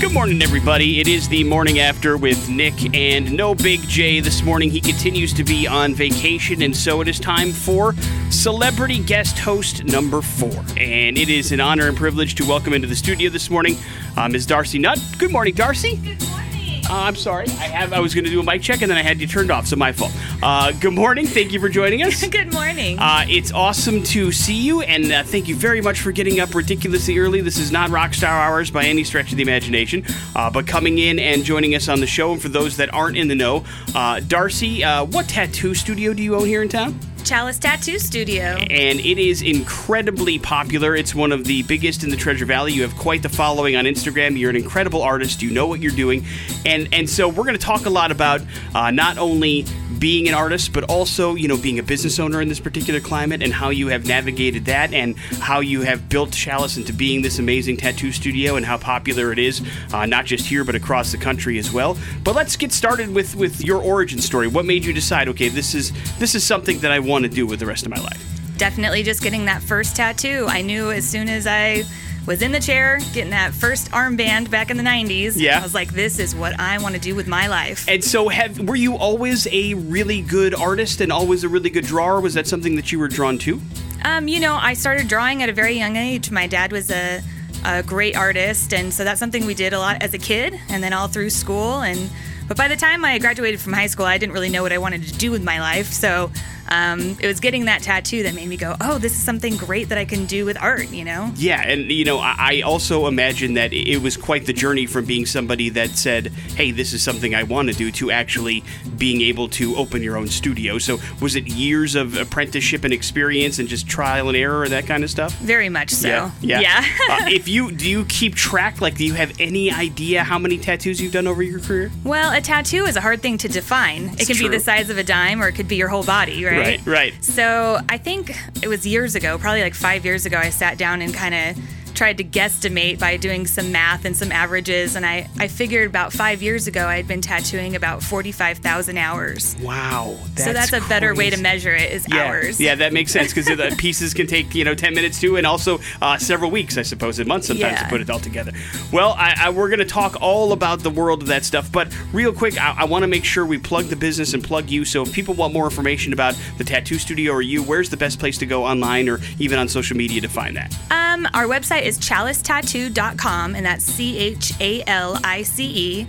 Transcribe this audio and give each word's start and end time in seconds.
Good 0.00 0.12
morning, 0.12 0.42
everybody. 0.42 1.00
It 1.00 1.08
is 1.08 1.28
the 1.28 1.42
morning 1.42 1.80
after 1.80 2.16
with 2.16 2.48
Nick 2.48 2.94
and 2.94 3.32
no 3.32 3.52
Big 3.52 3.80
J 3.80 4.20
this 4.20 4.44
morning. 4.44 4.70
He 4.70 4.80
continues 4.80 5.32
to 5.34 5.42
be 5.42 5.66
on 5.66 5.92
vacation, 5.92 6.62
and 6.62 6.74
so 6.74 7.00
it 7.00 7.08
is 7.08 7.18
time 7.18 7.50
for 7.50 7.96
celebrity 8.30 9.00
guest 9.00 9.40
host 9.40 9.82
number 9.82 10.22
four. 10.22 10.64
And 10.76 11.18
it 11.18 11.28
is 11.28 11.50
an 11.50 11.58
honor 11.58 11.88
and 11.88 11.96
privilege 11.96 12.36
to 12.36 12.46
welcome 12.46 12.74
into 12.74 12.86
the 12.86 12.94
studio 12.94 13.28
this 13.28 13.50
morning 13.50 13.76
uh, 14.16 14.28
Ms. 14.28 14.46
Darcy 14.46 14.78
Nutt. 14.78 15.00
Good 15.18 15.32
morning, 15.32 15.54
Darcy. 15.54 15.96
Good 15.96 16.28
morning. 16.28 16.47
Uh, 16.88 17.02
I'm 17.02 17.16
sorry. 17.16 17.46
I 17.48 17.68
have. 17.68 17.92
I 17.92 18.00
was 18.00 18.14
going 18.14 18.24
to 18.24 18.30
do 18.30 18.40
a 18.40 18.42
mic 18.42 18.62
check, 18.62 18.80
and 18.80 18.90
then 18.90 18.96
I 18.96 19.02
had 19.02 19.20
you 19.20 19.26
turned 19.26 19.50
off, 19.50 19.66
so 19.66 19.76
my 19.76 19.92
fault. 19.92 20.12
Uh, 20.42 20.72
good 20.72 20.94
morning. 20.94 21.26
Thank 21.26 21.52
you 21.52 21.60
for 21.60 21.68
joining 21.68 22.02
us. 22.02 22.26
Good 22.28 22.52
morning. 22.52 22.98
Uh, 22.98 23.24
it's 23.28 23.52
awesome 23.52 24.02
to 24.04 24.32
see 24.32 24.54
you, 24.54 24.80
and 24.82 25.10
uh, 25.12 25.22
thank 25.22 25.48
you 25.48 25.54
very 25.54 25.80
much 25.80 26.00
for 26.00 26.12
getting 26.12 26.40
up 26.40 26.54
ridiculously 26.54 27.18
early. 27.18 27.40
This 27.42 27.58
is 27.58 27.70
not 27.70 27.90
rock 27.90 28.14
star 28.14 28.40
hours 28.40 28.70
by 28.70 28.84
any 28.84 29.04
stretch 29.04 29.30
of 29.30 29.36
the 29.36 29.42
imagination, 29.42 30.04
uh, 30.34 30.50
but 30.50 30.66
coming 30.66 30.98
in 30.98 31.18
and 31.18 31.44
joining 31.44 31.74
us 31.74 31.88
on 31.88 32.00
the 32.00 32.06
show. 32.06 32.32
And 32.32 32.40
for 32.40 32.48
those 32.48 32.76
that 32.78 32.92
aren't 32.94 33.16
in 33.18 33.28
the 33.28 33.34
know, 33.34 33.64
uh, 33.94 34.20
Darcy, 34.20 34.82
uh, 34.82 35.04
what 35.04 35.28
tattoo 35.28 35.74
studio 35.74 36.14
do 36.14 36.22
you 36.22 36.36
own 36.36 36.46
here 36.46 36.62
in 36.62 36.68
town? 36.68 36.98
Chalice 37.24 37.58
Tattoo 37.58 37.98
Studio. 37.98 38.42
and 38.42 39.00
it 39.00 39.18
is 39.18 39.42
incredibly 39.42 40.38
popular. 40.38 40.96
It's 40.96 41.14
one 41.14 41.32
of 41.32 41.44
the 41.44 41.62
biggest 41.64 42.04
in 42.04 42.10
the 42.10 42.16
Treasure 42.16 42.46
Valley. 42.46 42.72
You 42.72 42.82
have 42.82 42.96
quite 42.96 43.22
the 43.22 43.28
following 43.28 43.76
on 43.76 43.84
Instagram. 43.84 44.38
You're 44.38 44.50
an 44.50 44.56
incredible 44.56 45.02
artist. 45.02 45.42
You 45.42 45.50
know 45.50 45.66
what 45.66 45.80
you're 45.80 45.92
doing, 45.92 46.24
and 46.64 46.88
and 46.92 47.08
so 47.08 47.28
we're 47.28 47.44
going 47.44 47.58
to 47.58 47.64
talk 47.64 47.86
a 47.86 47.90
lot 47.90 48.10
about 48.10 48.40
uh, 48.74 48.90
not 48.90 49.18
only 49.18 49.64
being 49.98 50.28
an 50.28 50.34
artist, 50.34 50.72
but 50.72 50.84
also 50.84 51.34
you 51.34 51.48
know 51.48 51.56
being 51.56 51.78
a 51.78 51.82
business 51.82 52.18
owner 52.18 52.40
in 52.40 52.48
this 52.48 52.60
particular 52.60 53.00
climate 53.00 53.42
and 53.42 53.52
how 53.52 53.70
you 53.70 53.88
have 53.88 54.06
navigated 54.06 54.64
that 54.66 54.92
and 54.94 55.16
how 55.40 55.60
you 55.60 55.82
have 55.82 56.08
built 56.08 56.32
Chalice 56.32 56.76
into 56.76 56.92
being 56.92 57.22
this 57.22 57.38
amazing 57.38 57.76
tattoo 57.76 58.12
studio 58.12 58.56
and 58.56 58.64
how 58.64 58.78
popular 58.78 59.32
it 59.32 59.38
is, 59.38 59.62
uh, 59.92 60.06
not 60.06 60.24
just 60.24 60.46
here 60.46 60.64
but 60.64 60.74
across 60.74 61.12
the 61.12 61.18
country 61.18 61.58
as 61.58 61.72
well. 61.72 61.98
But 62.24 62.34
let's 62.34 62.56
get 62.56 62.72
started 62.72 63.14
with 63.14 63.34
with 63.34 63.60
your 63.62 63.82
origin 63.82 64.20
story. 64.20 64.46
What 64.48 64.64
made 64.64 64.84
you 64.84 64.92
decide? 64.92 65.28
Okay, 65.28 65.48
this 65.48 65.74
is 65.74 65.92
this 66.18 66.34
is 66.34 66.44
something 66.44 66.78
that 66.80 66.92
I 66.92 66.98
want 67.00 67.17
to 67.24 67.28
do 67.28 67.46
with 67.46 67.60
the 67.60 67.66
rest 67.66 67.84
of 67.86 67.90
my 67.90 68.00
life. 68.00 68.24
Definitely 68.56 69.02
just 69.02 69.22
getting 69.22 69.44
that 69.46 69.62
first 69.62 69.96
tattoo. 69.96 70.46
I 70.48 70.62
knew 70.62 70.90
as 70.90 71.08
soon 71.08 71.28
as 71.28 71.46
I 71.46 71.84
was 72.26 72.42
in 72.42 72.52
the 72.52 72.60
chair, 72.60 72.98
getting 73.14 73.30
that 73.30 73.54
first 73.54 73.90
armband 73.92 74.50
back 74.50 74.70
in 74.70 74.76
the 74.76 74.82
90s, 74.82 75.34
Yeah. 75.36 75.58
I 75.58 75.62
was 75.62 75.74
like, 75.74 75.92
this 75.92 76.18
is 76.18 76.34
what 76.34 76.58
I 76.60 76.76
want 76.78 76.94
to 76.94 77.00
do 77.00 77.14
with 77.14 77.26
my 77.26 77.46
life. 77.46 77.86
And 77.88 78.04
so, 78.04 78.28
have 78.28 78.58
were 78.60 78.76
you 78.76 78.96
always 78.96 79.46
a 79.50 79.74
really 79.74 80.20
good 80.20 80.54
artist 80.54 81.00
and 81.00 81.10
always 81.10 81.44
a 81.44 81.48
really 81.48 81.70
good 81.70 81.86
drawer? 81.86 82.20
Was 82.20 82.34
that 82.34 82.46
something 82.46 82.76
that 82.76 82.92
you 82.92 82.98
were 82.98 83.08
drawn 83.08 83.38
to? 83.38 83.60
Um, 84.04 84.28
you 84.28 84.40
know, 84.40 84.54
I 84.60 84.74
started 84.74 85.08
drawing 85.08 85.42
at 85.42 85.48
a 85.48 85.52
very 85.52 85.74
young 85.78 85.96
age. 85.96 86.30
My 86.30 86.46
dad 86.46 86.70
was 86.70 86.90
a, 86.90 87.22
a 87.64 87.82
great 87.82 88.14
artist, 88.16 88.74
and 88.74 88.92
so 88.92 89.04
that's 89.04 89.18
something 89.20 89.46
we 89.46 89.54
did 89.54 89.72
a 89.72 89.78
lot 89.78 90.02
as 90.02 90.12
a 90.14 90.18
kid, 90.18 90.58
and 90.68 90.82
then 90.82 90.92
all 90.92 91.08
through 91.08 91.30
school. 91.30 91.80
And 91.80 92.10
but 92.46 92.56
by 92.56 92.68
the 92.68 92.76
time 92.76 93.04
I 93.04 93.18
graduated 93.18 93.60
from 93.60 93.72
high 93.72 93.86
school, 93.88 94.04
I 94.06 94.18
didn't 94.18 94.32
really 94.34 94.50
know 94.50 94.62
what 94.62 94.72
I 94.72 94.78
wanted 94.78 95.02
to 95.04 95.12
do 95.14 95.30
with 95.30 95.42
my 95.42 95.60
life. 95.60 95.86
So 95.86 96.30
um, 96.68 97.16
it 97.20 97.26
was 97.26 97.40
getting 97.40 97.66
that 97.66 97.82
tattoo 97.82 98.22
that 98.22 98.34
made 98.34 98.48
me 98.48 98.56
go, 98.56 98.76
"Oh, 98.80 98.98
this 98.98 99.12
is 99.12 99.22
something 99.22 99.56
great 99.56 99.88
that 99.88 99.98
I 99.98 100.04
can 100.04 100.26
do 100.26 100.44
with 100.44 100.56
art." 100.60 100.90
You 100.90 101.04
know? 101.04 101.32
Yeah, 101.36 101.62
and 101.66 101.90
you 101.90 102.04
know, 102.04 102.18
I 102.18 102.36
I 102.38 102.60
also 102.62 103.06
imagine 103.06 103.54
that 103.54 103.72
it 103.72 103.98
was 103.98 104.16
quite 104.16 104.46
the 104.46 104.52
journey 104.52 104.86
from 104.86 105.04
being 105.04 105.26
somebody 105.26 105.68
that 105.70 105.90
said, 105.90 106.32
"Hey, 106.56 106.70
this 106.70 106.92
is 106.92 107.02
something 107.02 107.34
I 107.34 107.42
want 107.42 107.68
to 107.68 107.74
do," 107.74 107.90
to 107.92 108.10
actually 108.10 108.64
being 108.96 109.20
able 109.20 109.48
to 109.50 109.76
open 109.76 110.02
your 110.02 110.16
own 110.16 110.28
studio. 110.28 110.78
So, 110.78 110.98
was 111.20 111.36
it 111.36 111.46
years 111.46 111.94
of 111.94 112.16
apprenticeship 112.16 112.84
and 112.84 112.92
experience 112.92 113.58
and 113.58 113.68
just 113.68 113.88
trial 113.88 114.28
and 114.28 114.36
error 114.36 114.64
and 114.64 114.72
that 114.72 114.86
kind 114.86 115.04
of 115.04 115.10
stuff? 115.10 115.34
Very 115.38 115.68
much 115.68 115.90
so. 115.90 116.30
yeah. 116.40 116.60
Yeah. 116.60 116.84
uh, 117.10 117.26
if 117.28 117.48
you 117.48 117.72
do, 117.72 117.88
you 117.88 118.04
keep 118.04 118.34
track. 118.34 118.80
Like, 118.80 118.96
do 118.96 119.04
you 119.04 119.14
have 119.14 119.32
any 119.40 119.70
idea 119.70 120.22
how 120.24 120.38
many 120.38 120.58
tattoos 120.58 121.00
you've 121.00 121.12
done 121.12 121.26
over 121.26 121.42
your 121.42 121.60
career? 121.60 121.90
well, 122.04 122.32
a 122.32 122.40
tattoo 122.40 122.84
is 122.84 122.96
a 122.96 123.00
hard 123.00 123.22
thing 123.22 123.38
to 123.38 123.48
define. 123.48 124.10
It 124.18 124.26
can 124.26 124.36
true. 124.36 124.48
be 124.48 124.56
the 124.56 124.60
size 124.60 124.90
of 124.90 124.98
a 124.98 125.04
dime, 125.04 125.42
or 125.42 125.48
it 125.48 125.52
could 125.52 125.68
be 125.68 125.76
your 125.76 125.88
whole 125.88 126.04
body, 126.04 126.44
right? 126.44 126.57
Right, 126.60 126.86
right. 126.86 127.24
So 127.24 127.80
I 127.88 127.98
think 127.98 128.34
it 128.62 128.68
was 128.68 128.86
years 128.86 129.14
ago, 129.14 129.38
probably 129.38 129.62
like 129.62 129.74
five 129.74 130.04
years 130.04 130.26
ago, 130.26 130.36
I 130.38 130.50
sat 130.50 130.78
down 130.78 131.02
and 131.02 131.12
kind 131.14 131.34
of 131.34 131.64
tried 131.98 132.16
to 132.18 132.22
guesstimate 132.24 133.00
by 133.00 133.16
doing 133.16 133.44
some 133.44 133.72
math 133.72 134.04
and 134.04 134.16
some 134.16 134.30
averages. 134.30 134.94
And 134.94 135.04
I, 135.04 135.28
I 135.40 135.48
figured 135.48 135.88
about 135.88 136.12
five 136.12 136.40
years 136.40 136.68
ago, 136.68 136.86
I 136.86 136.96
had 136.96 137.08
been 137.08 137.20
tattooing 137.20 137.74
about 137.74 138.04
45,000 138.04 138.96
hours. 138.96 139.56
Wow. 139.60 140.16
so 140.36 140.52
that's 140.52 140.72
a 140.72 140.80
better 140.88 141.12
way 141.16 141.28
to 141.28 141.36
measure 141.36 141.74
it 141.74 141.90
is 141.90 142.06
Yeah, 142.08 142.22
hours. 142.26 142.60
yeah, 142.60 142.76
that 142.76 142.92
makes 142.92 143.10
sense 143.10 143.34
because 143.34 143.46
the 143.46 143.74
pieces 143.78 144.14
can 144.14 144.28
take 144.28 144.54
you 144.54 144.64
know 144.64 144.76
ten 144.76 144.94
minutes 144.94 145.20
too, 145.20 145.36
and 145.36 145.46
also 145.46 145.80
uh, 146.00 146.16
several 146.18 146.52
weeks, 146.52 146.78
I 146.78 146.82
suppose, 146.82 147.18
and 147.18 147.26
months 147.26 147.48
sometimes 147.48 147.80
to 147.80 147.88
put 147.88 148.00
it 148.00 148.08
all 148.10 148.20
together. 148.20 148.52
Well, 148.92 149.14
I, 149.18 149.34
I, 149.36 149.50
we're 149.50 149.68
going 149.68 149.80
to 149.80 149.84
talk 149.84 150.16
all 150.20 150.52
about 150.52 150.80
the 150.80 150.90
world 150.90 151.22
of 151.22 151.28
that 151.28 151.44
stuff, 151.44 151.72
but 151.72 151.88
real 152.12 152.32
quick, 152.32 152.60
I, 152.60 152.76
I 152.78 152.84
want 152.84 153.02
to 153.02 153.08
make 153.08 153.24
sure 153.24 153.44
we 153.44 153.58
plug 153.58 153.86
the 153.86 153.96
business 153.96 154.34
and 154.34 154.44
plug 154.44 154.70
you. 154.70 154.84
So 154.84 155.02
if 155.02 155.12
people 155.12 155.34
want 155.34 155.52
more 155.52 155.64
information 155.64 156.12
about 156.12 156.36
the 156.58 156.64
tattoo 156.64 156.98
studio 156.98 157.32
or 157.32 157.42
you, 157.42 157.64
where's 157.64 157.90
the 157.90 157.96
best 157.96 158.20
place 158.20 158.38
to 158.38 158.46
go 158.46 158.64
online 158.64 159.08
or 159.08 159.18
even 159.38 159.58
on 159.58 159.68
social 159.68 159.96
media 159.96 160.20
to 160.20 160.28
find 160.28 160.56
that? 160.56 160.72
Um, 160.90 161.26
our 161.34 161.46
website 161.46 161.87
is 161.88 161.98
chalicetattoo.com, 161.98 163.54
and 163.54 163.64
that's 163.64 163.82
C 163.82 164.18
H 164.18 164.52
A 164.60 164.84
L 164.86 165.18
I 165.24 165.42
C 165.42 165.64
E. 165.64 166.06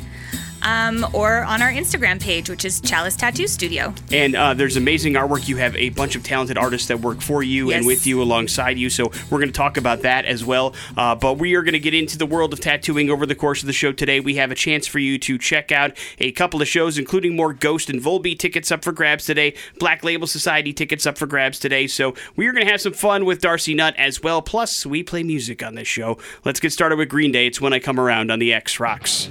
Um, 0.62 1.06
or 1.14 1.44
on 1.44 1.62
our 1.62 1.72
Instagram 1.72 2.22
page, 2.22 2.50
which 2.50 2.66
is 2.66 2.82
Chalice 2.82 3.16
Tattoo 3.16 3.48
Studio. 3.48 3.94
And 4.12 4.36
uh, 4.36 4.54
there's 4.54 4.78
amazing 4.78 5.14
artwork. 5.14 5.48
You 5.48 5.58
have 5.58 5.76
a 5.76 5.90
bunch 5.90 6.16
of 6.16 6.24
talented 6.24 6.58
artists 6.58 6.88
that 6.88 7.00
work 7.00 7.22
for 7.22 7.44
you 7.44 7.72
and 7.72 7.86
with 7.86 8.06
you 8.06 8.22
alongside 8.22 8.78
you. 8.78 8.90
So 8.90 9.12
we're 9.30 9.40
going 9.40 9.50
to 9.50 9.54
talk 9.54 9.78
about 9.78 10.02
that 10.02 10.26
as 10.26 10.44
well. 10.44 10.76
Uh, 10.98 11.16
but 11.16 11.38
we 11.38 11.56
are 11.56 11.64
going 11.64 11.74
to 11.74 11.80
get 11.80 11.94
into 11.94 12.18
the 12.18 12.26
world 12.26 12.54
of 12.54 12.60
tattooing 12.60 13.10
over 13.10 13.26
the 13.26 13.36
course 13.36 13.62
of 13.62 13.68
the 13.68 13.74
show 13.74 13.92
today. 13.92 14.20
We 14.20 14.36
have 14.36 14.52
a 14.52 14.56
chance 14.56 14.88
for 14.88 15.00
you 15.00 15.18
to 15.20 15.38
check 15.38 15.72
out 15.72 15.98
a 16.20 16.32
couple 16.32 16.62
of 16.62 16.68
shows, 16.68 16.98
including 16.98 17.36
more 17.36 17.54
Ghost 17.54 17.90
and 17.90 18.02
Volbeat 18.02 18.40
tickets 18.40 18.72
up 18.72 18.84
for 18.84 18.92
grabs 18.92 19.26
today, 19.26 19.54
Black 19.80 20.04
Label 20.04 20.28
Society 20.28 20.74
tickets 20.74 21.06
up 21.06 21.18
for 21.18 21.26
grabs 21.26 21.60
today. 21.60 21.88
So 21.88 22.16
we 22.36 22.48
are 22.48 22.52
going 22.52 22.66
to 22.66 22.72
have 22.72 22.82
some 22.82 22.94
fun 22.94 23.26
with 23.26 23.42
Darcy 23.42 23.74
Nutt 23.74 23.96
as 23.98 24.22
well. 24.22 24.42
Plus, 24.42 24.86
we 24.86 25.04
play 25.04 25.24
music 25.24 25.64
on 25.64 25.76
this 25.76 25.88
show. 25.88 26.18
Let's 26.44 26.60
get 26.60 26.74
started 26.74 26.98
with 26.98 27.10
Green 27.10 27.32
Day. 27.32 27.48
It's 27.48 27.62
when 27.62 27.74
I 27.74 27.80
come 27.80 28.00
around 28.00 28.32
on 28.32 28.40
the 28.40 28.54
X 28.54 28.80
Rocks. 28.80 29.30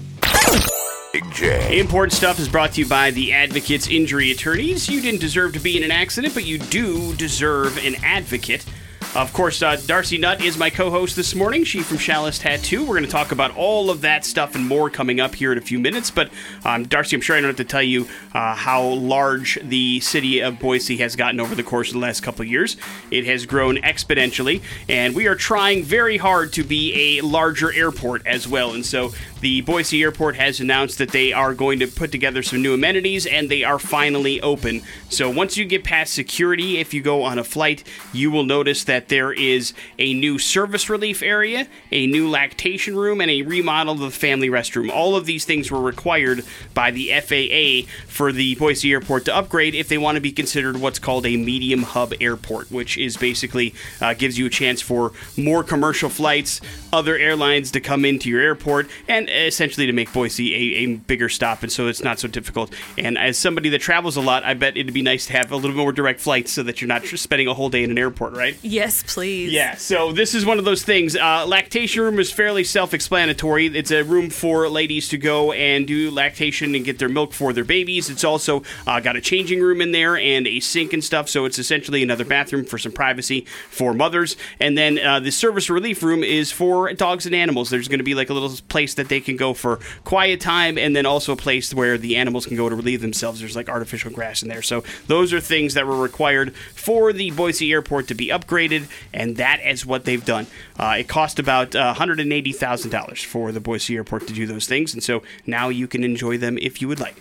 Important 1.15 2.13
Stuff 2.13 2.39
is 2.39 2.51
brought 2.51 2.73
to 2.73 2.83
you 2.83 2.87
by 2.87 3.11
the 3.11 3.33
Advocates 3.33 3.89
Injury 3.89 4.31
Attorneys. 4.31 4.91
You 4.91 5.01
didn't 5.01 5.21
deserve 5.21 5.55
to 5.55 5.59
be 5.59 5.75
in 5.79 5.83
an 5.83 5.91
accident, 5.91 6.35
but 6.35 6.45
you 6.45 6.59
do 6.59 7.15
deserve 7.15 7.79
an 7.79 7.95
advocate. 8.05 8.67
Of 9.15 9.33
course, 9.33 9.63
uh, 9.63 9.81
Darcy 9.87 10.19
Nutt 10.19 10.43
is 10.43 10.59
my 10.59 10.69
co 10.69 10.91
host 10.91 11.17
this 11.17 11.35
morning. 11.35 11.65
She 11.65 11.81
from 11.81 11.97
Chalice 11.97 12.39
Tattoo. 12.39 12.83
We're 12.83 12.97
going 12.97 13.05
to 13.05 13.11
talk 13.11 13.33
about 13.33 13.57
all 13.57 13.89
of 13.89 14.03
that 14.03 14.27
stuff 14.27 14.55
and 14.55 14.67
more 14.67 14.91
coming 14.91 15.19
up 15.19 15.35
here 15.35 15.51
in 15.51 15.57
a 15.57 15.63
few 15.63 15.79
minutes. 15.79 16.11
But, 16.11 16.31
um, 16.63 16.85
Darcy, 16.85 17.17
I'm 17.17 17.23
sure 17.23 17.35
I 17.35 17.41
don't 17.41 17.49
have 17.49 17.57
to 17.57 17.65
tell 17.65 17.83
you 17.83 18.07
uh, 18.35 18.55
how 18.55 18.83
large 18.85 19.59
the 19.63 20.01
city 20.01 20.41
of 20.41 20.59
Boise 20.59 20.99
has 20.99 21.17
gotten 21.17 21.41
over 21.41 21.55
the 21.55 21.63
course 21.63 21.89
of 21.89 21.95
the 21.95 22.01
last 22.01 22.21
couple 22.21 22.43
of 22.43 22.49
years. 22.49 22.77
It 23.11 23.25
has 23.25 23.47
grown 23.47 23.79
exponentially, 23.79 24.61
and 24.91 25.15
we 25.15 25.27
are 25.27 25.35
trying 25.35 25.85
very 25.85 26.19
hard 26.19 26.53
to 26.53 26.63
be 26.63 27.19
a 27.19 27.23
larger 27.23 27.73
airport 27.73 28.27
as 28.27 28.47
well. 28.47 28.75
And 28.75 28.85
so, 28.85 29.15
the 29.41 29.61
Boise 29.61 30.03
Airport 30.03 30.37
has 30.37 30.61
announced 30.61 30.99
that 30.99 31.11
they 31.11 31.33
are 31.33 31.55
going 31.55 31.79
to 31.79 31.87
put 31.87 32.11
together 32.11 32.43
some 32.43 32.63
new 32.63 32.75
amenities 32.75 33.27
and 33.27 33.49
they 33.49 33.63
are 33.65 33.79
finally 33.79 34.41
open. 34.41 34.83
So 35.09 35.31
once 35.31 35.57
you 35.57 35.65
get 35.65 35.85
past 35.85 36.13
security, 36.13 36.79
if 36.79 36.93
you 36.93 37.01
go 37.01 37.23
on 37.23 37.39
a 37.39 37.45
flight, 37.45 37.85
you 38.13 38.31
will 38.31 38.45
notice 38.45 38.85
that 38.85 39.09
there 39.09 39.33
is 39.33 39.73
a 39.99 40.15
new 40.15 40.39
service 40.39 40.91
relief 40.91 41.23
area, 41.23 41.69
a 41.93 42.07
new 42.07 42.29
lactation 42.29 42.97
room, 42.97 43.21
and 43.21 43.31
a 43.31 43.43
remodel 43.43 43.95
of 43.95 44.01
the 44.01 44.11
family 44.11 44.49
restroom. 44.49 44.91
All 44.91 45.15
of 45.15 45.27
these 45.27 45.45
things 45.45 45.71
were 45.71 45.81
required 45.81 46.45
by 46.75 46.91
the 46.91 47.09
FAA 47.21 47.91
for 48.09 48.33
the 48.33 48.57
Boise 48.57 48.93
Airport 48.93 49.25
to 49.27 49.37
upgrade 49.37 49.75
if 49.75 49.89
they 49.89 49.99
want 49.99 50.17
to 50.17 50.21
be 50.21 50.33
considered 50.33 50.79
what's 50.79 50.99
called 50.99 51.27
a 51.27 51.37
medium 51.37 51.83
hub 51.83 52.13
airport, 52.21 52.71
which 52.71 52.99
is 52.99 53.17
basically 53.17 53.75
uh, 54.01 54.15
gives 54.15 54.39
you 54.39 54.47
a 54.47 54.51
chance 54.51 54.81
for 54.81 55.13
more 55.37 55.63
commercial 55.63 56.09
flights, 56.09 56.61
other 56.93 57.17
airlines 57.17 57.71
to 57.71 57.81
come 57.81 58.05
into 58.05 58.29
your 58.29 58.41
airport, 58.41 58.89
and 59.07 59.28
essentially 59.29 59.87
to 59.87 59.93
make 59.93 60.13
Boise 60.13 60.55
a, 60.55 60.79
a 60.79 60.97
bigger 60.97 61.29
stop, 61.29 61.63
and 61.63 61.71
so 61.71 61.87
it's 61.89 62.03
not 62.03 62.19
so 62.19 62.29
difficult. 62.29 62.73
And 62.97 63.19
as 63.19 63.39
somebody 63.39 63.69
that 63.71 63.81
travels 63.81 64.17
a 64.17 64.21
lot, 64.21 64.45
I 64.45 64.55
bet 64.55 64.77
it'd 64.77 64.95
be 64.95 65.03
nice 65.03 65.27
to 65.27 65.33
have 65.35 65.53
a 65.53 65.57
little 65.57 65.77
more 65.77 65.93
direct 65.93 66.21
flights 66.21 66.53
so 66.53 66.63
that 66.65 66.81
you're 66.81 66.89
not 66.89 67.05
spending 67.05 67.49
a 67.49 67.55
whole 67.55 67.69
day 67.69 67.83
in 67.83 67.91
an 67.91 67.99
airport, 67.99 68.33
right? 68.35 68.57
Yes, 68.63 69.03
please. 69.07 69.53
Yeah, 69.53 69.77
so 69.77 70.13
this 70.13 70.35
is 70.35 70.45
one 70.45 70.59
of 70.59 70.65
those 70.65 70.83
things. 70.83 71.17
Uh, 71.17 71.47
lactation 71.47 72.03
room 72.03 72.19
is 72.19 72.33
fairly 72.33 72.65
self 72.65 72.95
explanatory. 72.95 73.67
It's 73.67 73.91
a 73.91 74.03
room 74.03 74.31
for 74.31 74.69
ladies 74.69 75.09
to 75.09 75.19
go 75.19 75.53
and 75.53 75.87
do 75.87 76.11
lactation 76.11 76.75
and 76.75 76.85
get 76.85 76.99
their 76.99 77.09
milk 77.09 77.33
for 77.33 77.53
their 77.53 77.65
babies. 77.65 78.11
It's 78.11 78.25
also 78.25 78.63
uh, 78.87 79.01
got 79.01 79.17
a 79.17 79.21
changing 79.21 79.61
room 79.61 79.81
in 79.81 79.93
there 79.93 80.17
and 80.17 80.47
a 80.47 80.61
sink 80.61 80.93
and 80.93 81.03
stuff, 81.03 81.29
so 81.29 81.45
it's 81.45 81.59
essentially 81.59 82.03
another 82.03 82.25
bathroom 82.25 82.65
for 82.65 82.79
some 82.79 82.93
privacy 82.93 83.47
for 83.71 83.95
mothers. 83.95 84.37
And 84.61 84.77
then 84.77 84.99
uh, 84.99 85.21
the 85.21 85.31
service 85.31 85.71
relief 85.71 86.03
room 86.03 86.23
is 86.23 86.51
for 86.53 86.93
dogs 86.95 87.27
and 87.27 87.35
animals. 87.35 87.71
There's 87.71 87.89
going 87.89 87.99
to 87.99 88.05
be 88.05 88.15
like 88.15 88.31
a 88.31 88.35
little 88.35 88.57
place 88.69 88.95
that 88.95 89.09
they 89.09 89.18
can 89.21 89.37
go 89.37 89.55
for 89.55 89.81
quiet 90.05 90.41
time 90.41 90.79
and 90.79 90.95
then 90.95 91.07
also 91.07 91.33
a 91.33 91.37
place 91.37 91.73
where 91.75 91.99
the 91.99 92.17
animals 92.17 92.47
can 92.47 92.57
go 92.57 92.69
to 92.69 92.75
relieve 92.75 93.01
themselves. 93.01 93.41
There's 93.41 93.57
like 93.57 93.69
artificial 93.69 94.11
grass 94.11 94.43
in 94.43 94.49
there. 94.49 94.63
So 94.63 94.85
those 95.07 95.33
are 95.33 95.41
things 95.41 95.75
that 95.75 95.87
were 95.87 96.01
required 96.01 96.55
for 96.75 97.13
the 97.13 97.31
Boise 97.31 97.73
airport 97.73 98.09
to 98.09 98.15
be 98.15 98.29
upgraded 98.29 98.89
and 99.13 99.37
that 99.37 99.61
is 99.65 99.85
what 99.85 100.05
they've 100.05 100.25
done. 100.25 100.47
Uh, 100.79 100.97
it 100.99 101.09
cost 101.09 101.39
about 101.39 101.75
uh, 101.75 101.95
$180,000 101.95 103.25
for 103.25 103.53
the 103.53 103.61
Boise 103.61 103.97
Airport 103.97 104.27
to 104.27 104.33
do 104.33 104.47
those 104.47 104.67
things, 104.67 104.95
and 104.95 105.03
so 105.03 105.23
now 105.47 105.69
you 105.69 105.87
can 105.87 106.05
enjoy 106.05 106.39
them 106.39 106.59
if 106.59 106.81
you 106.81 106.89
would 106.89 107.01
like. 107.01 107.17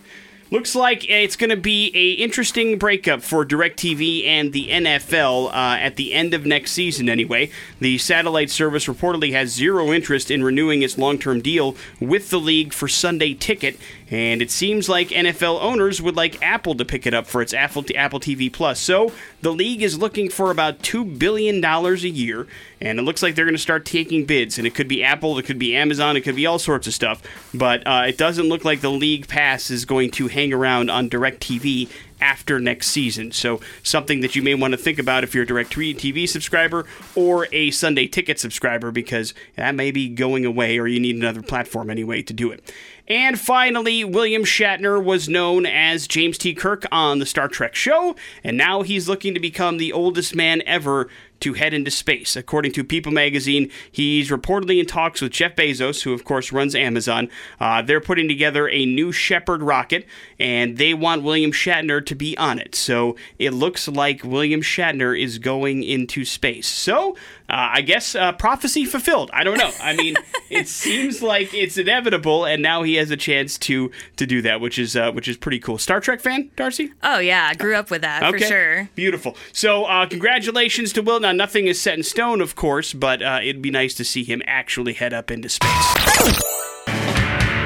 Looks 0.49 0.75
like 0.75 1.09
it's 1.09 1.35
going 1.35 1.49
to 1.49 1.57
be 1.57 1.91
a 1.93 2.11
interesting 2.23 2.77
breakup 2.77 3.21
for 3.21 3.45
DirecTV 3.45 4.25
and 4.25 4.53
the 4.53 4.69
NFL 4.69 5.49
uh, 5.49 5.77
at 5.77 5.97
the 5.97 6.13
end 6.13 6.33
of 6.33 6.45
next 6.45 6.71
season. 6.71 7.09
Anyway, 7.09 7.51
the 7.81 7.97
satellite 7.97 8.49
service 8.49 8.85
reportedly 8.85 9.33
has 9.33 9.51
zero 9.51 9.91
interest 9.91 10.31
in 10.31 10.45
renewing 10.45 10.83
its 10.83 10.97
long-term 10.97 11.41
deal 11.41 11.75
with 11.99 12.29
the 12.29 12.39
league 12.39 12.71
for 12.71 12.87
Sunday 12.87 13.33
Ticket, 13.33 13.77
and 14.09 14.41
it 14.41 14.49
seems 14.49 14.87
like 14.87 15.09
NFL 15.09 15.61
owners 15.61 16.01
would 16.01 16.15
like 16.15 16.41
Apple 16.41 16.75
to 16.75 16.85
pick 16.85 17.05
it 17.05 17.13
up 17.13 17.27
for 17.27 17.41
its 17.41 17.53
Apple 17.53 17.83
Apple 17.93 18.21
TV 18.21 18.51
Plus. 18.51 18.79
So 18.79 19.11
the 19.41 19.51
league 19.51 19.83
is 19.83 19.99
looking 19.99 20.29
for 20.29 20.49
about 20.49 20.81
two 20.81 21.03
billion 21.03 21.59
dollars 21.59 22.05
a 22.05 22.09
year, 22.09 22.47
and 22.79 22.99
it 22.99 23.01
looks 23.01 23.21
like 23.21 23.35
they're 23.35 23.43
going 23.43 23.53
to 23.55 23.61
start 23.61 23.85
taking 23.85 24.23
bids. 24.23 24.57
And 24.57 24.65
it 24.65 24.73
could 24.73 24.87
be 24.87 25.03
Apple, 25.03 25.37
it 25.37 25.43
could 25.43 25.59
be 25.59 25.75
Amazon, 25.75 26.15
it 26.15 26.21
could 26.21 26.37
be 26.37 26.45
all 26.45 26.59
sorts 26.59 26.87
of 26.87 26.93
stuff. 26.93 27.21
But 27.53 27.85
uh, 27.85 28.05
it 28.07 28.17
doesn't 28.17 28.47
look 28.47 28.63
like 28.63 28.79
the 28.79 28.91
league 28.91 29.27
pass 29.27 29.69
is 29.69 29.83
going 29.83 30.11
to 30.11 30.27
hang 30.37 30.53
around 30.53 30.91
on 30.91 31.09
DirecTV 31.09 31.89
after 32.21 32.59
next 32.59 32.89
season. 32.89 33.31
So, 33.31 33.59
something 33.81 34.21
that 34.21 34.35
you 34.35 34.43
may 34.43 34.53
want 34.53 34.73
to 34.73 34.77
think 34.77 34.99
about 34.99 35.23
if 35.23 35.33
you're 35.33 35.43
a 35.43 35.47
DirecTV 35.47 36.29
subscriber 36.29 36.85
or 37.15 37.47
a 37.51 37.71
Sunday 37.71 38.07
Ticket 38.07 38.39
subscriber, 38.39 38.91
because 38.91 39.33
that 39.55 39.73
may 39.73 39.89
be 39.89 40.07
going 40.07 40.45
away 40.45 40.77
or 40.77 40.85
you 40.85 40.99
need 40.99 41.15
another 41.15 41.41
platform 41.41 41.89
anyway 41.89 42.21
to 42.21 42.33
do 42.33 42.51
it. 42.51 42.71
And 43.07 43.39
finally, 43.39 44.03
William 44.03 44.43
Shatner 44.43 45.03
was 45.03 45.27
known 45.27 45.65
as 45.65 46.07
James 46.07 46.37
T. 46.37 46.53
Kirk 46.53 46.85
on 46.91 47.17
the 47.17 47.25
Star 47.25 47.47
Trek 47.47 47.73
show, 47.73 48.15
and 48.43 48.57
now 48.57 48.83
he's 48.83 49.09
looking 49.09 49.33
to 49.33 49.39
become 49.39 49.77
the 49.77 49.91
oldest 49.91 50.35
man 50.35 50.61
ever 50.67 51.09
to 51.39 51.53
head 51.53 51.73
into 51.73 51.91
space. 51.91 52.35
According 52.35 52.71
to 52.73 52.83
People 52.83 53.11
magazine, 53.11 53.71
he's 53.91 54.29
reportedly 54.29 54.79
in 54.79 54.85
talks 54.85 55.21
with 55.21 55.31
Jeff 55.31 55.55
Bezos, 55.55 56.03
who 56.03 56.13
of 56.13 56.23
course 56.23 56.51
runs 56.51 56.75
Amazon. 56.75 57.29
Uh, 57.59 57.81
they're 57.81 58.01
putting 58.01 58.27
together 58.27 58.67
a 58.69 58.85
new 58.85 59.11
Shepard 59.11 59.61
rocket, 59.61 60.05
and 60.39 60.77
they 60.77 60.93
want 60.93 61.23
William 61.23 61.51
Shatner 61.51 62.05
to 62.05 62.15
be 62.15 62.37
on 62.37 62.59
it. 62.59 62.75
So 62.75 63.15
it 63.37 63.51
looks 63.51 63.87
like 63.87 64.23
William 64.23 64.61
Shatner 64.61 65.19
is 65.19 65.39
going 65.39 65.83
into 65.83 66.25
space. 66.25 66.67
So 66.67 67.15
uh, 67.49 67.69
I 67.75 67.81
guess 67.81 68.15
uh, 68.15 68.33
prophecy 68.33 68.83
fulfilled. 68.85 69.29
I 69.33 69.43
don't 69.43 69.57
know. 69.57 69.71
I 69.81 69.95
mean, 69.95 70.15
it 70.49 70.67
seems 70.67 71.21
like 71.21 71.53
it's 71.53 71.77
inevitable, 71.77 72.45
and 72.45 72.61
now 72.61 72.83
he 72.83 72.95
has 72.95 73.09
a 73.11 73.17
chance 73.17 73.57
to 73.59 73.91
to 74.17 74.25
do 74.25 74.41
that, 74.41 74.59
which 74.59 74.77
is 74.77 74.95
uh, 74.95 75.11
which 75.11 75.27
is 75.27 75.37
pretty 75.37 75.59
cool. 75.59 75.77
Star 75.77 75.99
Trek 75.99 76.19
fan, 76.19 76.51
Darcy? 76.55 76.91
Oh 77.03 77.19
yeah, 77.19 77.47
I 77.49 77.53
grew 77.55 77.75
up 77.75 77.89
with 77.89 78.01
that 78.01 78.23
okay. 78.23 78.39
for 78.39 78.45
sure. 78.45 78.89
Beautiful. 78.95 79.37
So 79.53 79.85
uh, 79.85 80.07
congratulations 80.07 80.91
to 80.93 81.01
Will. 81.01 81.19
Now 81.27 81.33
nothing 81.33 81.67
is 81.67 81.81
set 81.81 81.97
in 81.97 82.03
stone, 82.03 82.39
of 82.39 82.55
course, 82.55 82.93
but 82.93 83.21
uh, 83.21 83.41
it'd 83.43 83.61
be 83.61 83.69
nice 83.69 83.93
to 83.95 84.05
see 84.05 84.23
him 84.23 84.41
actually 84.45 84.93
head 84.93 85.13
up 85.13 85.29
into 85.29 85.49
space. 85.49 85.93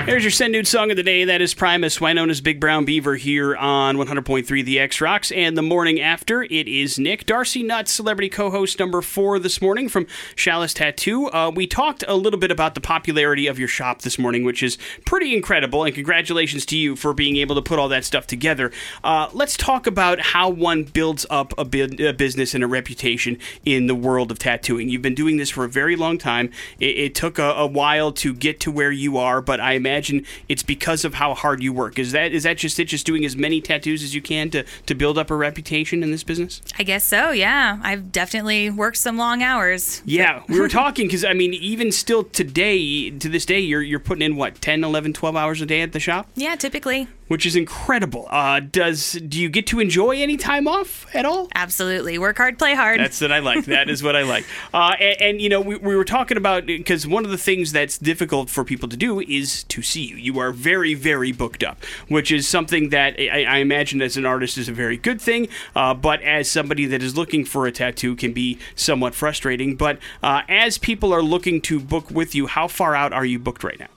There's 0.05 0.23
your 0.23 0.31
Send 0.31 0.53
Nude 0.53 0.67
song 0.67 0.89
of 0.89 0.97
the 0.97 1.03
day. 1.03 1.25
That 1.25 1.41
is 1.41 1.53
Primus, 1.53 2.01
Wynona's 2.01 2.41
Big 2.41 2.59
Brown 2.59 2.85
Beaver, 2.85 3.17
here 3.17 3.55
on 3.55 3.97
100.3 3.97 4.65
The 4.65 4.79
X 4.79 4.99
Rocks. 4.99 5.31
And 5.31 5.55
the 5.55 5.61
morning 5.61 6.01
after, 6.01 6.41
it 6.41 6.67
is 6.67 6.97
Nick, 6.97 7.27
Darcy 7.27 7.61
Nuts, 7.61 7.91
celebrity 7.91 8.27
co 8.27 8.49
host 8.49 8.79
number 8.79 9.03
four 9.03 9.37
this 9.37 9.61
morning 9.61 9.87
from 9.87 10.07
Chalice 10.35 10.73
Tattoo. 10.73 11.27
Uh, 11.27 11.51
we 11.53 11.67
talked 11.67 12.03
a 12.07 12.15
little 12.15 12.39
bit 12.39 12.49
about 12.49 12.73
the 12.73 12.81
popularity 12.81 13.45
of 13.45 13.59
your 13.59 13.67
shop 13.67 14.01
this 14.01 14.17
morning, 14.17 14.43
which 14.43 14.63
is 14.63 14.79
pretty 15.05 15.35
incredible. 15.35 15.83
And 15.83 15.93
congratulations 15.93 16.65
to 16.67 16.77
you 16.77 16.95
for 16.95 17.13
being 17.13 17.37
able 17.37 17.53
to 17.53 17.61
put 17.61 17.77
all 17.77 17.89
that 17.89 18.03
stuff 18.03 18.25
together. 18.25 18.71
Uh, 19.03 19.29
let's 19.33 19.55
talk 19.55 19.85
about 19.85 20.19
how 20.19 20.49
one 20.49 20.83
builds 20.83 21.27
up 21.29 21.53
a, 21.59 21.63
bu- 21.63 22.07
a, 22.07 22.11
business 22.11 22.55
and 22.55 22.63
a 22.63 22.67
reputation 22.67 23.37
in 23.65 23.85
the 23.85 23.95
world 23.95 24.31
of 24.31 24.39
tattooing. 24.39 24.89
You've 24.89 25.03
been 25.03 25.15
doing 25.15 25.37
this 25.37 25.51
for 25.51 25.63
a 25.63 25.69
very 25.69 25.95
long 25.95 26.17
time. 26.17 26.49
It, 26.79 26.97
it 26.97 27.15
took 27.15 27.37
a, 27.37 27.51
a 27.51 27.67
while 27.67 28.11
to 28.13 28.33
get 28.33 28.59
to 28.61 28.71
where 28.71 28.91
you 28.91 29.17
are, 29.17 29.41
but 29.43 29.59
I 29.59 29.73
imagine 29.73 29.90
imagine 29.91 30.25
it's 30.47 30.63
because 30.63 31.03
of 31.03 31.15
how 31.15 31.33
hard 31.33 31.61
you 31.61 31.73
work. 31.73 31.99
Is 31.99 32.13
that 32.13 32.31
is 32.31 32.43
that 32.43 32.57
just 32.57 32.79
it? 32.79 32.85
Just 32.85 33.05
doing 33.05 33.25
as 33.25 33.35
many 33.35 33.59
tattoos 33.61 34.03
as 34.03 34.15
you 34.15 34.21
can 34.21 34.49
to 34.51 34.63
to 34.85 34.95
build 34.95 35.17
up 35.17 35.29
a 35.29 35.35
reputation 35.35 36.01
in 36.03 36.11
this 36.11 36.23
business? 36.23 36.61
I 36.79 36.83
guess 36.83 37.03
so. 37.03 37.31
Yeah, 37.31 37.79
I've 37.81 38.11
definitely 38.11 38.69
worked 38.69 38.97
some 38.97 39.17
long 39.17 39.43
hours. 39.43 40.01
Yeah, 40.05 40.43
we 40.49 40.59
were 40.59 40.69
talking 40.69 41.07
because 41.07 41.25
I 41.25 41.33
mean, 41.33 41.53
even 41.53 41.91
still 41.91 42.23
today, 42.23 43.09
to 43.09 43.29
this 43.29 43.45
day, 43.45 43.59
you're 43.59 43.81
you're 43.81 43.99
putting 43.99 44.21
in 44.21 44.35
what 44.35 44.61
10, 44.61 44.83
11, 44.83 45.13
12 45.13 45.35
hours 45.35 45.61
a 45.61 45.65
day 45.65 45.81
at 45.81 45.91
the 45.91 45.99
shop. 45.99 46.29
Yeah, 46.35 46.55
typically 46.55 47.07
which 47.31 47.45
is 47.45 47.55
incredible. 47.55 48.27
Uh, 48.29 48.59
does 48.59 49.13
do 49.13 49.39
you 49.39 49.47
get 49.47 49.65
to 49.65 49.79
enjoy 49.79 50.17
any 50.17 50.35
time 50.35 50.67
off 50.67 51.07
at 51.15 51.23
all? 51.25 51.47
Absolutely. 51.55 52.17
Work 52.17 52.35
hard, 52.35 52.59
play 52.59 52.75
hard. 52.75 52.99
That's 52.99 53.21
what 53.21 53.31
I 53.31 53.39
like. 53.39 53.63
that 53.67 53.89
is 53.89 54.03
what 54.03 54.17
I 54.17 54.23
like. 54.23 54.45
Uh, 54.73 54.95
and, 54.99 55.21
and, 55.21 55.41
you 55.41 55.49
know, 55.49 55.59
we, 55.59 55.75
we 55.75 55.95
were 55.95 56.05
talking 56.05 56.37
about 56.37 56.65
because 56.65 57.05
one 57.05 57.25
of 57.25 57.31
the 57.31 57.37
things 57.37 57.71
that's 57.73 57.97
difficult 57.97 58.49
for 58.49 58.63
people 58.63 58.87
to 58.87 58.95
do 58.95 59.19
is 59.19 59.63
to 59.65 59.81
see 59.81 60.01
you. 60.01 60.15
You 60.15 60.39
are 60.39 60.51
very, 60.51 60.93
very 60.93 61.31
booked 61.31 61.61
up, 61.63 61.83
which 62.07 62.31
is 62.31 62.47
something 62.47 62.89
that 62.89 63.15
I, 63.19 63.43
I 63.43 63.57
imagine 63.57 64.01
as 64.01 64.15
an 64.17 64.25
artist 64.25 64.57
is 64.57 64.69
a 64.69 64.71
very 64.71 64.97
good 64.97 65.19
thing, 65.19 65.49
uh, 65.75 65.93
but 65.93 66.21
as 66.21 66.49
somebody 66.49 66.85
that 66.85 67.03
is 67.03 67.17
looking 67.17 67.43
for 67.43 67.67
a 67.67 67.71
tattoo 67.71 68.15
can 68.15 68.31
be 68.31 68.59
somewhat 68.75 69.13
frustrating. 69.13 69.75
But 69.75 69.99
uh, 70.23 70.43
as 70.47 70.77
people 70.77 71.13
are 71.13 71.23
looking 71.23 71.59
to 71.61 71.79
book 71.79 72.09
with 72.09 72.33
you, 72.33 72.47
how 72.47 72.67
far 72.67 72.95
out 72.95 73.11
are 73.11 73.25
you 73.25 73.39
booked 73.39 73.63
right 73.63 73.79
now? 73.79 73.89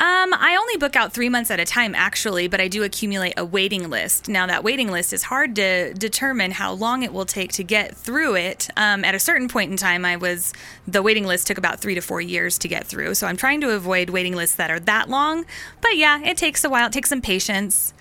Um, 0.00 0.32
I 0.32 0.56
only 0.58 0.78
book 0.78 0.96
out 0.96 1.12
three 1.12 1.28
months 1.28 1.50
at 1.50 1.60
a 1.60 1.66
time, 1.66 1.94
actually, 1.94 2.48
but 2.48 2.58
I 2.58 2.68
do 2.68 2.82
accumulate 2.84 3.34
a 3.36 3.44
waiting 3.44 3.90
list. 3.90 4.30
Now, 4.30 4.46
that 4.46 4.64
waiting 4.64 4.90
list 4.90 5.12
is 5.12 5.24
hard 5.24 5.54
to 5.56 5.92
determine 5.92 6.52
how 6.52 6.72
long 6.72 7.02
it 7.02 7.12
will 7.12 7.26
take 7.26 7.52
to 7.52 7.62
get 7.62 7.94
through 7.94 8.36
it. 8.36 8.70
Um, 8.78 9.04
at 9.04 9.14
a 9.14 9.18
certain 9.18 9.46
point 9.46 9.70
in 9.70 9.76
time, 9.76 10.06
I 10.06 10.16
was 10.16 10.54
the 10.88 11.02
waiting 11.02 11.26
list 11.26 11.46
took 11.48 11.58
about 11.58 11.80
three 11.80 11.94
to 11.94 12.00
four 12.00 12.22
years 12.22 12.56
to 12.60 12.68
get 12.68 12.86
through. 12.86 13.12
So 13.14 13.26
I'm 13.26 13.36
trying 13.36 13.60
to 13.60 13.72
avoid 13.72 14.08
waiting 14.08 14.34
lists 14.34 14.56
that 14.56 14.70
are 14.70 14.80
that 14.80 15.10
long. 15.10 15.44
But 15.82 15.98
yeah, 15.98 16.22
it 16.22 16.38
takes 16.38 16.64
a 16.64 16.70
while. 16.70 16.86
It 16.86 16.94
takes 16.94 17.10
some 17.10 17.20
patience. 17.20 17.92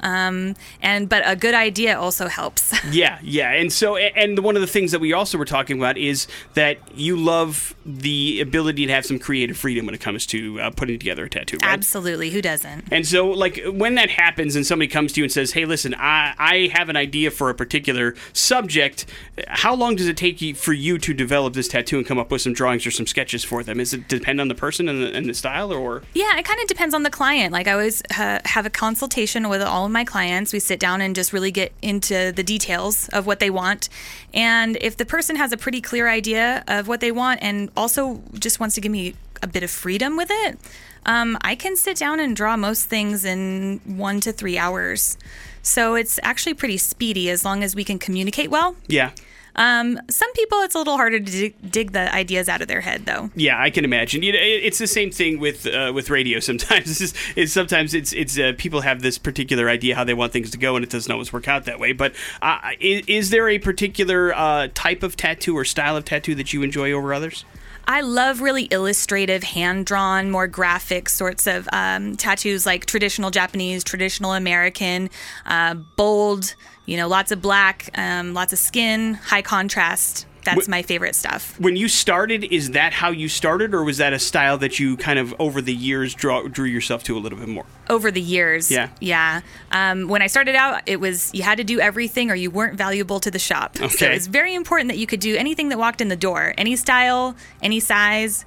Um, 0.00 0.54
and 0.80 1.08
but 1.08 1.22
a 1.26 1.36
good 1.36 1.54
idea 1.54 1.98
also 1.98 2.28
helps. 2.28 2.74
yeah, 2.90 3.18
yeah, 3.22 3.52
and 3.52 3.72
so 3.72 3.96
and 3.96 4.38
one 4.40 4.56
of 4.56 4.60
the 4.60 4.66
things 4.66 4.92
that 4.92 5.00
we 5.00 5.12
also 5.12 5.38
were 5.38 5.44
talking 5.44 5.78
about 5.78 5.98
is 5.98 6.26
that 6.54 6.78
you 6.94 7.16
love 7.16 7.74
the 7.84 8.40
ability 8.40 8.86
to 8.86 8.92
have 8.92 9.04
some 9.04 9.18
creative 9.18 9.56
freedom 9.56 9.86
when 9.86 9.94
it 9.94 10.00
comes 10.00 10.26
to 10.26 10.60
uh, 10.60 10.70
putting 10.70 10.98
together 10.98 11.24
a 11.24 11.30
tattoo. 11.30 11.58
Right? 11.62 11.72
Absolutely, 11.72 12.30
who 12.30 12.42
doesn't? 12.42 12.84
And 12.90 13.06
so, 13.06 13.28
like 13.28 13.60
when 13.66 13.94
that 13.96 14.10
happens, 14.10 14.56
and 14.56 14.66
somebody 14.66 14.88
comes 14.88 15.12
to 15.14 15.20
you 15.20 15.24
and 15.24 15.32
says, 15.32 15.52
"Hey, 15.52 15.64
listen, 15.64 15.94
I 15.94 16.34
I 16.38 16.70
have 16.74 16.88
an 16.88 16.96
idea 16.96 17.30
for 17.30 17.50
a 17.50 17.54
particular 17.54 18.14
subject. 18.32 19.06
How 19.48 19.74
long 19.74 19.96
does 19.96 20.08
it 20.08 20.16
take 20.16 20.40
you, 20.40 20.54
for 20.54 20.72
you 20.72 20.98
to 20.98 21.14
develop 21.14 21.54
this 21.54 21.68
tattoo 21.68 21.98
and 21.98 22.06
come 22.06 22.18
up 22.18 22.30
with 22.30 22.42
some 22.42 22.52
drawings 22.52 22.86
or 22.86 22.90
some 22.90 23.06
sketches 23.06 23.44
for 23.44 23.62
them? 23.62 23.80
Is 23.80 23.92
it 23.92 24.08
depend 24.08 24.40
on 24.40 24.48
the 24.48 24.54
person 24.54 24.88
and 24.88 25.02
the, 25.02 25.14
and 25.14 25.26
the 25.26 25.34
style, 25.34 25.72
or 25.72 26.02
yeah, 26.14 26.36
it 26.38 26.44
kind 26.44 26.60
of 26.60 26.66
depends 26.68 26.94
on 26.94 27.02
the 27.02 27.10
client. 27.10 27.52
Like 27.52 27.66
I 27.66 27.72
always 27.72 28.02
uh, 28.18 28.40
have 28.44 28.66
a 28.66 28.70
consultation 28.70 29.48
with 29.48 29.62
all 29.62 29.87
of 29.88 29.92
my 29.92 30.04
clients. 30.04 30.52
We 30.52 30.60
sit 30.60 30.78
down 30.78 31.00
and 31.00 31.14
just 31.14 31.32
really 31.32 31.50
get 31.50 31.72
into 31.82 32.32
the 32.32 32.42
details 32.42 33.08
of 33.08 33.26
what 33.26 33.40
they 33.40 33.50
want. 33.50 33.88
And 34.32 34.78
if 34.80 34.96
the 34.96 35.04
person 35.04 35.36
has 35.36 35.52
a 35.52 35.56
pretty 35.56 35.80
clear 35.80 36.08
idea 36.08 36.62
of 36.68 36.86
what 36.86 37.00
they 37.00 37.10
want 37.10 37.40
and 37.42 37.70
also 37.76 38.22
just 38.34 38.60
wants 38.60 38.74
to 38.76 38.80
give 38.80 38.92
me 38.92 39.14
a 39.42 39.46
bit 39.46 39.62
of 39.62 39.70
freedom 39.70 40.16
with 40.16 40.28
it, 40.30 40.58
um, 41.06 41.38
I 41.40 41.54
can 41.54 41.76
sit 41.76 41.96
down 41.96 42.20
and 42.20 42.36
draw 42.36 42.56
most 42.56 42.86
things 42.86 43.24
in 43.24 43.80
one 43.84 44.20
to 44.20 44.32
three 44.32 44.58
hours. 44.58 45.16
So 45.62 45.94
it's 45.94 46.20
actually 46.22 46.54
pretty 46.54 46.76
speedy 46.76 47.30
as 47.30 47.44
long 47.44 47.64
as 47.64 47.74
we 47.74 47.84
can 47.84 47.98
communicate 47.98 48.50
well. 48.50 48.76
Yeah. 48.86 49.10
Um, 49.58 49.98
some 50.08 50.32
people, 50.34 50.60
it's 50.60 50.76
a 50.76 50.78
little 50.78 50.96
harder 50.96 51.18
to 51.18 51.24
dig, 51.24 51.70
dig, 51.70 51.92
the 51.92 52.14
ideas 52.14 52.48
out 52.48 52.62
of 52.62 52.68
their 52.68 52.80
head, 52.80 53.06
though. 53.06 53.30
Yeah, 53.34 53.60
I 53.60 53.70
can 53.70 53.84
imagine. 53.84 54.22
You 54.22 54.32
know, 54.32 54.38
it's 54.40 54.78
the 54.78 54.86
same 54.86 55.10
thing 55.10 55.40
with 55.40 55.66
uh, 55.66 55.90
with 55.92 56.10
radio. 56.10 56.38
Sometimes 56.48 57.00
it's, 57.00 57.12
it's 57.34 57.52
sometimes 57.52 57.92
it's 57.92 58.12
it's 58.12 58.38
uh, 58.38 58.52
people 58.56 58.82
have 58.82 59.02
this 59.02 59.18
particular 59.18 59.68
idea 59.68 59.96
how 59.96 60.04
they 60.04 60.14
want 60.14 60.32
things 60.32 60.52
to 60.52 60.58
go, 60.58 60.76
and 60.76 60.84
it 60.84 60.90
doesn't 60.90 61.10
always 61.10 61.32
work 61.32 61.48
out 61.48 61.64
that 61.64 61.80
way. 61.80 61.92
But 61.92 62.14
uh, 62.40 62.58
is, 62.80 63.02
is, 63.08 63.30
there 63.30 63.48
a 63.48 63.58
particular 63.58 64.32
uh, 64.34 64.68
type 64.74 65.02
of 65.02 65.16
tattoo 65.16 65.56
or 65.58 65.64
style 65.64 65.96
of 65.96 66.04
tattoo 66.04 66.36
that 66.36 66.52
you 66.52 66.62
enjoy 66.62 66.92
over 66.92 67.12
others? 67.12 67.44
I 67.88 68.02
love 68.02 68.42
really 68.42 68.64
illustrative, 68.64 69.42
hand 69.42 69.86
drawn, 69.86 70.30
more 70.30 70.46
graphic 70.46 71.08
sorts 71.08 71.46
of 71.46 71.68
um, 71.72 72.16
tattoos 72.16 72.64
like 72.64 72.86
traditional 72.86 73.30
Japanese, 73.30 73.82
traditional 73.82 74.34
American, 74.34 75.10
uh, 75.46 75.74
bold, 75.74 76.54
you 76.88 76.96
know, 76.96 77.06
lots 77.06 77.30
of 77.30 77.42
black, 77.42 77.90
um, 77.94 78.34
lots 78.34 78.52
of 78.52 78.58
skin, 78.58 79.14
high 79.14 79.42
contrast 79.42 80.26
that's 80.54 80.68
my 80.68 80.82
favorite 80.82 81.14
stuff. 81.14 81.58
When 81.60 81.76
you 81.76 81.88
started, 81.88 82.44
is 82.44 82.70
that 82.70 82.92
how 82.92 83.10
you 83.10 83.28
started, 83.28 83.74
or 83.74 83.84
was 83.84 83.98
that 83.98 84.12
a 84.12 84.18
style 84.18 84.58
that 84.58 84.78
you 84.78 84.96
kind 84.96 85.18
of 85.18 85.34
over 85.38 85.60
the 85.60 85.74
years 85.74 86.14
draw, 86.14 86.46
drew 86.48 86.66
yourself 86.66 87.02
to 87.04 87.16
a 87.16 87.20
little 87.20 87.38
bit 87.38 87.48
more? 87.48 87.66
Over 87.90 88.10
the 88.10 88.20
years, 88.20 88.70
yeah, 88.70 88.90
yeah. 89.00 89.42
Um, 89.72 90.08
when 90.08 90.22
I 90.22 90.26
started 90.26 90.54
out, 90.54 90.82
it 90.86 91.00
was 91.00 91.30
you 91.34 91.42
had 91.42 91.58
to 91.58 91.64
do 91.64 91.80
everything, 91.80 92.30
or 92.30 92.34
you 92.34 92.50
weren't 92.50 92.76
valuable 92.76 93.20
to 93.20 93.30
the 93.30 93.38
shop. 93.38 93.76
Okay. 93.76 93.88
So 93.88 94.06
it's 94.06 94.26
very 94.26 94.54
important 94.54 94.88
that 94.88 94.98
you 94.98 95.06
could 95.06 95.20
do 95.20 95.36
anything 95.36 95.68
that 95.68 95.78
walked 95.78 96.00
in 96.00 96.08
the 96.08 96.16
door, 96.16 96.54
any 96.56 96.76
style, 96.76 97.36
any 97.62 97.80
size. 97.80 98.44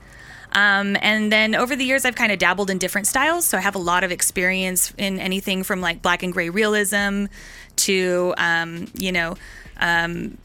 Um, 0.54 0.98
and 1.02 1.32
then 1.32 1.56
over 1.56 1.78
the 1.78 1.86
years, 1.86 2.04
I've 2.04 2.16
kind 2.16 2.32
of 2.32 2.38
dabbled 2.38 2.70
in 2.70 2.78
different 2.78 3.08
styles. 3.08 3.46
So 3.46 3.58
I 3.58 3.62
have 3.62 3.76
a 3.76 3.80
lot 3.80 4.04
of 4.04 4.12
experience 4.12 4.94
in 4.98 5.18
anything 5.18 5.64
from 5.64 5.80
like 5.80 6.02
black 6.02 6.24
and 6.24 6.34
gray 6.34 6.50
realism 6.50 7.28
to, 7.86 8.34
um, 8.38 8.88
you 8.96 9.12
know, 9.12 9.36
um, 9.80 10.38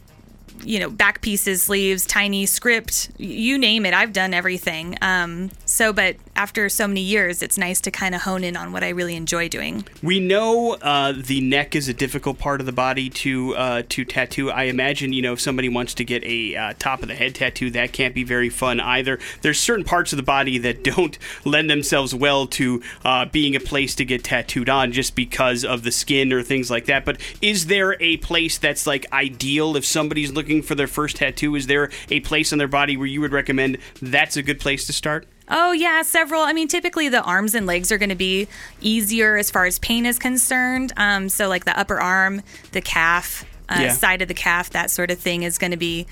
you 0.65 0.79
know, 0.79 0.91
back 0.91 1.21
pieces, 1.21 1.63
sleeves, 1.63 2.07
tiny 2.07 2.47
script, 2.47 3.11
you 3.19 3.59
name 3.59 3.87
it. 3.87 3.95
I've 3.95 4.13
done 4.13 4.35
everything. 4.35 4.97
Um, 5.03 5.51
so, 5.65 5.93
but 5.93 6.17
after 6.37 6.69
so 6.69 6.87
many 6.87 7.01
years, 7.01 7.43
it's 7.43 7.59
nice 7.59 7.81
to 7.83 7.91
kind 7.91 8.15
of 8.15 8.23
hone 8.23 8.45
in 8.45 8.57
on 8.57 8.73
what 8.73 8.85
I 8.85 8.91
really 8.91 9.17
enjoy 9.17 9.49
doing. 9.49 9.85
We 10.03 10.21
know 10.21 10.75
uh, 10.75 11.15
the 11.17 11.41
neck 11.41 11.75
is 11.75 11.89
a 11.89 11.95
difficult 11.95 12.39
part 12.39 12.61
of 12.61 12.67
the 12.67 12.73
body 12.73 13.09
to 13.11 13.57
uh, 13.57 13.83
to 13.89 14.05
tattoo. 14.05 14.51
I 14.51 14.65
imagine 14.65 15.13
you 15.13 15.23
know 15.23 15.33
if 15.33 15.41
somebody 15.41 15.69
wants 15.69 15.95
to 15.95 16.05
get 16.05 16.23
a 16.25 16.57
uh, 16.57 16.75
top 16.79 17.03
of 17.03 17.09
the 17.09 17.15
head 17.15 17.35
tattoo, 17.35 17.71
that 17.71 17.93
can't 17.93 18.15
be 18.15 18.25
very 18.25 18.49
fun 18.49 18.81
either. 18.81 19.19
There's 19.43 19.59
certain 19.59 19.85
parts 19.85 20.13
of 20.13 20.17
the 20.19 20.23
body 20.23 20.59
that 20.59 20.85
don't 20.85 21.19
lend 21.45 21.71
themselves 21.71 22.15
well 22.15 22.47
to 22.49 22.83
uh, 23.05 23.27
being 23.27 23.57
a 23.57 23.61
place 23.61 23.95
to 23.97 24.05
get 24.05 24.25
tattooed 24.25 24.69
on, 24.69 24.93
just 24.93 25.15
because 25.15 25.65
of 25.65 25.83
the 25.83 25.93
skin 25.93 26.33
or 26.33 26.43
things 26.43 26.71
like 26.71 26.87
that. 26.87 27.05
But 27.05 27.21
is 27.41 27.67
there 27.67 28.01
a 28.01 28.19
place 28.19 28.59
that's 28.59 28.87
like 28.87 29.07
ideal 29.13 29.77
if 29.77 29.85
somebody's 29.85 30.33
looking 30.33 30.46
for 30.62 30.75
their 30.75 30.87
first 30.87 31.17
tattoo? 31.17 31.55
Is 31.55 31.67
there 31.67 31.91
a 32.11 32.21
place 32.21 32.53
on 32.53 32.59
their 32.59 32.69
body 32.69 32.97
where 32.97 33.07
you 33.07 33.21
would 33.21 33.33
recommend 33.33 33.79
that's 34.00 34.37
a 34.37 34.43
good 34.43 34.61
place 34.61 34.87
to 34.87 34.93
start? 34.93 35.26
Oh, 35.49 35.71
yeah, 35.73 36.03
several. 36.03 36.43
I 36.43 36.53
mean, 36.53 36.67
typically 36.67 37.09
the 37.09 37.23
arms 37.23 37.55
and 37.55 37.67
legs 37.67 37.93
are 37.93 37.99
going 37.99 38.09
to 38.09 38.15
be 38.17 38.49
easier 38.81 39.37
as 39.37 39.50
far 39.50 39.65
as 39.65 39.79
pain 39.79 40.05
is 40.05 40.19
concerned. 40.19 40.93
Um, 40.97 41.29
so, 41.29 41.49
like 41.49 41.65
the 41.65 41.79
upper 41.79 42.00
arm, 42.00 42.43
the 42.73 42.81
calf, 42.81 43.45
uh, 43.69 43.79
Yeah. 43.81 43.93
side 43.93 44.23
of 44.23 44.29
the 44.29 44.35
calf, 44.35 44.71
that 44.71 44.91
sort 44.91 45.11
of 45.11 45.19
thing 45.19 45.43
is 45.45 45.59
going 45.59 45.71
to 45.71 45.76
be 45.76 46.07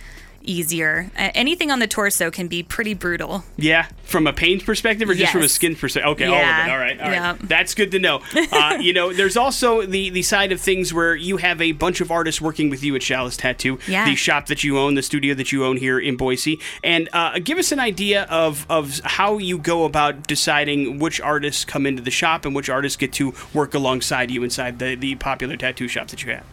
easier. 0.45 1.11
Uh, 1.17 1.31
anything 1.35 1.71
on 1.71 1.79
the 1.79 1.87
torso 1.87 2.31
can 2.31 2.49
be 2.49 2.63
pretty 2.63 2.95
brutal. 2.95 3.45
Yeah, 3.57 3.87
from 4.05 4.27
a 4.27 4.33
pain 4.33 4.61
perspective 4.61 5.09
or 5.09 5.15
just 5.15 5.33
from 5.33 5.43
a 5.43 5.49
skin 5.49 5.75
perspective? 5.77 6.13
Okay, 6.13 6.27
all 6.27 6.35
of 6.35 6.41
it. 6.41 6.71
All 6.71 6.79
right, 6.79 6.99
all 7.01 7.07
right. 7.07 7.13
Yeah. 7.13 7.37
That's 7.43 7.75
good 7.75 7.91
to 7.93 7.99
know. 7.99 8.21
Uh, 8.55 8.77
you 8.81 8.93
know, 8.93 9.13
there's 9.13 9.37
also 9.37 9.83
the 9.83 10.11
the 10.11 10.23
side 10.23 10.53
of 10.53 10.61
things 10.61 10.93
where 10.95 11.15
you 11.17 11.39
have 11.39 11.61
a 11.61 11.73
bunch 11.73 12.01
of 12.01 12.11
artists 12.11 12.41
working 12.41 12.71
with 12.71 12.85
you 12.85 12.95
at 12.95 13.03
Chalice 13.03 13.37
Tattoo, 13.37 13.79
Yeah. 13.89 14.05
the 14.05 14.15
shop 14.15 14.47
that 14.47 14.63
you 14.63 14.79
own, 14.79 14.95
the 14.95 15.03
studio 15.03 15.35
that 15.35 15.51
you 15.51 15.65
own 15.65 15.77
here 15.77 15.99
in 15.99 16.17
Boise, 16.17 16.61
and 16.85 17.09
uh, 17.13 17.39
give 17.41 17.59
us 17.59 17.73
an 17.73 17.81
idea 17.81 18.25
of 18.25 18.65
of 18.71 19.01
how 19.05 19.39
you 19.39 19.59
go 19.59 19.85
about 19.85 20.27
deciding 20.27 20.99
which 20.99 21.21
artists 21.21 21.65
come 21.65 21.85
into 21.87 22.03
the 22.03 22.11
shop 22.11 22.45
and 22.45 22.55
which 22.55 22.69
artists 22.69 22.97
get 22.97 23.13
to 23.15 23.35
work 23.53 23.75
alongside 23.75 24.31
you 24.31 24.45
inside 24.45 24.79
the 24.79 24.95
the 24.95 25.15
popular 25.17 25.57
tattoo 25.57 25.89
shop 25.89 26.09
that 26.09 26.23
you 26.23 26.31
have. 26.33 26.45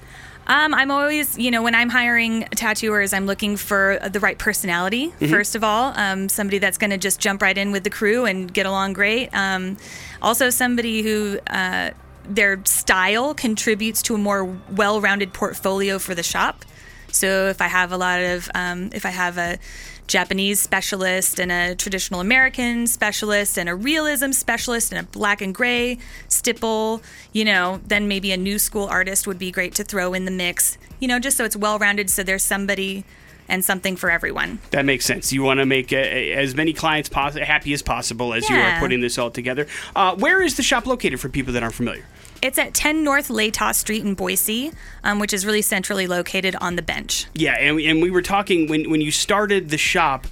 Um, 0.48 0.74
I'm 0.74 0.92
always, 0.92 1.38
you 1.38 1.52
know, 1.52 1.62
when 1.62 1.76
I'm 1.76 1.90
hiring 1.90 2.42
tattooers, 2.56 3.14
I'm 3.14 3.26
looking 3.26 3.58
for 3.58 4.00
the 4.10 4.20
right 4.20 4.38
personality, 4.38 5.14
first 5.30 5.56
of 5.56 5.64
all. 5.64 5.94
Um, 5.96 6.30
somebody 6.30 6.58
that's 6.58 6.78
going 6.78 6.90
to 6.90 6.98
just 6.98 7.20
jump 7.20 7.42
right 7.42 7.58
in 7.58 7.72
with 7.72 7.84
the 7.84 7.90
crew 7.90 8.26
and 8.26 8.52
get 8.52 8.66
along 8.66 8.94
great. 8.94 9.30
Um, 9.34 9.78
also, 10.22 10.50
somebody 10.50 11.04
who 11.04 11.40
uh, 11.48 11.92
their 12.28 12.64
style 12.66 13.34
contributes 13.34 14.02
to 14.04 14.16
a 14.16 14.18
more 14.18 14.46
well 14.72 15.00
rounded 15.00 15.32
portfolio 15.32 16.00
for 16.00 16.16
the 16.16 16.24
shop. 16.24 16.66
So 17.12 17.48
if 17.48 17.62
I 17.62 17.68
have 17.68 17.92
a 17.92 17.98
lot 17.98 18.22
of, 18.22 18.50
um, 18.56 18.90
if 18.94 19.06
I 19.06 19.10
have 19.10 19.38
a 19.38 19.60
Japanese 20.12 20.60
specialist 20.60 21.40
and 21.40 21.54
a 21.54 21.74
traditional 21.74 22.20
American 22.20 22.86
specialist 22.86 23.58
and 23.58 23.70
a 23.70 23.74
realism 23.74 24.34
specialist 24.34 24.92
and 24.92 25.00
a 25.00 25.10
black 25.10 25.42
and 25.42 25.56
gray 25.56 25.98
stipple, 26.28 27.02
you 27.32 27.46
know, 27.46 27.80
then 27.88 28.10
maybe 28.10 28.34
a 28.34 28.38
new 28.38 28.60
school 28.60 28.88
artist 28.88 29.26
would 29.26 29.40
be 29.40 29.52
great 29.52 29.74
to 29.76 29.86
throw 29.86 30.14
in 30.14 30.26
the 30.26 30.32
mix, 30.32 30.78
you 31.00 31.08
know, 31.08 31.18
just 31.18 31.38
so 31.38 31.46
it's 31.46 31.56
well 31.56 31.80
rounded 31.80 32.10
so 32.10 32.24
there's 32.24 32.44
somebody 32.44 33.06
and 33.48 33.64
something 33.64 33.96
for 33.96 34.12
everyone. 34.12 34.60
That 34.72 34.84
makes 34.84 35.06
sense. 35.06 35.32
You 35.32 35.44
want 35.44 35.62
to 35.62 35.66
make 35.66 35.94
uh, 35.94 35.96
as 35.96 36.56
many 36.56 36.74
clients 36.74 37.08
pos- 37.08 37.36
happy 37.36 37.72
as 37.72 37.82
possible 37.82 38.34
as 38.34 38.50
you 38.50 38.58
are 38.58 38.80
putting 38.80 39.00
this 39.00 39.18
all 39.18 39.32
together. 39.32 39.66
Uh, 39.96 40.16
where 40.16 40.42
is 40.42 40.58
the 40.58 40.64
shop 40.64 40.86
located 40.86 41.22
for 41.22 41.30
people 41.30 41.54
that 41.54 41.64
aren't 41.64 41.76
familiar? 41.76 42.06
It's 42.42 42.58
at 42.58 42.74
10 42.74 43.04
North 43.04 43.28
Latah 43.28 43.76
Street 43.76 44.04
in 44.04 44.16
Boise, 44.16 44.72
um, 45.04 45.20
which 45.20 45.32
is 45.32 45.46
really 45.46 45.62
centrally 45.62 46.08
located 46.08 46.56
on 46.56 46.76
the 46.76 46.82
bench. 46.82 47.28
Yeah, 47.36 47.54
and 47.54 47.76
we, 47.76 47.88
and 47.88 48.02
we 48.02 48.10
were 48.10 48.24
talking 48.24 48.68
when 48.68 48.90
when 48.90 49.00
you 49.00 49.12
started 49.12 49.70
the 49.70 49.78
shop. 49.78 50.26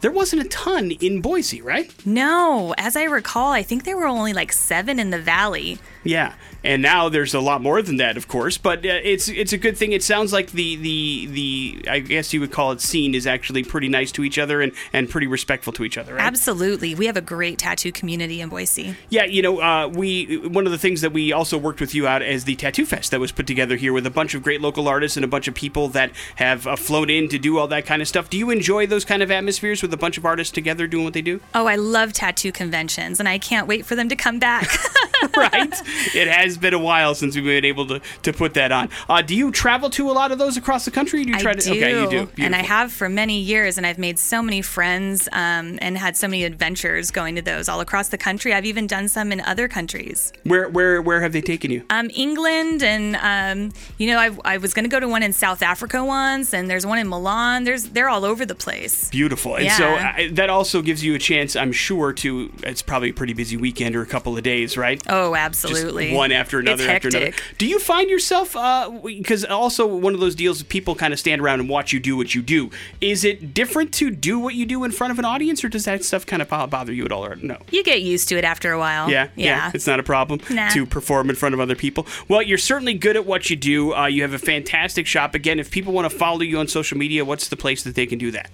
There 0.00 0.10
wasn't 0.10 0.42
a 0.42 0.48
ton 0.48 0.92
in 0.92 1.20
Boise, 1.20 1.60
right? 1.60 1.92
No, 2.06 2.74
as 2.78 2.96
I 2.96 3.04
recall, 3.04 3.52
I 3.52 3.62
think 3.62 3.84
there 3.84 3.96
were 3.96 4.06
only 4.06 4.32
like 4.32 4.52
seven 4.52 4.98
in 4.98 5.10
the 5.10 5.18
valley. 5.18 5.78
Yeah, 6.04 6.34
and 6.64 6.80
now 6.80 7.08
there's 7.08 7.34
a 7.34 7.40
lot 7.40 7.60
more 7.60 7.82
than 7.82 7.96
that, 7.96 8.16
of 8.16 8.28
course. 8.28 8.56
But 8.56 8.78
uh, 8.86 9.00
it's 9.02 9.28
it's 9.28 9.52
a 9.52 9.58
good 9.58 9.76
thing. 9.76 9.92
It 9.92 10.02
sounds 10.02 10.32
like 10.32 10.52
the 10.52 10.76
the 10.76 11.26
the 11.26 11.90
I 11.90 11.98
guess 11.98 12.32
you 12.32 12.40
would 12.40 12.52
call 12.52 12.72
it 12.72 12.80
scene 12.80 13.14
is 13.14 13.26
actually 13.26 13.64
pretty 13.64 13.88
nice 13.88 14.12
to 14.12 14.24
each 14.24 14.38
other 14.38 14.62
and 14.62 14.72
and 14.92 15.10
pretty 15.10 15.26
respectful 15.26 15.72
to 15.74 15.84
each 15.84 15.98
other. 15.98 16.14
Right? 16.14 16.22
Absolutely. 16.22 16.94
We 16.94 17.06
have 17.06 17.16
a 17.16 17.20
great 17.20 17.58
tattoo 17.58 17.92
community 17.92 18.40
in 18.40 18.48
Boise. 18.48 18.96
Yeah, 19.10 19.24
you 19.24 19.42
know, 19.42 19.60
uh, 19.60 19.88
we 19.88 20.38
one 20.48 20.66
of 20.66 20.72
the 20.72 20.78
things 20.78 21.00
that 21.00 21.12
we 21.12 21.32
also 21.32 21.58
worked 21.58 21.80
with 21.80 21.94
you 21.94 22.06
out 22.06 22.22
as 22.22 22.44
the 22.44 22.54
Tattoo 22.56 22.86
Fest 22.86 23.10
that 23.10 23.20
was 23.20 23.32
put 23.32 23.46
together 23.46 23.76
here 23.76 23.92
with 23.92 24.06
a 24.06 24.10
bunch 24.10 24.34
of 24.34 24.42
great 24.42 24.60
local 24.60 24.88
artists 24.88 25.16
and 25.16 25.24
a 25.24 25.28
bunch 25.28 25.48
of 25.48 25.54
people 25.54 25.88
that 25.88 26.12
have 26.36 26.66
uh, 26.66 26.76
flown 26.76 27.10
in 27.10 27.28
to 27.28 27.38
do 27.38 27.58
all 27.58 27.68
that 27.68 27.86
kind 27.86 28.00
of 28.00 28.08
stuff. 28.08 28.30
Do 28.30 28.38
you 28.38 28.50
enjoy 28.50 28.86
those 28.86 29.04
kind 29.04 29.22
of 29.22 29.30
atmospheres 29.30 29.82
with 29.88 29.94
a 29.94 30.00
bunch 30.00 30.18
of 30.18 30.26
artists 30.26 30.52
together 30.52 30.86
doing 30.86 31.04
what 31.04 31.14
they 31.14 31.22
do? 31.22 31.40
Oh, 31.54 31.66
I 31.66 31.76
love 31.76 32.12
tattoo 32.12 32.52
conventions, 32.52 33.18
and 33.18 33.28
I 33.28 33.38
can't 33.38 33.66
wait 33.66 33.86
for 33.86 33.96
them 33.96 34.08
to 34.08 34.16
come 34.16 34.38
back. 34.38 34.68
right? 35.36 35.74
It 36.14 36.28
has 36.28 36.56
been 36.56 36.74
a 36.74 36.78
while 36.78 37.14
since 37.14 37.34
we've 37.34 37.44
been 37.44 37.64
able 37.64 37.86
to, 37.86 38.00
to 38.22 38.32
put 38.32 38.54
that 38.54 38.72
on. 38.72 38.88
Uh, 39.08 39.22
do 39.22 39.34
you 39.34 39.50
travel 39.50 39.90
to 39.90 40.10
a 40.10 40.12
lot 40.12 40.32
of 40.32 40.38
those 40.38 40.56
across 40.56 40.84
the 40.84 40.90
country? 40.90 41.24
Do 41.24 41.32
you 41.32 41.38
try 41.38 41.52
I 41.52 41.54
to? 41.54 41.60
do. 41.60 41.70
Okay, 41.70 42.00
you 42.00 42.10
do. 42.10 42.30
And 42.38 42.54
I 42.54 42.62
have 42.62 42.92
for 42.92 43.08
many 43.08 43.40
years, 43.40 43.78
and 43.78 43.86
I've 43.86 43.98
made 43.98 44.18
so 44.18 44.42
many 44.42 44.62
friends 44.62 45.28
um, 45.32 45.78
and 45.80 45.98
had 45.98 46.16
so 46.16 46.28
many 46.28 46.44
adventures 46.44 47.10
going 47.10 47.34
to 47.36 47.42
those 47.42 47.68
all 47.68 47.80
across 47.80 48.08
the 48.08 48.18
country. 48.18 48.52
I've 48.52 48.64
even 48.64 48.86
done 48.86 49.08
some 49.08 49.32
in 49.32 49.40
other 49.40 49.68
countries. 49.68 50.32
Where 50.44 50.68
where 50.68 51.02
where 51.02 51.20
have 51.20 51.32
they 51.32 51.40
taken 51.40 51.70
you? 51.70 51.84
Um, 51.90 52.10
England, 52.14 52.82
and 52.82 53.16
um, 53.16 53.72
you 53.98 54.06
know, 54.08 54.18
I, 54.18 54.30
I 54.44 54.58
was 54.58 54.74
going 54.74 54.84
to 54.84 54.90
go 54.90 55.00
to 55.00 55.08
one 55.08 55.22
in 55.22 55.32
South 55.32 55.62
Africa 55.62 56.04
once, 56.04 56.54
and 56.54 56.70
there's 56.70 56.86
one 56.86 56.98
in 56.98 57.08
Milan. 57.08 57.64
There's 57.64 57.84
they're 57.84 58.08
all 58.08 58.24
over 58.24 58.46
the 58.46 58.54
place. 58.54 59.10
Beautiful. 59.10 59.56
And 59.56 59.64
so 59.78 59.88
Yeah. 59.94 60.16
uh, 60.18 60.22
that 60.32 60.50
also 60.50 60.82
gives 60.82 61.02
you 61.04 61.14
a 61.14 61.18
chance, 61.18 61.56
I'm 61.56 61.72
sure, 61.72 62.12
to. 62.14 62.52
It's 62.64 62.82
probably 62.82 63.10
a 63.10 63.14
pretty 63.14 63.32
busy 63.32 63.56
weekend 63.56 63.96
or 63.96 64.02
a 64.02 64.06
couple 64.06 64.36
of 64.36 64.42
days, 64.42 64.76
right? 64.76 65.02
Oh, 65.08 65.32
Just 65.34 65.64
absolutely. 65.64 66.12
one 66.14 66.32
after 66.32 66.58
another 66.58 66.84
It's 66.84 66.92
after 66.92 67.08
another. 67.08 67.32
Do 67.58 67.66
you 67.66 67.78
find 67.78 68.10
yourself 68.10 68.52
because 69.04 69.44
also 69.44 69.86
one 69.86 70.14
of 70.14 70.20
those 70.20 70.34
deals 70.34 70.62
people 70.64 70.94
kind 70.94 71.12
of 71.12 71.18
stand 71.18 71.40
around 71.40 71.60
and 71.60 71.68
watch 71.68 71.92
you 71.92 72.00
do 72.00 72.16
what 72.16 72.34
you 72.34 72.42
do? 72.42 72.70
Is 73.00 73.24
it 73.24 73.54
different 73.54 73.92
to 73.94 74.10
do 74.10 74.38
what 74.38 74.54
you 74.54 74.66
do 74.66 74.84
in 74.84 74.90
front 74.90 75.12
of 75.12 75.18
an 75.18 75.24
audience, 75.24 75.64
or 75.64 75.68
does 75.68 75.84
that 75.84 76.04
stuff 76.04 76.26
kind 76.26 76.42
of 76.42 76.48
bother 76.48 76.92
you 76.92 77.04
at 77.04 77.12
all? 77.12 77.24
Or 77.24 77.36
no? 77.36 77.58
You 77.70 77.82
get 77.84 78.02
used 78.02 78.28
to 78.30 78.36
it 78.38 78.44
after 78.44 78.72
a 78.72 78.78
while. 78.78 79.10
Yeah, 79.10 79.28
yeah, 79.36 79.70
it's 79.74 79.86
not 79.86 80.00
a 80.00 80.02
problem 80.02 80.40
Nah. 80.50 80.68
to 80.70 80.84
perform 80.86 81.30
in 81.30 81.36
front 81.36 81.54
of 81.54 81.60
other 81.60 81.74
people. 81.76 82.06
Well, 82.28 82.42
you're 82.42 82.58
certainly 82.58 82.94
good 82.94 83.16
at 83.16 83.24
what 83.26 83.48
you 83.50 83.56
do. 83.56 83.94
Uh, 83.94 84.06
you 84.06 84.22
have 84.22 84.32
a 84.34 84.38
fantastic 84.38 85.06
shop. 85.06 85.34
Again, 85.34 85.58
if 85.58 85.70
people 85.70 85.92
want 85.92 86.10
to 86.10 86.16
follow 86.16 86.40
you 86.40 86.58
on 86.58 86.68
social 86.68 86.98
media, 86.98 87.24
what's 87.24 87.48
the 87.48 87.56
place 87.56 87.82
that 87.84 87.94
they 87.94 88.06
can 88.06 88.18
do 88.18 88.30
that? 88.32 88.50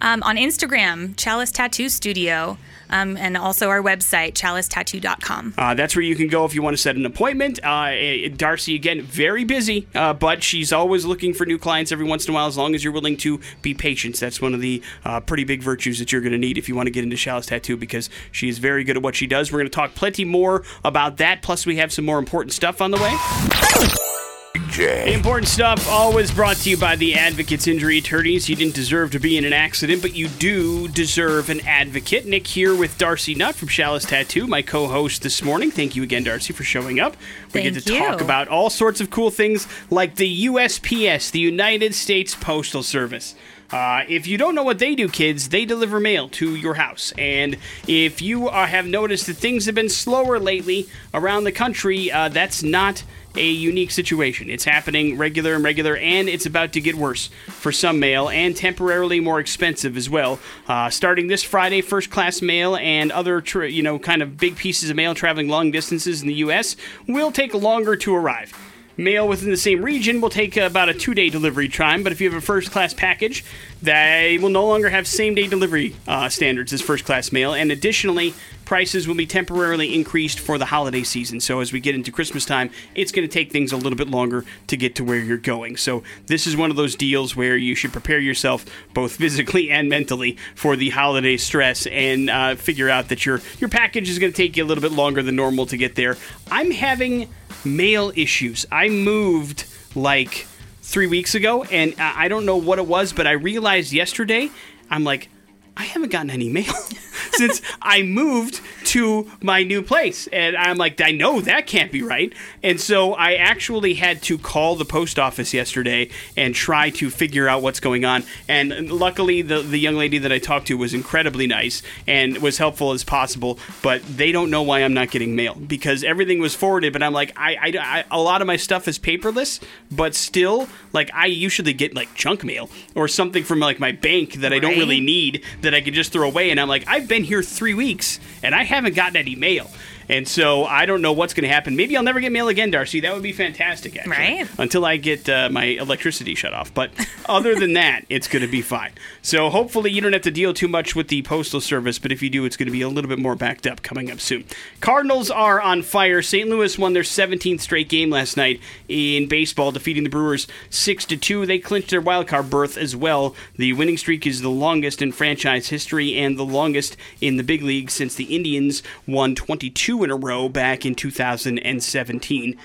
Um, 0.00 0.22
on 0.22 0.36
Instagram, 0.36 1.16
Chalice 1.16 1.50
Tattoo 1.50 1.88
Studio, 1.88 2.58
um, 2.90 3.16
and 3.16 3.36
also 3.36 3.68
our 3.68 3.82
website, 3.82 4.32
chalicetattoo.com. 4.34 5.54
Uh, 5.56 5.74
that's 5.74 5.96
where 5.96 6.02
you 6.02 6.14
can 6.14 6.28
go 6.28 6.44
if 6.44 6.54
you 6.54 6.62
want 6.62 6.76
to 6.76 6.82
set 6.82 6.96
an 6.96 7.06
appointment. 7.06 7.58
Uh, 7.64 7.90
eh, 7.90 8.28
Darcy, 8.28 8.74
again, 8.74 9.02
very 9.02 9.44
busy, 9.44 9.86
uh, 9.94 10.12
but 10.14 10.42
she's 10.42 10.72
always 10.72 11.04
looking 11.04 11.34
for 11.34 11.46
new 11.46 11.58
clients 11.58 11.92
every 11.92 12.04
once 12.04 12.26
in 12.26 12.32
a 12.32 12.34
while 12.34 12.46
as 12.46 12.56
long 12.56 12.74
as 12.74 12.84
you're 12.84 12.92
willing 12.92 13.16
to 13.16 13.40
be 13.62 13.74
patient. 13.74 14.16
That's 14.16 14.40
one 14.40 14.54
of 14.54 14.60
the 14.60 14.82
uh, 15.04 15.20
pretty 15.20 15.44
big 15.44 15.62
virtues 15.62 15.98
that 15.98 16.12
you're 16.12 16.20
going 16.20 16.32
to 16.32 16.38
need 16.38 16.58
if 16.58 16.68
you 16.68 16.74
want 16.74 16.86
to 16.86 16.92
get 16.92 17.04
into 17.04 17.16
Chalice 17.16 17.46
Tattoo 17.46 17.76
because 17.76 18.10
she 18.30 18.48
is 18.48 18.58
very 18.58 18.84
good 18.84 18.96
at 18.96 19.02
what 19.02 19.16
she 19.16 19.26
does. 19.26 19.50
We're 19.50 19.58
going 19.58 19.70
to 19.70 19.74
talk 19.74 19.94
plenty 19.94 20.24
more 20.24 20.62
about 20.84 21.16
that, 21.18 21.42
plus, 21.42 21.66
we 21.66 21.76
have 21.76 21.92
some 21.92 22.04
more 22.04 22.18
important 22.18 22.52
stuff 22.52 22.80
on 22.80 22.90
the 22.90 22.98
way. 22.98 24.33
J. 24.74 25.14
Important 25.14 25.46
stuff 25.46 25.88
always 25.88 26.32
brought 26.32 26.56
to 26.56 26.70
you 26.70 26.76
by 26.76 26.96
the 26.96 27.14
Advocates 27.14 27.68
Injury 27.68 27.98
Attorneys. 27.98 28.48
You 28.48 28.56
didn't 28.56 28.74
deserve 28.74 29.12
to 29.12 29.20
be 29.20 29.38
in 29.38 29.44
an 29.44 29.52
accident, 29.52 30.02
but 30.02 30.16
you 30.16 30.26
do 30.26 30.88
deserve 30.88 31.48
an 31.48 31.60
advocate. 31.60 32.26
Nick 32.26 32.44
here 32.44 32.74
with 32.74 32.98
Darcy 32.98 33.36
Nutt 33.36 33.54
from 33.54 33.68
Chalice 33.68 34.04
Tattoo, 34.04 34.48
my 34.48 34.62
co 34.62 34.88
host 34.88 35.22
this 35.22 35.44
morning. 35.44 35.70
Thank 35.70 35.94
you 35.94 36.02
again, 36.02 36.24
Darcy, 36.24 36.52
for 36.52 36.64
showing 36.64 36.98
up. 36.98 37.16
We 37.52 37.62
get 37.62 37.74
Thank 37.74 37.86
to 37.86 37.98
talk 38.00 38.20
about 38.20 38.48
all 38.48 38.68
sorts 38.68 39.00
of 39.00 39.10
cool 39.10 39.30
things 39.30 39.68
like 39.90 40.16
the 40.16 40.46
USPS, 40.46 41.30
the 41.30 41.38
United 41.38 41.94
States 41.94 42.34
Postal 42.34 42.82
Service. 42.82 43.36
Uh, 43.70 44.04
if 44.08 44.26
you 44.26 44.38
don't 44.38 44.54
know 44.54 44.62
what 44.62 44.78
they 44.78 44.94
do, 44.94 45.08
kids, 45.08 45.48
they 45.48 45.64
deliver 45.64 46.00
mail 46.00 46.28
to 46.28 46.54
your 46.54 46.74
house. 46.74 47.12
And 47.18 47.56
if 47.88 48.22
you 48.22 48.48
uh, 48.48 48.66
have 48.66 48.86
noticed 48.86 49.26
that 49.26 49.34
things 49.34 49.66
have 49.66 49.74
been 49.74 49.88
slower 49.88 50.38
lately 50.38 50.88
around 51.12 51.44
the 51.44 51.52
country, 51.52 52.10
uh, 52.10 52.28
that's 52.28 52.62
not 52.62 53.04
a 53.36 53.50
unique 53.50 53.90
situation. 53.90 54.48
It's 54.48 54.64
happening 54.64 55.18
regular 55.18 55.54
and 55.54 55.64
regular, 55.64 55.96
and 55.96 56.28
it's 56.28 56.46
about 56.46 56.72
to 56.74 56.80
get 56.80 56.94
worse 56.94 57.30
for 57.46 57.72
some 57.72 57.98
mail 57.98 58.28
and 58.28 58.56
temporarily 58.56 59.20
more 59.20 59.40
expensive 59.40 59.96
as 59.96 60.08
well. 60.08 60.38
Uh, 60.68 60.90
starting 60.90 61.26
this 61.26 61.42
Friday, 61.42 61.80
first 61.80 62.10
class 62.10 62.40
mail 62.40 62.76
and 62.76 63.10
other, 63.10 63.40
tr 63.40 63.64
you 63.64 63.82
know, 63.82 63.98
kind 63.98 64.22
of 64.22 64.36
big 64.36 64.56
pieces 64.56 64.90
of 64.90 64.96
mail 64.96 65.14
traveling 65.14 65.48
long 65.48 65.70
distances 65.70 66.22
in 66.22 66.28
the 66.28 66.34
U.S. 66.34 66.76
will 67.08 67.32
take 67.32 67.54
longer 67.54 67.96
to 67.96 68.14
arrive. 68.14 68.63
Mail 68.96 69.26
within 69.26 69.50
the 69.50 69.56
same 69.56 69.82
region 69.82 70.20
will 70.20 70.30
take 70.30 70.56
about 70.56 70.88
a 70.88 70.94
two 70.94 71.14
day 71.14 71.28
delivery 71.28 71.68
time, 71.68 72.02
but 72.02 72.12
if 72.12 72.20
you 72.20 72.30
have 72.30 72.38
a 72.38 72.44
first 72.44 72.70
class 72.70 72.94
package, 72.94 73.44
they 73.82 74.38
will 74.40 74.50
no 74.50 74.66
longer 74.66 74.88
have 74.88 75.06
same 75.06 75.34
day 75.34 75.48
delivery 75.48 75.96
uh, 76.06 76.28
standards 76.28 76.72
as 76.72 76.80
first 76.80 77.04
class 77.04 77.32
mail. 77.32 77.54
And 77.54 77.72
additionally, 77.72 78.34
prices 78.64 79.06
will 79.06 79.14
be 79.14 79.26
temporarily 79.26 79.94
increased 79.94 80.38
for 80.38 80.58
the 80.58 80.66
holiday 80.66 81.02
season. 81.02 81.40
So 81.40 81.60
as 81.60 81.72
we 81.72 81.80
get 81.80 81.94
into 81.94 82.10
Christmas 82.12 82.44
time, 82.44 82.70
it's 82.94 83.12
going 83.12 83.26
to 83.26 83.32
take 83.32 83.52
things 83.52 83.72
a 83.72 83.76
little 83.76 83.96
bit 83.96 84.08
longer 84.08 84.44
to 84.68 84.76
get 84.76 84.94
to 84.96 85.04
where 85.04 85.18
you're 85.18 85.36
going. 85.38 85.76
So 85.76 86.02
this 86.26 86.46
is 86.46 86.56
one 86.56 86.70
of 86.70 86.76
those 86.76 86.94
deals 86.94 87.36
where 87.36 87.56
you 87.56 87.74
should 87.74 87.92
prepare 87.92 88.18
yourself 88.18 88.64
both 88.94 89.16
physically 89.16 89.70
and 89.70 89.88
mentally 89.88 90.38
for 90.54 90.76
the 90.76 90.90
holiday 90.90 91.36
stress 91.36 91.86
and 91.86 92.30
uh, 92.30 92.54
figure 92.54 92.88
out 92.88 93.08
that 93.08 93.26
your 93.26 93.40
your 93.58 93.68
package 93.68 94.08
is 94.08 94.18
going 94.18 94.32
to 94.32 94.36
take 94.36 94.56
you 94.56 94.64
a 94.64 94.66
little 94.66 94.82
bit 94.82 94.92
longer 94.92 95.22
than 95.22 95.36
normal 95.36 95.66
to 95.66 95.76
get 95.76 95.96
there. 95.96 96.16
I'm 96.50 96.70
having 96.70 97.28
mail 97.64 98.12
issues. 98.14 98.66
I 98.70 98.88
moved 98.88 99.66
like 99.94 100.46
three 100.82 101.06
weeks 101.06 101.34
ago, 101.34 101.64
and 101.64 101.94
I 101.98 102.28
don't 102.28 102.44
know 102.44 102.56
what 102.56 102.78
it 102.78 102.86
was, 102.86 103.12
but 103.12 103.26
I 103.26 103.32
realized 103.32 103.92
yesterday, 103.92 104.50
I'm 104.90 105.04
like, 105.04 105.28
I 105.76 105.84
haven't 105.84 106.12
gotten 106.12 106.30
any 106.30 106.48
mail 106.48 106.72
since 107.32 107.60
I 107.82 108.02
moved 108.02 108.60
to 108.86 109.30
my 109.42 109.64
new 109.64 109.82
place. 109.82 110.28
And 110.28 110.56
I'm 110.56 110.76
like, 110.76 111.00
I 111.00 111.10
know 111.10 111.40
that 111.40 111.66
can't 111.66 111.90
be 111.90 112.02
right. 112.02 112.32
And 112.62 112.80
so 112.80 113.14
I 113.14 113.34
actually 113.34 113.94
had 113.94 114.22
to 114.22 114.38
call 114.38 114.76
the 114.76 114.84
post 114.84 115.18
office 115.18 115.52
yesterday 115.52 116.10
and 116.36 116.54
try 116.54 116.90
to 116.90 117.10
figure 117.10 117.48
out 117.48 117.60
what's 117.62 117.80
going 117.80 118.04
on. 118.04 118.22
And 118.48 118.90
luckily, 118.90 119.42
the, 119.42 119.62
the 119.62 119.78
young 119.78 119.96
lady 119.96 120.18
that 120.18 120.30
I 120.30 120.38
talked 120.38 120.68
to 120.68 120.78
was 120.78 120.94
incredibly 120.94 121.48
nice 121.48 121.82
and 122.06 122.38
was 122.38 122.58
helpful 122.58 122.92
as 122.92 123.02
possible. 123.02 123.58
But 123.82 124.02
they 124.04 124.30
don't 124.30 124.50
know 124.50 124.62
why 124.62 124.80
I'm 124.80 124.94
not 124.94 125.10
getting 125.10 125.34
mail 125.34 125.54
because 125.54 126.04
everything 126.04 126.38
was 126.38 126.54
forwarded. 126.54 126.92
But 126.92 127.02
I'm 127.02 127.12
like, 127.12 127.32
I, 127.36 127.54
I, 127.56 127.72
I 127.80 128.04
a 128.12 128.20
lot 128.20 128.40
of 128.40 128.46
my 128.46 128.56
stuff 128.56 128.86
is 128.86 128.98
paperless, 128.98 129.60
but 129.90 130.14
still, 130.14 130.68
like, 130.92 131.10
I 131.12 131.26
usually 131.26 131.72
get 131.72 131.94
like 131.94 132.14
junk 132.14 132.44
mail 132.44 132.70
or 132.94 133.08
something 133.08 133.42
from 133.42 133.58
like 133.58 133.80
my 133.80 133.90
bank 133.90 134.34
that 134.34 134.52
I 134.52 134.60
don't 134.60 134.78
really 134.78 135.00
need 135.00 135.42
that 135.64 135.74
I 135.74 135.80
could 135.80 135.94
just 135.94 136.12
throw 136.12 136.26
away. 136.28 136.50
And 136.50 136.60
I'm 136.60 136.68
like, 136.68 136.84
I've 136.86 137.08
been 137.08 137.24
here 137.24 137.42
three 137.42 137.74
weeks 137.74 138.20
and 138.42 138.54
I 138.54 138.64
haven't 138.64 138.94
gotten 138.94 139.16
any 139.16 139.34
mail. 139.34 139.70
And 140.08 140.28
so 140.28 140.64
I 140.64 140.86
don't 140.86 141.02
know 141.02 141.12
what's 141.12 141.34
going 141.34 141.44
to 141.44 141.52
happen. 141.52 141.76
Maybe 141.76 141.96
I'll 141.96 142.02
never 142.02 142.20
get 142.20 142.32
mail 142.32 142.48
again, 142.48 142.70
Darcy. 142.70 143.00
That 143.00 143.14
would 143.14 143.22
be 143.22 143.32
fantastic, 143.32 143.96
actually. 143.96 144.12
Right. 144.12 144.48
Until 144.58 144.84
I 144.84 144.96
get 144.96 145.28
uh, 145.28 145.48
my 145.50 145.64
electricity 145.64 146.34
shut 146.34 146.52
off. 146.52 146.72
But 146.72 146.90
other 147.26 147.54
than 147.54 147.72
that, 147.74 148.04
it's 148.08 148.28
going 148.28 148.42
to 148.42 148.50
be 148.50 148.62
fine. 148.62 148.92
So 149.22 149.50
hopefully 149.50 149.90
you 149.90 150.00
don't 150.00 150.12
have 150.12 150.22
to 150.22 150.30
deal 150.30 150.52
too 150.54 150.68
much 150.68 150.94
with 150.94 151.08
the 151.08 151.22
postal 151.22 151.60
service. 151.60 151.98
But 151.98 152.12
if 152.12 152.22
you 152.22 152.30
do, 152.30 152.44
it's 152.44 152.56
going 152.56 152.66
to 152.66 152.72
be 152.72 152.82
a 152.82 152.88
little 152.88 153.08
bit 153.08 153.18
more 153.18 153.34
backed 153.34 153.66
up 153.66 153.82
coming 153.82 154.10
up 154.10 154.20
soon. 154.20 154.44
Cardinals 154.80 155.30
are 155.30 155.60
on 155.60 155.82
fire. 155.82 156.22
St. 156.22 156.48
Louis 156.48 156.78
won 156.78 156.92
their 156.92 157.02
17th 157.02 157.60
straight 157.60 157.88
game 157.88 158.10
last 158.10 158.36
night 158.36 158.60
in 158.88 159.28
baseball, 159.28 159.72
defeating 159.72 160.04
the 160.04 160.10
Brewers 160.10 160.46
6 160.70 161.04
to 161.06 161.16
2. 161.16 161.46
They 161.46 161.58
clinched 161.58 161.90
their 161.90 162.00
wild 162.00 162.28
card 162.28 162.50
berth 162.50 162.76
as 162.76 162.94
well. 162.94 163.34
The 163.56 163.72
winning 163.72 163.96
streak 163.96 164.26
is 164.26 164.42
the 164.42 164.50
longest 164.50 165.00
in 165.00 165.12
franchise 165.12 165.68
history 165.68 166.14
and 166.14 166.38
the 166.38 166.44
longest 166.44 166.96
in 167.20 167.36
the 167.36 167.42
big 167.42 167.62
league 167.62 167.90
since 167.90 168.14
the 168.14 168.34
Indians 168.36 168.82
won 169.06 169.34
22 169.34 169.93
in 170.02 170.10
a 170.10 170.16
row 170.16 170.48
back 170.48 170.84
in 170.84 170.94
2017. 170.94 172.56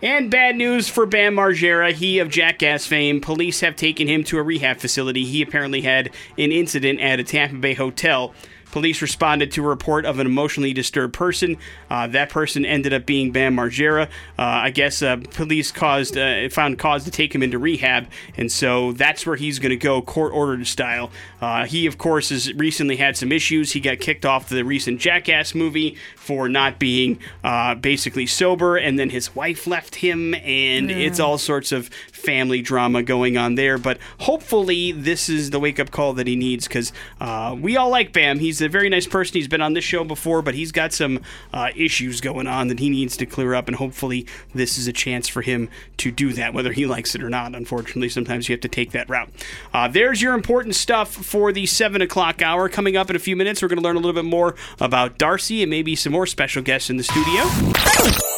And 0.00 0.30
bad 0.30 0.54
news 0.54 0.88
for 0.88 1.06
Bam 1.06 1.34
Margera, 1.34 1.92
he 1.92 2.20
of 2.20 2.28
Jackass 2.28 2.86
fame. 2.86 3.20
Police 3.20 3.60
have 3.60 3.74
taken 3.74 4.06
him 4.06 4.22
to 4.24 4.38
a 4.38 4.42
rehab 4.42 4.78
facility. 4.78 5.24
He 5.24 5.42
apparently 5.42 5.80
had 5.80 6.10
an 6.38 6.52
incident 6.52 7.00
at 7.00 7.18
a 7.18 7.24
Tampa 7.24 7.56
Bay 7.56 7.74
hotel. 7.74 8.32
Police 8.70 9.02
responded 9.02 9.52
to 9.52 9.64
a 9.64 9.68
report 9.68 10.04
of 10.04 10.18
an 10.18 10.26
emotionally 10.26 10.72
disturbed 10.72 11.14
person. 11.14 11.56
Uh, 11.90 12.06
that 12.08 12.30
person 12.30 12.64
ended 12.64 12.92
up 12.92 13.06
being 13.06 13.32
Bam 13.32 13.56
Margera. 13.56 14.06
Uh, 14.06 14.08
I 14.38 14.70
guess 14.70 15.02
uh, 15.02 15.16
police 15.16 15.70
caused 15.72 16.16
uh, 16.16 16.48
found 16.50 16.78
cause 16.78 17.04
to 17.04 17.10
take 17.10 17.34
him 17.34 17.42
into 17.42 17.58
rehab, 17.58 18.08
and 18.36 18.50
so 18.50 18.92
that's 18.92 19.26
where 19.26 19.36
he's 19.36 19.58
going 19.58 19.70
to 19.70 19.76
go, 19.76 20.02
court 20.02 20.32
ordered 20.32 20.66
style. 20.66 21.10
Uh, 21.40 21.64
he, 21.64 21.86
of 21.86 21.98
course, 21.98 22.28
has 22.30 22.52
recently 22.54 22.96
had 22.96 23.16
some 23.16 23.32
issues. 23.32 23.72
He 23.72 23.80
got 23.80 24.00
kicked 24.00 24.26
off 24.26 24.48
the 24.48 24.64
recent 24.64 25.00
Jackass 25.00 25.54
movie 25.54 25.96
for 26.16 26.48
not 26.48 26.78
being 26.78 27.18
uh, 27.42 27.74
basically 27.74 28.26
sober, 28.26 28.76
and 28.76 28.98
then 28.98 29.10
his 29.10 29.34
wife 29.34 29.66
left 29.66 29.96
him, 29.96 30.34
and 30.34 30.90
it's 30.90 31.18
all 31.20 31.38
sorts 31.38 31.72
of 31.72 31.88
family 32.12 32.60
drama 32.60 33.02
going 33.02 33.36
on 33.36 33.54
there. 33.54 33.78
But 33.78 33.98
hopefully, 34.20 34.92
this 34.92 35.28
is 35.28 35.50
the 35.50 35.60
wake 35.60 35.80
up 35.80 35.90
call 35.90 36.12
that 36.14 36.26
he 36.26 36.36
needs 36.36 36.68
because 36.68 36.92
uh, 37.20 37.56
we 37.58 37.76
all 37.76 37.90
like 37.90 38.12
Bam. 38.12 38.38
He's 38.38 38.57
a 38.60 38.68
very 38.68 38.88
nice 38.88 39.06
person. 39.06 39.34
He's 39.34 39.48
been 39.48 39.60
on 39.60 39.72
this 39.72 39.84
show 39.84 40.04
before, 40.04 40.42
but 40.42 40.54
he's 40.54 40.72
got 40.72 40.92
some 40.92 41.20
uh, 41.52 41.70
issues 41.74 42.20
going 42.20 42.46
on 42.46 42.68
that 42.68 42.78
he 42.78 42.90
needs 42.90 43.16
to 43.18 43.26
clear 43.26 43.54
up, 43.54 43.68
and 43.68 43.76
hopefully, 43.76 44.26
this 44.54 44.78
is 44.78 44.86
a 44.86 44.92
chance 44.92 45.28
for 45.28 45.42
him 45.42 45.68
to 45.98 46.10
do 46.10 46.32
that, 46.32 46.54
whether 46.54 46.72
he 46.72 46.86
likes 46.86 47.14
it 47.14 47.22
or 47.22 47.30
not. 47.30 47.54
Unfortunately, 47.54 48.08
sometimes 48.08 48.48
you 48.48 48.54
have 48.54 48.60
to 48.60 48.68
take 48.68 48.92
that 48.92 49.08
route. 49.08 49.30
Uh, 49.72 49.88
there's 49.88 50.22
your 50.22 50.34
important 50.34 50.74
stuff 50.74 51.12
for 51.12 51.52
the 51.52 51.66
7 51.66 52.00
o'clock 52.02 52.42
hour. 52.42 52.68
Coming 52.68 52.96
up 52.96 53.10
in 53.10 53.16
a 53.16 53.20
few 53.20 53.36
minutes, 53.36 53.62
we're 53.62 53.68
going 53.68 53.78
to 53.78 53.84
learn 53.84 53.96
a 53.96 54.00
little 54.00 54.12
bit 54.12 54.28
more 54.28 54.54
about 54.80 55.18
Darcy 55.18 55.62
and 55.62 55.70
maybe 55.70 55.96
some 55.96 56.12
more 56.12 56.26
special 56.26 56.62
guests 56.62 56.90
in 56.90 56.96
the 56.96 57.04
studio. 57.04 58.37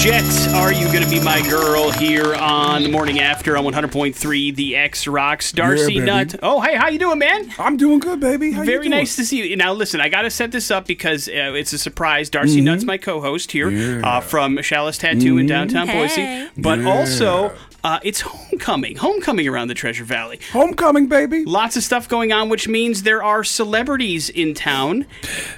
As 0.00 0.04
Jets, 0.04 0.54
are 0.54 0.72
you 0.72 0.86
going 0.86 1.04
to 1.04 1.10
be 1.10 1.20
my 1.20 1.42
girl 1.48 1.90
here 1.90 2.34
on 2.34 2.82
the 2.84 2.88
morning 2.88 3.20
after 3.20 3.56
on 3.58 3.64
100.3 3.64 4.54
The 4.54 4.76
X 4.76 5.06
Rocks? 5.06 5.52
Darcy 5.52 5.94
baby. 5.98 6.06
Nut. 6.06 6.36
Oh, 6.42 6.60
hey, 6.62 6.74
how 6.76 6.88
you 6.88 6.98
doing, 6.98 7.18
man? 7.18 7.52
I'm 7.58 7.76
doing 7.76 7.98
good, 7.98 8.18
baby. 8.18 8.50
How 8.52 8.60
you 8.62 8.66
Very 8.66 8.78
doing? 8.84 8.90
nice 8.92 9.16
to 9.16 9.24
see 9.26 9.46
you. 9.50 9.56
Now, 9.56 9.72
listen, 9.74 10.00
I 10.00 10.08
got 10.08 10.22
to 10.22 10.30
set 10.30 10.52
this 10.52 10.70
up 10.70 10.86
because 10.86 11.28
uh, 11.28 11.52
it's 11.54 11.72
a 11.74 11.78
surprise. 11.78 12.30
Darcy 12.30 12.60
Nutt's 12.62 12.84
my 12.84 12.96
co-host 12.96 13.52
here 13.52 13.70
Mm-hmm. 13.70 14.00
Yeah. 14.00 14.16
uh, 14.16 14.20
from 14.20 14.58
Chalice 14.62 14.96
Tattoo 14.98 15.36
in 15.38 15.46
downtown 15.46 15.86
Hey. 15.86 15.98
Boise, 16.46 16.50
but 16.60 16.78
Yeah. 16.80 16.88
also 16.90 17.52
uh, 17.82 17.98
it's 18.02 18.20
homecoming. 18.20 18.96
Homecoming 18.96 19.48
around 19.48 19.68
the 19.68 19.74
Treasure 19.74 20.04
Valley. 20.04 20.40
Homecoming, 20.52 21.06
baby. 21.06 21.44
Lots 21.44 21.76
of 21.76 21.82
stuff 21.82 22.08
going 22.08 22.32
on, 22.32 22.48
which 22.48 22.68
means 22.68 23.02
there 23.02 23.22
are 23.22 23.42
celebrities 23.44 24.28
in 24.28 24.54
town. 24.54 25.06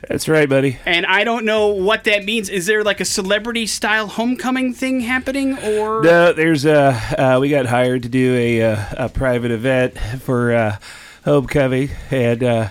That's 0.08 0.28
right, 0.28 0.48
buddy. 0.48 0.78
And 0.86 1.06
I 1.06 1.24
don't 1.24 1.44
know 1.44 1.68
what 1.68 2.04
that 2.04 2.24
means. 2.24 2.48
Is 2.48 2.66
there 2.66 2.84
like 2.84 3.00
a 3.00 3.04
celebrity 3.04 3.66
style 3.66 4.06
homecoming 4.06 4.72
thing 4.72 5.00
happening, 5.00 5.58
or 5.58 6.02
No, 6.02 6.32
there's 6.32 6.64
uh, 6.64 6.98
uh 7.18 7.38
we 7.40 7.48
got 7.48 7.66
hired 7.66 8.02
to 8.04 8.08
do 8.08 8.34
a 8.36 8.62
uh, 8.62 8.84
a 8.96 9.08
private 9.08 9.50
event 9.50 9.98
for 10.20 10.52
uh, 10.52 10.76
homecoming, 11.24 11.90
and 12.10 12.42
uh, 12.42 12.68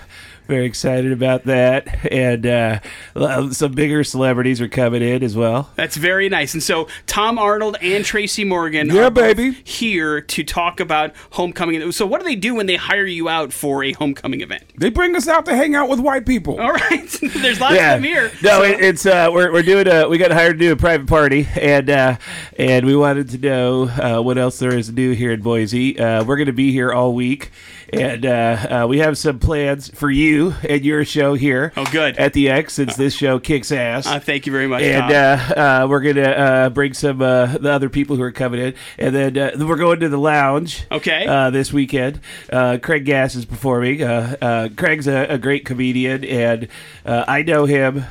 very 0.52 0.66
excited 0.66 1.12
about 1.14 1.46
that. 1.46 1.88
And 2.12 2.46
uh, 2.46 3.52
some 3.52 3.72
bigger 3.72 4.04
celebrities 4.04 4.60
are 4.60 4.68
coming 4.68 5.02
in 5.02 5.24
as 5.24 5.36
well. 5.36 5.70
that's 5.76 5.96
very 5.96 6.28
nice. 6.28 6.54
And 6.54 6.62
so 6.62 6.88
Tom 7.08 7.40
Arnold 7.40 7.78
and 7.82 8.04
Tracy 8.04 8.44
Morgan, 8.44 8.90
Yeah, 8.90 9.06
are 9.08 9.10
baby. 9.12 9.52
here 9.64 10.20
to 10.20 10.44
talk 10.44 10.80
about 10.82 11.14
homecoming. 11.32 11.92
So 11.94 12.06
what 12.06 12.20
do 12.20 12.26
they 12.26 12.36
do 12.36 12.54
when 12.56 12.66
they 12.66 12.76
hire 12.76 13.06
you 13.06 13.30
out 13.30 13.54
for 13.54 13.82
a 13.84 13.94
homecoming 13.94 14.42
event? 14.42 14.64
They 14.78 14.90
bring 14.90 15.16
us 15.16 15.28
out 15.30 15.46
to 15.46 15.56
hang 15.56 15.74
out 15.74 15.88
with 15.90 16.02
white 16.02 16.26
people. 16.26 16.60
All 16.60 16.74
right, 16.74 17.08
there's 17.22 17.62
lots 17.62 17.74
of 17.76 17.80
them 17.80 18.04
here. 18.04 18.30
No, 18.44 18.60
So- 18.60 18.64
it, 18.64 18.82
it's 18.82 19.06
uh, 19.06 19.30
we're, 19.32 19.54
we're 19.54 19.64
doing 19.64 19.88
a 19.88 20.10
we 20.10 20.18
got 20.18 20.32
hired 20.32 20.60
to 20.60 20.66
do 20.66 20.72
a 20.74 20.76
private 20.76 21.08
party, 21.08 21.48
and 21.60 21.90
uh, 21.90 22.18
and 22.58 22.86
we 22.86 22.96
wanted 22.96 23.30
to 23.30 23.38
know 23.38 23.84
uh, 23.84 24.22
what 24.22 24.38
else 24.38 24.60
there 24.60 24.78
is 24.78 24.88
to 24.88 24.92
do 24.92 25.12
here 25.12 25.32
in 25.32 25.42
Boise. 25.42 25.98
Uh, 25.98 26.24
we're 26.26 26.36
going 26.36 26.48
to 26.48 26.54
be 26.54 26.72
here 26.74 26.92
all 26.92 27.14
week, 27.14 27.52
and 27.94 28.26
uh, 28.26 28.82
uh, 28.84 28.88
we 28.88 29.00
have 29.00 29.18
some 29.18 29.40
plans 29.40 29.90
for 29.94 30.10
you 30.10 30.56
and 30.68 30.84
your 30.86 31.04
show 31.06 31.34
here. 31.34 31.72
Oh, 31.78 31.86
good. 31.92 32.18
at 32.18 32.34
the 32.34 32.50
X 32.50 32.74
since 32.74 32.96
this 32.96 33.14
show 33.14 33.40
kicks 33.40 33.72
ass. 33.72 34.08
Uh, 34.08 34.20
thank 34.20 34.46
you 34.46 34.52
very 34.52 34.68
much. 34.68 34.82
and 34.84 35.12
uh, 35.12 35.54
uh, 35.84 35.88
we're 35.90 36.02
gonna 36.02 36.22
uh, 36.30 36.70
bring 36.70 36.94
some 36.94 37.22
uh, 37.22 37.58
the 37.58 37.72
other 37.72 37.90
people 37.90 38.16
who 38.16 38.22
are 38.24 38.32
coming 38.32 38.60
in, 38.60 38.74
and 38.98 39.16
then 39.16 39.38
uh, 39.38 39.52
we're 39.66 39.76
going 39.78 40.00
to 40.00 40.10
the 40.10 40.18
lounge. 40.18 40.86
Okay. 40.92 41.26
Uh, 41.26 41.50
this 41.50 41.72
weekend, 41.74 42.20
uh, 42.52 42.78
Craig 42.82 43.06
Gass 43.06 43.36
is 43.36 43.46
performing. 43.46 44.04
Uh, 44.04 44.36
uh, 44.42 44.70
Craig's 44.76 45.08
a, 45.08 45.26
a 45.26 45.38
great 45.38 45.66
comedian, 45.66 46.24
and 46.24 46.68
uh, 47.06 47.26
I 47.28 47.44
know 47.44 47.66
him. 47.66 48.04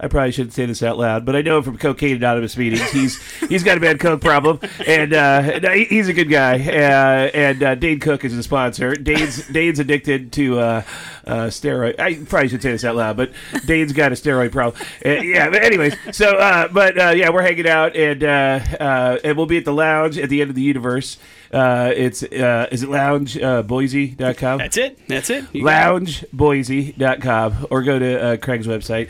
I 0.00 0.08
probably 0.08 0.32
shouldn't 0.32 0.54
say 0.54 0.66
this 0.66 0.82
out 0.82 0.98
loud, 0.98 1.24
but 1.24 1.36
I 1.36 1.42
know 1.42 1.58
him 1.58 1.64
from 1.64 1.78
Cocaine 1.78 2.16
Anonymous 2.16 2.56
meetings. 2.56 2.90
He's 2.90 3.22
he's 3.48 3.62
got 3.62 3.78
a 3.78 3.80
bad 3.80 4.00
coke 4.00 4.20
problem, 4.20 4.58
and 4.86 5.12
uh, 5.12 5.60
he's 5.72 6.08
a 6.08 6.12
good 6.12 6.28
guy. 6.28 6.56
Uh, 6.56 7.30
and 7.32 7.62
uh, 7.62 7.74
Dane 7.76 8.00
Cook 8.00 8.24
is 8.24 8.34
the 8.34 8.42
sponsor. 8.42 8.94
Dane's 8.94 9.46
Dane's 9.48 9.78
addicted 9.78 10.32
to 10.32 10.58
uh, 10.58 10.82
uh, 11.26 11.46
steroid. 11.46 11.98
I 11.98 12.14
probably 12.24 12.48
should 12.48 12.62
say 12.62 12.72
this 12.72 12.84
out 12.84 12.96
loud, 12.96 13.16
but 13.16 13.32
Dane's 13.66 13.92
got 13.92 14.12
a 14.12 14.14
steroid 14.14 14.52
problem. 14.52 14.82
Uh, 15.04 15.10
yeah, 15.10 15.48
but 15.48 15.62
anyways, 15.62 15.94
so 16.12 16.36
uh, 16.36 16.68
but 16.68 17.00
uh, 17.00 17.10
yeah, 17.10 17.30
we're 17.30 17.42
hanging 17.42 17.68
out, 17.68 17.96
and 17.96 18.24
uh, 18.24 18.60
uh, 18.80 19.18
and 19.22 19.36
we'll 19.36 19.46
be 19.46 19.58
at 19.58 19.64
the 19.64 19.72
lounge 19.72 20.18
at 20.18 20.28
the 20.28 20.40
end 20.40 20.50
of 20.50 20.56
the 20.56 20.62
universe. 20.62 21.18
Uh, 21.52 21.92
it's 21.94 22.24
uh, 22.24 22.66
is 22.72 22.82
it 22.82 22.88
lounge 22.88 23.38
uh, 23.38 23.62
that's 24.58 24.76
it. 24.76 24.98
That's 25.06 25.30
it. 25.30 25.44
You 25.52 25.62
loungeboise.com 25.62 27.66
or 27.70 27.82
go 27.82 27.98
to 27.98 28.22
uh, 28.22 28.36
Craig's 28.38 28.66
website, 28.66 29.08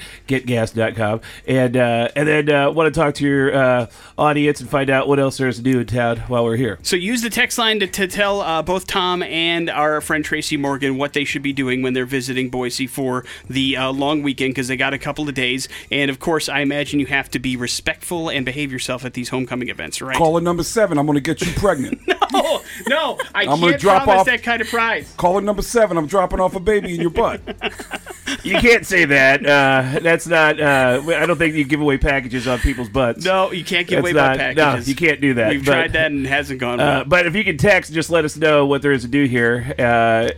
getgas.com. 0.75 1.21
And 1.47 1.77
uh, 1.77 2.09
and 2.17 2.29
then 2.29 2.51
uh, 2.51 2.71
want 2.71 2.93
to 2.93 3.01
talk 3.01 3.15
to 3.15 3.25
your 3.25 3.55
uh, 3.55 3.87
audience 4.19 4.61
and 4.61 4.69
find 4.69 4.91
out 4.91 5.09
what 5.09 5.19
else 5.19 5.37
there 5.37 5.49
is 5.49 5.57
to 5.57 5.63
do 5.63 5.81
in 5.81 5.87
town 5.87 6.19
while 6.29 6.45
we're 6.45 6.57
here. 6.57 6.79
So 6.83 6.97
use 6.97 7.23
the 7.23 7.31
text 7.31 7.59
line 7.59 7.81
to, 7.81 7.87
to 7.87 8.07
tell 8.07 8.41
uh, 8.41 8.63
both 8.63 8.87
Tom 8.87 9.23
and 9.23 9.71
our 9.71 10.01
friend 10.01 10.25
Tracy 10.25 10.57
Morgan 10.57 10.99
what 10.99 11.13
they 11.13 11.25
should 11.25 11.43
be 11.43 11.53
doing 11.53 11.83
when 11.83 11.95
they're 11.95 12.05
visiting 12.07 12.51
Boise 12.51 12.87
for 12.87 13.25
the 13.49 13.77
uh, 13.77 13.93
long 13.93 14.23
weekend 14.23 14.55
because 14.55 14.69
they 14.69 14.77
got 14.77 14.95
a 14.95 14.99
couple 14.99 15.29
of 15.29 15.35
days. 15.35 15.69
And 15.91 16.11
of 16.11 16.19
course, 16.19 16.49
I 16.49 16.61
imagine 16.61 17.01
you 17.01 17.07
have 17.07 17.31
to 17.33 17.39
be 17.39 17.57
respectful 17.57 18.29
and 18.31 18.45
behave 18.45 18.73
yourself 18.73 19.05
at 19.05 19.15
these 19.15 19.29
homecoming 19.29 19.69
events, 19.69 20.01
right? 20.03 20.17
Caller 20.17 20.41
number 20.41 20.63
seven, 20.63 20.99
I'm 20.99 21.07
going 21.07 21.17
to 21.17 21.21
get 21.21 21.41
you 21.43 21.53
pregnant. 21.53 22.01
no, 22.33 22.63
no, 22.89 23.19
I 23.35 23.43
I'm 23.43 23.61
gonna 23.61 23.71
can't 23.71 23.81
drop 23.81 24.05
promise 24.05 24.21
off- 24.21 24.27
that 24.27 24.43
kind 24.43 24.61
of 24.61 24.69
prize. 24.69 25.13
Caller 25.17 25.41
number 25.41 25.63
seven, 25.63 25.97
I'm 25.97 26.07
dropping 26.07 26.41
off 26.41 26.55
a 26.57 26.61
baby 26.61 26.95
in 26.95 27.01
your 27.01 27.11
butt. 27.11 27.41
You 28.43 28.59
can't 28.59 28.87
say 28.87 29.05
that. 29.07 29.45
Uh, 29.45 30.01
that's 30.01 30.27
not. 30.27 30.61
Uh, 30.65 31.03
I 31.17 31.27
don't 31.27 31.37
think 31.37 31.55
you 31.55 31.65
give 31.65 31.81
away 31.81 31.99
packages 31.99 32.47
on 32.49 32.59
people's 32.59 32.89
butts. 32.89 33.25
No, 33.25 33.53
you 33.53 33.65
can't 33.65 33.87
give 33.87 34.03
That's 34.03 34.13
away 34.13 34.13
not- 34.13 34.39
my 34.39 34.53
no, 34.53 34.65
packages. 34.65 34.89
you 34.89 34.95
can't 34.95 35.21
do 35.21 35.35
that, 35.35 35.51
We've 35.51 35.65
but- 35.65 35.73
tried 35.73 35.93
that 35.93 36.11
and 36.11 36.25
it 36.25 36.29
hasn't 36.29 36.61
gone 36.61 36.79
well. 36.79 37.01
Uh, 37.01 37.05
but 37.05 37.27
if 37.27 37.35
you 37.35 37.45
can 37.45 37.57
text, 37.59 37.93
just 37.93 38.11
let 38.11 38.25
us 38.25 38.37
know 38.37 38.65
what 38.67 38.83
there 38.83 38.93
is 38.93 39.03
to 39.03 39.09
do 39.09 39.25
here. 39.25 39.75
Uh, 39.79 39.83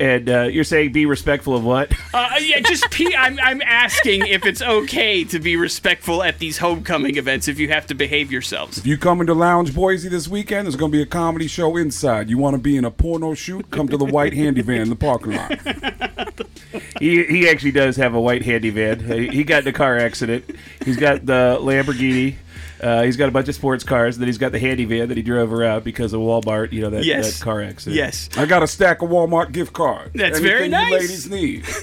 and 0.01 0.29
uh, 0.29 0.43
you're 0.43 0.65
saying 0.65 0.93
be 0.93 1.07
respectful 1.07 1.55
of 1.55 1.65
what? 1.65 1.93
Uh, 2.17 2.31
yeah, 2.41 2.61
just 2.61 2.91
P- 2.91 3.15
I'm, 3.15 3.39
I'm 3.43 3.61
asking 3.61 4.27
if 4.27 4.47
it's 4.47 4.63
okay 4.63 5.23
to 5.25 5.39
be 5.39 5.55
respectful 5.57 6.23
at 6.23 6.39
these 6.39 6.57
homecoming 6.59 7.17
events 7.19 7.47
if 7.47 7.59
you 7.59 7.69
have 7.69 7.87
to 7.89 7.95
behave 7.95 8.33
yourselves. 8.33 8.79
If 8.79 8.87
you 8.87 8.97
come 8.97 9.21
into 9.21 9.35
Lounge 9.35 9.75
Boise 9.75 10.09
this 10.09 10.27
weekend, 10.27 10.65
there's 10.67 10.77
going 10.77 10.91
to 10.91 10.97
be 10.97 11.03
a 11.03 11.07
comedy 11.07 11.47
show 11.47 11.77
inside. 11.77 12.31
You 12.31 12.39
want 12.39 12.55
to 12.57 12.59
be 12.63 12.75
in 12.77 12.87
a 12.87 12.91
porno 12.91 13.35
shoot? 13.35 13.71
Come 13.71 13.87
to 13.89 13.99
the 13.99 14.07
white 14.07 14.33
handy 14.33 14.63
van 14.63 14.81
in 14.83 14.89
the 14.89 14.97
parking 14.97 15.33
lot. 15.35 15.59
He, 17.01 17.25
he 17.25 17.49
actually 17.49 17.73
does 17.73 17.97
have 17.97 18.15
a 18.15 18.21
white 18.21 18.43
handy 18.43 18.69
van. 18.71 19.01
He, 19.01 19.29
he 19.29 19.45
got 19.45 19.63
in 19.63 19.69
a 19.69 19.73
car 19.73 19.97
accident. 19.97 20.16
He's 20.85 20.97
got 20.97 21.25
the 21.27 21.59
Lamborghini. 21.61 22.37
Uh, 22.81 23.03
he's 23.03 23.17
got 23.17 23.29
a 23.29 23.33
bunch 23.33 23.49
of 23.49 23.55
sports 23.55 23.85
cars. 23.85 24.17
And 24.17 24.23
then 24.23 24.29
he's 24.29 24.39
got 24.39 24.53
the 24.53 24.59
handy 24.59 24.85
van 24.85 25.09
that 25.09 25.17
he 25.17 25.23
drove 25.23 25.53
around 25.53 25.85
because 25.85 26.13
of 26.13 26.21
Walmart. 26.21 26.73
You 26.73 26.83
know 26.83 26.91
that, 26.91 27.05
Yes. 27.05 27.39
that 27.39 27.45
car 27.45 27.63
accident. 27.63 27.97
Yes. 27.97 28.29
I 28.37 28.47
got 28.47 28.63
a 28.63 28.67
stack 28.67 29.03
of 29.03 29.11
Walmart 29.11 29.53
gift 29.53 29.73
cards. 29.73 30.11
That's 30.15 30.39
Anything 30.39 30.43
very 30.45 30.69
nice. 30.69 30.91
you 30.93 30.99
ladies 30.99 31.31
need. 31.31 31.65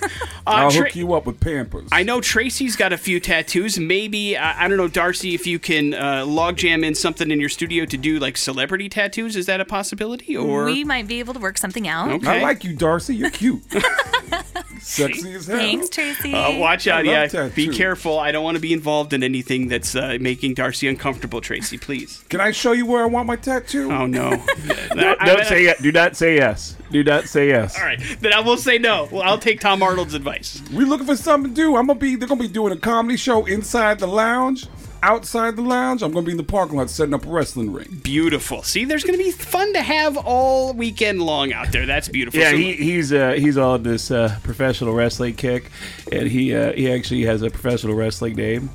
Uh, 0.45 0.49
I'll 0.49 0.71
Tra- 0.71 0.87
hook 0.87 0.95
you 0.97 1.13
up 1.13 1.25
with 1.25 1.39
Pampers. 1.39 1.87
I 1.93 2.03
know 2.03 2.19
Tracy's 2.19 2.75
got 2.75 2.91
a 2.91 2.97
few 2.97 3.21
tattoos. 3.21 3.79
Maybe 3.79 4.35
I, 4.35 4.65
I 4.65 4.67
don't 4.67 4.75
know, 4.75 4.89
Darcy, 4.89 5.33
if 5.33 5.47
you 5.47 5.57
can 5.57 5.93
uh, 5.93 6.25
logjam 6.25 6.83
in 6.83 6.95
something 6.95 7.31
in 7.31 7.39
your 7.39 7.47
studio 7.47 7.85
to 7.85 7.95
do 7.95 8.19
like 8.19 8.35
celebrity 8.35 8.89
tattoos. 8.89 9.37
Is 9.37 9.45
that 9.45 9.61
a 9.61 9.65
possibility? 9.65 10.35
Or 10.35 10.65
we 10.65 10.83
might 10.83 11.07
be 11.07 11.19
able 11.19 11.33
to 11.33 11.39
work 11.39 11.57
something 11.57 11.87
out. 11.87 12.11
Okay. 12.11 12.39
I 12.39 12.41
like 12.41 12.65
you, 12.65 12.75
Darcy. 12.75 13.15
You're 13.15 13.29
cute. 13.29 13.63
Sexy 14.81 15.33
as 15.33 15.47
hell. 15.47 15.57
Thanks, 15.57 15.87
Tracy. 15.89 16.33
Uh, 16.33 16.57
watch 16.59 16.87
out, 16.87 17.07
I 17.07 17.23
yeah. 17.23 17.29
love 17.33 17.55
Be 17.55 17.69
careful. 17.69 18.19
I 18.19 18.31
don't 18.33 18.43
want 18.43 18.55
to 18.55 18.61
be 18.61 18.73
involved 18.73 19.13
in 19.13 19.23
anything 19.23 19.69
that's 19.69 19.95
uh, 19.95 20.17
making 20.19 20.55
Darcy 20.55 20.82
uncomfortable, 20.87 21.41
Tracy. 21.41 21.77
Please. 21.77 22.23
Can 22.29 22.39
I 22.41 22.51
show 22.51 22.71
you 22.71 22.85
where 22.85 23.03
I 23.03 23.05
want 23.07 23.27
my 23.27 23.35
tattoo? 23.35 23.91
Oh 23.91 24.05
no. 24.05 24.29
Don't, 24.89 25.21
I- 25.21 25.25
don't 25.25 25.39
I- 25.41 25.43
say 25.43 25.63
yes. 25.63 25.81
Do 25.81 25.91
not 25.91 26.15
say 26.15 26.35
yes. 26.35 26.77
Do 26.91 27.03
not 27.03 27.25
say 27.25 27.47
yes. 27.47 27.77
All 27.77 27.83
right, 27.85 27.99
then 28.21 28.33
I 28.33 28.39
will 28.39 28.57
say 28.57 28.77
no. 28.77 29.07
Well, 29.11 29.23
I'll 29.23 29.39
take 29.39 29.59
Tom 29.59 29.81
Arnold's 29.81 30.13
advice. 30.13 30.61
We 30.71 30.85
looking 30.85 31.07
for 31.07 31.15
something 31.15 31.51
to 31.53 31.55
do. 31.55 31.75
I'm 31.75 31.87
gonna 31.87 31.97
be. 31.99 32.15
They're 32.15 32.27
gonna 32.27 32.41
be 32.41 32.47
doing 32.47 32.71
a 32.71 32.77
comedy 32.77 33.17
show 33.17 33.45
inside 33.45 33.99
the 33.99 34.07
lounge. 34.07 34.67
Outside 35.01 35.57
the 35.57 35.61
lounge, 35.63 36.01
I'm 36.01 36.13
gonna 36.13 36.25
be 36.25 36.31
in 36.31 36.37
the 36.37 36.43
parking 36.45 36.77
lot 36.77 36.89
setting 36.89 37.13
up 37.13 37.25
a 37.25 37.29
wrestling 37.29 37.73
ring. 37.73 37.99
Beautiful. 38.03 38.63
See, 38.63 38.85
there's 38.85 39.03
going 39.03 39.17
to 39.19 39.21
be 39.21 39.31
fun 39.31 39.73
to 39.73 39.81
have 39.81 40.15
all 40.15 40.71
weekend 40.73 41.21
long 41.21 41.51
out 41.51 41.73
there. 41.73 41.85
That's 41.85 42.07
beautiful. 42.07 42.39
Yeah, 42.39 42.51
So- 42.51 42.55
he, 42.57 42.71
he's 42.73 43.11
uh, 43.11 43.31
he's 43.33 43.57
on 43.57 43.83
this 43.83 44.11
uh, 44.11 44.37
professional 44.43 44.93
wrestling 44.93 45.33
kick, 45.35 45.71
and 46.09 46.29
he 46.29 46.55
uh, 46.55 46.71
he 46.71 46.89
actually 46.89 47.23
has 47.23 47.41
a 47.41 47.49
professional 47.49 47.95
wrestling 47.95 48.35
name. 48.35 48.69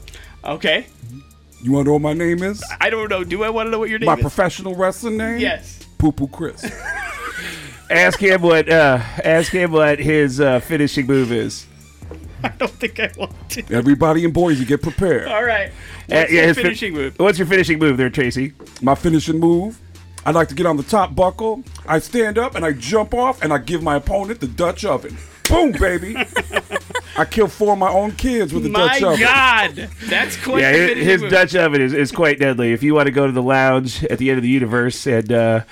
okay. 0.45 0.87
You 1.63 1.73
want 1.73 1.85
to 1.87 1.89
know 1.89 1.93
what 1.95 2.03
my 2.03 2.13
name 2.13 2.43
is? 2.43 2.63
I 2.81 2.89
don't 2.91 3.09
know. 3.09 3.25
Do 3.25 3.43
I 3.43 3.51
want 3.51 3.67
to 3.67 3.71
know 3.71 3.79
what 3.81 3.91
your 3.91 3.99
name 3.99 4.07
My 4.07 4.13
is? 4.15 4.19
My 4.19 4.23
professional 4.23 4.75
wrestling 4.75 5.17
name? 5.17 5.39
yes. 5.41 5.81
Poo 5.99 6.13
Poo 6.13 6.29
Chris. 6.29 6.65
Ask 7.91 8.21
him 8.21 8.43
what 8.43 8.69
uh, 8.69 8.99
ask 9.25 9.51
him 9.51 9.73
what 9.73 9.99
his 9.99 10.41
uh, 10.41 10.61
finishing 10.61 11.07
move 11.07 11.33
is. 11.33 11.67
I 12.45 12.49
don't 12.51 12.71
think 12.71 13.01
I 13.01 13.11
want 13.17 13.33
to. 13.51 13.65
Everybody 13.75 14.25
in 14.27 14.31
Boise, 14.31 14.67
get 14.67 14.83
prepared. 14.83 15.27
All 15.27 15.43
right. 15.43 15.71
Uh, 15.71 15.73
yeah, 16.09 16.27
your 16.29 16.43
his 16.49 16.57
fin- 16.57 16.65
finishing 16.65 16.93
move? 16.93 17.15
What's 17.19 17.39
your 17.39 17.47
finishing 17.47 17.79
move 17.79 17.97
there, 17.97 18.11
Tracy? 18.11 18.53
My 18.83 18.95
finishing 18.95 19.41
move. 19.41 19.81
I 20.27 20.33
like 20.33 20.49
to 20.49 20.55
get 20.55 20.67
on 20.67 20.77
the 20.77 20.83
top 20.83 21.15
buckle. 21.15 21.65
I 21.87 21.99
stand 22.01 22.37
up 22.37 22.55
and 22.57 22.65
I 22.65 22.73
jump 22.75 23.15
off 23.15 23.41
and 23.43 23.55
I 23.55 23.59
give 23.59 23.83
my 23.83 23.97
opponent 23.97 24.41
the 24.41 24.49
Dutch 24.49 24.85
oven. 24.85 25.17
Boom, 25.49 25.73
baby. 25.73 26.15
I 27.19 27.25
killed 27.25 27.53
four 27.53 27.73
of 27.73 27.79
my 27.79 27.91
own 27.91 28.13
kids 28.13 28.53
with 28.55 28.63
the 28.63 28.71
My 28.71 28.87
Dutch 28.99 29.03
oven. 29.03 29.21
My 29.21 29.27
God, 29.75 29.89
that's 30.07 30.37
quite 30.43 30.61
Yeah, 30.63 30.73
his, 30.73 31.23
his. 31.23 31.31
Dutch 31.31 31.55
oven 31.57 31.81
is, 31.81 31.93
is 31.93 32.13
quite 32.13 32.39
deadly. 32.39 32.73
If 32.73 32.83
you 32.83 32.95
want 32.95 33.07
to 33.07 33.13
go 33.13 33.27
to 33.27 33.33
the 33.33 33.43
lounge 33.43 34.05
at 34.05 34.19
the 34.19 34.31
end 34.31 34.39
of 34.39 34.43
the 34.43 34.49
universe 34.49 35.07
and 35.07 35.33
uh, 35.33 35.65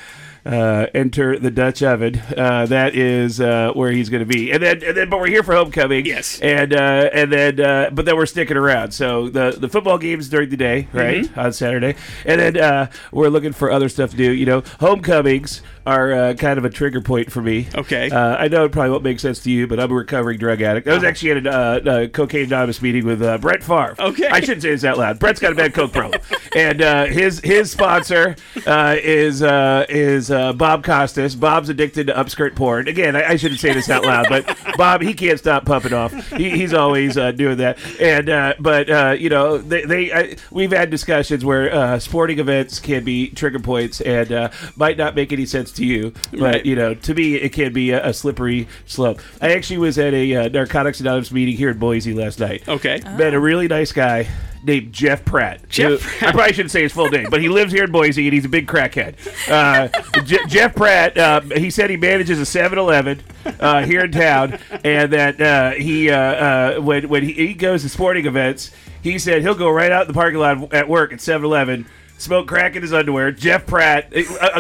uh, 0.44 0.86
enter 0.94 1.38
the 1.38 1.50
Dutch 1.50 1.82
oven, 1.82 2.20
uh, 2.36 2.66
that 2.66 2.94
is 2.94 3.40
uh, 3.40 3.72
where 3.74 3.90
he's 3.90 4.08
going 4.10 4.20
to 4.20 4.32
be. 4.32 4.50
And 4.52 4.62
then, 4.62 4.82
and 4.84 4.96
then, 4.96 5.08
but 5.10 5.18
we're 5.18 5.26
here 5.28 5.42
for 5.42 5.54
homecoming. 5.54 6.06
Yes. 6.06 6.40
and 6.40 6.72
uh, 6.72 7.10
and 7.12 7.32
then, 7.32 7.60
uh, 7.60 7.90
but 7.92 8.04
then 8.04 8.16
we're 8.16 8.26
sticking 8.26 8.56
around. 8.56 8.92
So 8.92 9.28
the 9.28 9.56
the 9.58 9.68
football 9.68 9.98
games 9.98 10.28
during 10.28 10.48
the 10.50 10.56
day, 10.56 10.88
right, 10.92 11.24
Mm-hmm. 11.24 11.40
on 11.40 11.52
Saturday, 11.52 11.96
and 12.24 12.40
then 12.40 12.56
uh, 12.58 12.90
we're 13.12 13.28
looking 13.28 13.52
for 13.52 13.70
other 13.72 13.88
stuff 13.88 14.10
to 14.10 14.16
do. 14.16 14.32
You 14.32 14.46
know, 14.46 14.62
homecomings 14.80 15.62
are 15.86 16.12
uh, 16.12 16.34
kind 16.34 16.58
of 16.58 16.64
a 16.64 16.70
trigger 16.70 17.00
point 17.00 17.30
for 17.30 17.40
me. 17.40 17.68
Okay. 17.74 18.10
Uh, 18.10 18.36
I 18.36 18.48
know 18.48 18.64
it 18.64 18.72
probably 18.72 18.90
won't 18.90 19.04
make 19.04 19.20
sense 19.20 19.40
to 19.40 19.50
you, 19.50 19.66
but 19.66 19.78
I'm 19.80 19.90
a 19.90 19.94
recovering 19.94 20.38
drug 20.38 20.60
addict. 20.60 20.88
I 20.88 20.94
was 20.94 21.04
actually 21.04 21.30
at 21.32 21.46
a 21.46 21.50
uh, 21.50 21.90
uh, 21.90 22.06
cocaine 22.08 22.46
anonymous 22.46 22.82
meeting 22.82 23.04
with 23.06 23.22
uh, 23.22 23.38
Brett 23.38 23.62
Favre. 23.62 23.94
Okay. 23.98 24.28
I 24.28 24.40
shouldn't 24.40 24.62
say 24.62 24.70
this 24.70 24.84
out 24.84 24.98
loud. 24.98 25.18
Brett's 25.18 25.40
got 25.40 25.52
a 25.52 25.54
bad 25.54 25.74
coke 25.74 25.92
problem, 25.92 26.20
and 26.56 26.82
uh, 26.82 27.06
his 27.06 27.40
his 27.40 27.70
sponsor 27.70 28.36
uh, 28.66 28.96
is 29.00 29.42
uh, 29.42 29.86
is 29.88 30.30
uh, 30.30 30.52
Bob 30.52 30.84
Costas. 30.84 31.34
Bob's 31.34 31.68
addicted 31.68 32.08
to 32.08 32.14
upskirt 32.14 32.56
porn. 32.56 32.88
Again, 32.88 33.16
I, 33.16 33.30
I 33.30 33.36
shouldn't 33.36 33.60
say 33.60 33.72
this 33.72 33.88
out 33.88 34.04
loud, 34.04 34.26
but 34.28 34.58
Bob 34.76 35.02
he 35.02 35.14
can't 35.14 35.38
stop 35.38 35.64
pumping 35.64 35.92
off. 35.92 36.12
He, 36.32 36.50
he's 36.50 36.74
always 36.74 37.16
uh, 37.16 37.32
doing 37.32 37.58
that. 37.58 37.78
And 38.00 38.28
uh, 38.28 38.54
but 38.58 38.90
uh, 38.90 39.16
you 39.18 39.28
know 39.28 39.58
they, 39.58 39.84
they 39.84 40.12
I, 40.12 40.36
we've 40.50 40.72
had 40.72 40.90
discussions 40.90 41.44
where 41.44 41.72
uh, 41.72 41.98
sporting 41.98 42.38
events 42.38 42.80
can 42.80 43.04
be 43.04 43.30
trigger 43.30 43.58
points 43.58 44.00
and 44.00 44.32
uh, 44.32 44.50
might 44.76 44.96
not 44.96 45.14
make 45.14 45.32
any 45.32 45.46
sense 45.46 45.72
to 45.76 45.84
you, 45.86 46.12
but 46.32 46.40
Right. 46.40 46.66
you 46.66 46.76
know 46.76 46.94
to 46.94 47.14
me 47.14 47.34
it 47.36 47.52
can 47.52 47.72
be 47.72 47.90
a, 47.90 48.08
a 48.08 48.12
slippery 48.12 48.68
slope. 48.86 49.20
I 49.40 49.52
actually 49.52 49.78
was 49.78 49.98
at 49.98 50.12
a 50.14 50.34
uh, 50.36 50.48
Narcotics 50.48 51.00
Anonymous 51.00 51.30
meeting 51.32 51.56
here 51.56 51.70
in 51.70 51.78
Boise 51.78 52.14
last 52.14 52.38
night. 52.40 52.68
Okay. 52.68 53.00
Met 53.16 53.34
a 53.34 53.40
really 53.40 53.68
nice 53.68 53.92
guy 53.92 54.26
named 54.64 54.92
Jeff 54.92 55.24
Pratt. 55.24 55.68
Jeff 55.68 55.90
who- 55.92 55.98
Pratt. 55.98 56.22
I 56.28 56.32
probably 56.32 56.52
shouldn't 56.54 56.72
say 56.72 56.82
his 56.82 56.92
full 56.92 57.08
name, 57.08 57.28
but 57.30 57.40
he 57.40 57.48
lives 57.48 57.72
here 57.72 57.84
in 57.84 57.92
Boise 57.92 58.26
and 58.26 58.34
he's 58.34 58.44
a 58.44 58.48
big 58.48 58.66
crackhead. 58.66 59.14
Uh, 59.48 59.88
Je- 60.22 60.44
Jeff 60.48 60.74
Pratt, 60.74 61.16
uh, 61.16 61.40
he 61.42 61.70
said 61.70 61.88
he 61.90 61.96
manages 61.96 62.40
a 62.40 62.46
7 62.46 62.76
Eleven 62.76 63.22
uh, 63.60 63.84
here 63.84 64.00
in 64.00 64.10
town, 64.12 64.58
and 64.82 65.12
that 65.12 65.40
uh, 65.40 65.70
he, 65.72 66.10
uh, 66.10 66.18
uh, 66.18 66.80
when, 66.80 67.08
when 67.08 67.22
he, 67.22 67.32
he 67.32 67.54
goes 67.54 67.82
to 67.82 67.88
sporting 67.88 68.26
events, 68.26 68.72
he 69.02 69.20
said 69.20 69.42
he'll 69.42 69.54
go 69.54 69.70
right 69.70 69.92
out 69.92 70.02
in 70.02 70.08
the 70.08 70.14
parking 70.14 70.40
lot 70.40 70.74
at 70.74 70.88
work 70.88 71.12
at 71.12 71.20
7 71.20 71.44
Eleven, 71.44 71.86
smoke 72.18 72.48
crack 72.48 72.74
in 72.74 72.82
his 72.82 72.92
underwear. 72.92 73.30
Jeff 73.30 73.66
Pratt, 73.66 74.12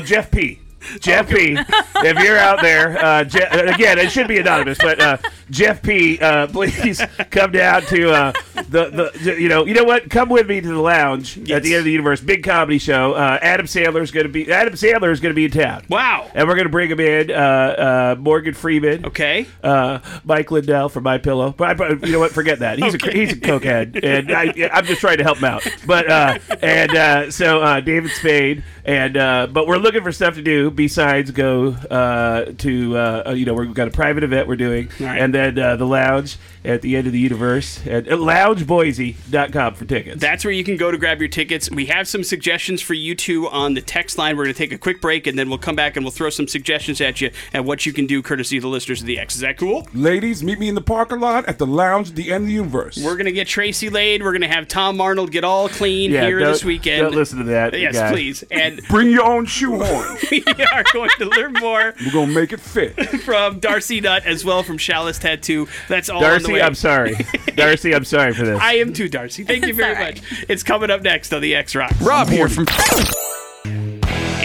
Jeff 0.04 0.30
P. 0.30 0.60
Jeff 1.00 1.28
P. 1.28 1.56
If 1.58 2.18
you're 2.22 2.38
out 2.38 2.60
there, 2.62 2.96
uh, 3.04 3.24
Je- 3.24 3.38
again, 3.42 3.98
it 3.98 4.10
should 4.10 4.28
be 4.28 4.38
anonymous, 4.38 4.78
but 4.78 5.00
uh, 5.00 5.16
Jeff 5.50 5.82
P. 5.82 6.18
Uh, 6.18 6.46
please 6.56 7.00
come 7.30 7.52
down 7.52 7.82
to 7.82 8.10
uh, 8.10 8.32
the 8.68 9.10
the 9.22 9.36
you 9.40 9.48
know 9.48 9.64
you 9.66 9.74
know 9.74 9.84
what? 9.84 10.08
Come 10.10 10.28
with 10.28 10.48
me 10.48 10.60
to 10.60 10.68
the 10.68 10.80
lounge 10.80 11.38
at 11.50 11.62
the 11.62 11.72
end 11.74 11.78
of 11.80 11.84
the 11.84 11.92
universe. 11.92 12.20
Big 12.20 12.42
comedy 12.42 12.78
show. 12.78 13.12
Uh, 13.14 13.38
Adam 13.42 13.66
Sandler 13.66 14.02
is 14.02 14.10
going 14.10 14.26
to 14.26 14.32
be 14.32 14.50
Adam 14.50 14.74
Sandler 14.74 15.10
is 15.12 15.20
going 15.20 15.30
to 15.32 15.36
be 15.36 15.44
in 15.46 15.50
town. 15.50 15.84
Wow. 15.88 16.30
And 16.34 16.48
we're 16.48 16.54
going 16.54 16.66
to 16.66 16.70
bring 16.72 16.90
him 16.90 17.00
in. 17.00 17.30
Uh, 17.30 17.34
uh, 17.36 18.16
Morgan 18.18 18.54
Freeman. 18.54 19.06
Okay. 19.06 19.46
Uh, 19.62 19.98
Mike 20.24 20.50
Lindell 20.50 20.88
from 20.88 21.04
My 21.04 21.18
Pillow. 21.18 21.54
But 21.56 21.80
I, 21.80 21.88
you 21.90 22.12
know 22.12 22.18
what? 22.18 22.32
Forget 22.32 22.60
that. 22.60 22.78
He's 22.78 22.94
Okay. 22.94 23.10
a 23.10 23.12
he's 23.14 23.32
a 23.32 23.36
cokehead, 23.36 24.02
and 24.02 24.32
I, 24.32 24.70
I'm 24.72 24.84
just 24.86 25.00
trying 25.00 25.18
to 25.18 25.24
help 25.24 25.38
him 25.38 25.44
out. 25.44 25.66
But 25.86 26.10
uh, 26.10 26.38
and 26.62 26.94
uh, 26.96 27.30
so 27.30 27.60
uh, 27.60 27.80
David 27.80 28.10
Spade, 28.10 28.64
and 28.84 29.16
uh, 29.16 29.46
but 29.50 29.66
we're 29.66 29.76
looking 29.78 30.02
for 30.02 30.12
stuff 30.12 30.34
to 30.34 30.42
do 30.42 30.70
besides 30.70 31.30
go 31.30 31.68
uh, 31.68 32.52
to 32.58 32.96
uh, 32.96 33.32
you 33.36 33.44
know 33.44 33.54
we've 33.54 33.74
got 33.74 33.88
a 33.88 33.90
private 33.90 34.24
event 34.24 34.48
we're 34.48 34.56
doing, 34.56 34.88
right. 35.00 35.18
and 35.20 35.34
then 35.36 35.58
uh, 35.58 35.76
the 35.76 35.86
lounge 35.86 36.38
at 36.64 36.82
the 36.82 36.96
end 36.96 37.06
of 37.06 37.12
the 37.12 37.18
universe 37.18 37.86
at 37.86 38.06
loungeboise.com 38.06 39.74
for 39.74 39.84
tickets. 39.84 40.20
That's 40.20 40.44
where 40.44 40.52
you 40.52 40.64
can 40.64 40.76
go 40.76 40.90
to 40.90 40.98
grab 40.98 41.20
your 41.20 41.28
tickets. 41.28 41.70
We 41.70 41.86
have 41.86 42.08
some 42.08 42.24
suggestions 42.24 42.82
for 42.82 42.94
you 42.94 43.14
two 43.14 43.48
on 43.48 43.74
the 43.74 43.80
text 43.80 44.18
line. 44.18 44.36
We're 44.36 44.44
going 44.44 44.54
to 44.54 44.58
take 44.58 44.72
a 44.72 44.78
quick 44.78 45.00
break 45.00 45.26
and 45.26 45.38
then 45.38 45.48
we'll 45.48 45.58
come 45.58 45.76
back 45.76 45.96
and 45.96 46.04
we'll 46.04 46.12
throw 46.12 46.30
some 46.30 46.48
suggestions 46.48 47.00
at 47.00 47.20
you 47.20 47.30
and 47.52 47.66
what 47.66 47.86
you 47.86 47.92
can 47.92 48.06
do 48.06 48.20
courtesy 48.22 48.56
of 48.56 48.62
the 48.62 48.68
listeners 48.68 49.00
of 49.00 49.06
the 49.06 49.18
X. 49.18 49.36
Is 49.36 49.42
that 49.42 49.56
cool? 49.56 49.86
Ladies, 49.94 50.42
meet 50.42 50.58
me 50.58 50.68
in 50.68 50.74
the 50.74 50.80
parking 50.80 51.20
lot 51.20 51.46
at 51.46 51.58
the 51.58 51.66
lounge 51.66 52.10
at 52.10 52.16
the 52.16 52.32
end 52.32 52.44
of 52.44 52.48
the 52.48 52.54
universe. 52.54 52.96
We're 52.96 53.14
going 53.14 53.26
to 53.26 53.32
get 53.32 53.46
Tracy 53.46 53.88
laid. 53.88 54.22
We're 54.22 54.32
going 54.32 54.42
to 54.42 54.48
have 54.48 54.66
Tom 54.66 55.00
Arnold 55.00 55.30
get 55.30 55.44
all 55.44 55.68
clean 55.68 56.10
yeah, 56.10 56.26
here 56.26 56.40
this 56.40 56.64
weekend. 56.64 57.02
Don't 57.02 57.14
listen 57.14 57.38
to 57.38 57.44
that. 57.44 57.78
Yes, 57.78 57.94
guy. 57.94 58.10
please. 58.10 58.42
And 58.50 58.80
Bring 58.88 59.10
your 59.10 59.24
own 59.24 59.46
shoehorn. 59.46 60.18
we 60.30 60.42
are 60.72 60.84
going 60.92 61.10
to 61.18 61.26
learn 61.26 61.52
more 61.54 61.94
We're 62.04 62.12
gonna 62.12 62.32
make 62.32 62.52
it 62.52 62.60
fit. 62.60 62.94
from 63.20 63.60
Darcy 63.60 64.00
Nutt 64.00 64.24
as 64.24 64.44
well 64.44 64.62
from 64.62 64.78
Chalice 64.78 65.18
Tattoo. 65.26 65.68
That's 65.88 66.08
all 66.08 66.18
on 66.18 66.22
the 66.22 66.28
Darcy, 66.38 66.52
way. 66.52 66.62
I'm 66.62 66.74
sorry. 66.74 67.16
Darcy, 67.56 67.94
I'm 67.94 68.04
sorry 68.04 68.32
for 68.32 68.44
this. 68.44 68.60
I 68.60 68.74
am 68.74 68.92
too, 68.92 69.08
Darcy. 69.08 69.44
Thank 69.44 69.66
you 69.66 69.74
very 69.74 69.94
much. 69.94 70.22
It's 70.48 70.62
coming 70.62 70.90
up 70.90 71.02
next 71.02 71.32
on 71.32 71.42
the 71.42 71.54
X 71.54 71.74
Rocks. 71.74 72.00
Rob 72.00 72.28
here 72.28 72.48
from 72.48 72.66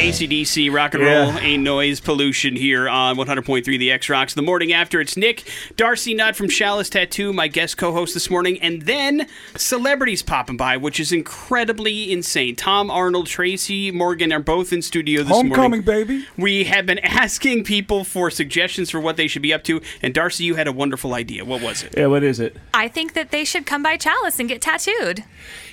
ACDC, 0.02 0.68
rock 0.74 0.96
and 0.96 1.04
Yeah. 1.04 1.10
roll, 1.32 1.40
ain't 1.40 1.62
noise, 1.62 2.00
pollution 2.00 2.56
here 2.56 2.90
on 2.90 3.18
100.3 3.18 3.78
The 3.78 3.92
X 3.92 4.10
Rocks. 4.10 4.34
The 4.34 4.42
morning 4.42 4.74
after, 4.74 5.00
it's 5.00 5.16
Nick, 5.16 5.44
Darcy 5.78 6.16
Nutt 6.16 6.36
from 6.36 6.50
Chalice 6.50 6.90
Tattoo, 6.90 7.32
my 7.32 7.48
guest 7.48 7.78
co 7.78 7.92
host 7.92 8.16
this 8.16 8.28
morning, 8.28 8.60
and 8.62 8.82
then 8.82 9.28
celebrities 9.56 10.24
popping 10.24 10.58
by, 10.58 10.76
which 10.76 11.00
is 11.00 11.12
incredibly 11.12 12.12
insane. 12.12 12.56
Tom 12.56 12.90
Arnold, 12.90 13.28
Tracy 13.28 13.92
Morgan 13.92 14.34
are 14.34 14.40
both 14.40 14.74
in 14.74 14.82
studio 14.82 15.22
this 15.22 15.32
Homecoming, 15.32 15.58
morning. 15.60 15.84
Homecoming, 15.84 16.08
baby. 16.08 16.28
We 16.36 16.64
have 16.64 16.88
been 16.88 17.00
asking 17.04 17.64
people 17.66 18.04
for 18.04 18.32
suggestions 18.32 18.90
for 18.90 19.00
what 19.00 19.18
they 19.18 19.28
should 19.28 19.44
be 19.44 19.54
up 19.54 19.64
to, 19.66 19.82
and 20.02 20.16
Darcy, 20.16 20.46
you 20.46 20.56
had 20.56 20.68
a 20.68 20.72
wonderful 20.72 21.14
idea. 21.14 21.46
What 21.46 21.62
was 21.62 21.84
it? 21.84 21.94
Yeah, 21.96 22.08
what 22.08 22.24
is 22.24 22.40
it? 22.40 22.58
I 22.74 22.88
think 22.88 23.14
that 23.14 23.30
they 23.30 23.46
should 23.46 23.68
come 23.68 23.84
by 23.84 23.98
Chalice 23.98 24.40
and 24.40 24.50
get 24.50 24.62
tattooed. 24.64 25.26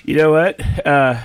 You 0.05 0.17
know 0.17 0.31
what? 0.31 0.85
Uh, 0.85 1.15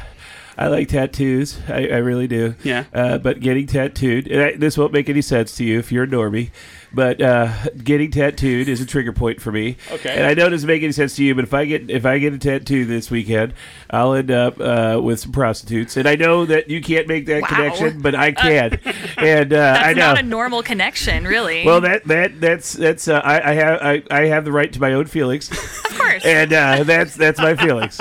I 0.57 0.69
like 0.69 0.89
tattoos. 0.89 1.59
I, 1.69 1.89
I 1.89 1.97
really 1.99 2.27
do. 2.27 2.55
Yeah. 2.63 2.85
Uh, 2.93 3.19
but 3.19 3.41
getting 3.41 3.67
tattooed, 3.67 4.29
and 4.29 4.43
I, 4.43 4.53
this 4.57 4.79
won't 4.79 4.93
make 4.93 5.09
any 5.09 5.23
sense 5.23 5.57
to 5.57 5.65
you 5.65 5.79
if 5.79 5.91
you're 5.91 6.05
a 6.05 6.09
normie, 6.09 6.51
but 6.95 7.21
uh, 7.21 7.53
getting 7.83 8.11
tattooed 8.11 8.69
is 8.69 8.81
a 8.81 8.87
trigger 8.87 9.13
point 9.13 9.41
for 9.41 9.53
me. 9.53 9.77
Okay. 9.91 10.15
And 10.17 10.27
I 10.27 10.35
know 10.35 10.47
it 10.47 10.51
doesn't 10.51 10.67
make 10.67 10.83
any 10.83 10.93
sense 10.93 11.17
to 11.17 11.25
you, 11.25 11.35
but 11.35 11.45
if 11.45 11.53
I 11.55 11.65
get 11.65 11.91
if 11.91 12.07
I 12.07 12.19
get 12.19 12.33
a 12.33 12.39
tattoo 12.39 12.85
this 12.85 13.11
weekend, 13.11 13.55
I'll 13.91 14.15
end 14.15 14.31
up 14.31 14.61
uh, 14.61 15.01
with 15.03 15.21
some 15.21 15.33
prostitutes. 15.33 15.97
And 15.97 16.09
I 16.09 16.15
know 16.17 16.45
that 16.47 16.69
you 16.71 16.81
can't 16.81 17.07
make 17.09 17.27
that 17.27 17.43
Wow. 17.43 17.49
connection, 17.49 18.01
but 18.01 18.15
I 18.15 18.33
can. 18.33 18.79
and 19.19 19.53
uh, 19.53 19.57
That's 19.57 19.87
I 19.87 19.93
know. 19.93 20.01
not 20.15 20.19
a 20.21 20.23
normal 20.23 20.63
connection, 20.63 21.25
really. 21.27 21.65
well, 21.67 21.81
that 21.81 22.05
that 22.05 22.41
that's 22.41 22.73
that's 22.73 23.09
uh, 23.09 23.21
I, 23.25 23.51
I 23.51 23.55
have 23.55 23.79
I, 23.83 24.03
I 24.11 24.21
have 24.27 24.45
the 24.45 24.53
right 24.53 24.73
to 24.73 24.81
my 24.81 24.93
own 24.93 25.07
feelings, 25.07 25.51
of 25.51 25.99
course. 25.99 26.25
and 26.25 26.53
uh, 26.53 26.85
that's 26.85 27.15
that's 27.17 27.39
my 27.39 27.55
feelings. 27.57 27.99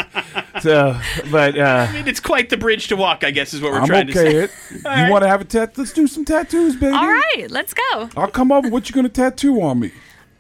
So, 0.61 0.97
but 1.31 1.57
uh, 1.57 1.87
I 1.89 1.93
mean, 1.93 2.07
it's 2.07 2.19
quite 2.19 2.49
the 2.49 2.57
bridge 2.57 2.87
to 2.89 2.95
walk, 2.95 3.23
I 3.23 3.31
guess, 3.31 3.53
is 3.53 3.61
what 3.61 3.71
we're 3.73 3.79
I'm 3.79 3.87
trying 3.87 4.07
to 4.07 4.13
say. 4.13 4.35
It. 4.35 4.51
You 4.71 5.11
want 5.11 5.23
to 5.23 5.27
have 5.27 5.41
a 5.41 5.45
tattoo? 5.45 5.81
Let's 5.81 5.93
do 5.93 6.07
some 6.07 6.23
tattoos, 6.25 6.75
baby. 6.75 6.95
All 6.95 7.07
right, 7.07 7.47
let's 7.49 7.73
go. 7.73 8.09
I'll 8.15 8.27
come 8.29 8.51
over. 8.51 8.69
What 8.83 8.89
you 8.89 8.95
gonna 8.95 9.07
tattoo 9.07 9.61
on 9.61 9.79
me? 9.79 9.91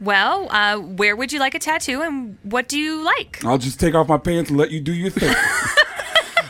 Well, 0.01 0.51
uh, 0.51 0.77
where 0.77 1.15
would 1.15 1.31
you 1.31 1.39
like 1.39 1.55
a 1.55 1.59
tattoo, 1.59 2.01
and 2.01 2.37
what 2.43 2.67
do 2.67 2.77
you 2.77 3.01
like? 3.01 3.41
I'll 3.45 3.57
just 3.57 3.79
take 3.79 3.95
off 3.95 4.09
my 4.09 4.17
pants 4.17 4.49
and 4.49 4.59
let 4.59 4.69
you 4.69 4.81
do 4.81 4.91
your 4.91 5.11
thing. 5.11 5.33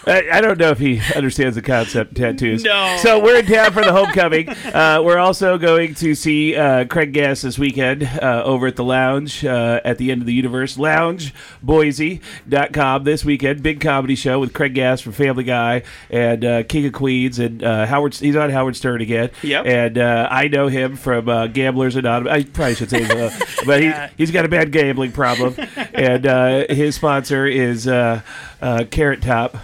I, 0.05 0.27
I 0.33 0.41
don't 0.41 0.57
know 0.57 0.71
if 0.71 0.79
he 0.79 0.99
understands 1.15 1.55
the 1.55 1.61
concept 1.61 2.11
of 2.11 2.17
tattoos. 2.17 2.63
No. 2.63 2.97
So 3.01 3.23
we're 3.23 3.39
in 3.39 3.45
town 3.45 3.71
for 3.71 3.81
the 3.81 3.93
homecoming. 3.93 4.49
Uh, 4.49 5.01
we're 5.03 5.17
also 5.17 5.57
going 5.57 5.95
to 5.95 6.15
see 6.15 6.55
uh, 6.55 6.85
Craig 6.85 7.13
Gass 7.13 7.41
this 7.41 7.59
weekend 7.59 8.03
uh, 8.03 8.43
over 8.43 8.67
at 8.67 8.75
the 8.75 8.83
Lounge 8.83 9.45
uh, 9.45 9.79
at 9.83 9.97
the 9.97 10.11
end 10.11 10.21
of 10.21 10.27
the 10.27 10.33
universe. 10.33 10.77
LoungeBoise.com 10.77 13.03
this 13.03 13.25
weekend. 13.25 13.63
Big 13.63 13.79
comedy 13.79 14.15
show 14.15 14.39
with 14.39 14.53
Craig 14.53 14.73
Gass 14.73 15.01
from 15.01 15.13
Family 15.13 15.43
Guy 15.43 15.83
and 16.09 16.43
uh, 16.43 16.63
King 16.63 16.87
of 16.87 16.93
Queens 16.93 17.39
and 17.39 17.63
uh, 17.63 17.85
Howard. 17.85 18.15
He's 18.15 18.35
on 18.35 18.49
Howard 18.49 18.75
Stern 18.75 19.01
again. 19.01 19.29
Yep. 19.41 19.65
And 19.65 19.97
uh, 19.97 20.27
I 20.29 20.47
know 20.47 20.67
him 20.67 20.95
from 20.95 21.29
uh, 21.29 21.47
Gamblers 21.47 21.95
Anonymous. 21.95 22.33
I 22.33 22.43
probably 22.43 22.75
should 22.75 22.89
say, 22.89 23.03
uh, 23.03 23.29
but 23.65 23.81
he, 23.81 23.91
he's 24.17 24.31
got 24.31 24.45
a 24.45 24.49
bad 24.49 24.71
gambling 24.71 25.11
problem, 25.11 25.55
and 25.93 26.25
uh, 26.25 26.65
his 26.69 26.95
sponsor 26.95 27.45
is 27.45 27.87
uh, 27.87 28.21
uh, 28.61 28.85
Carrot 28.89 29.21
Top. 29.21 29.57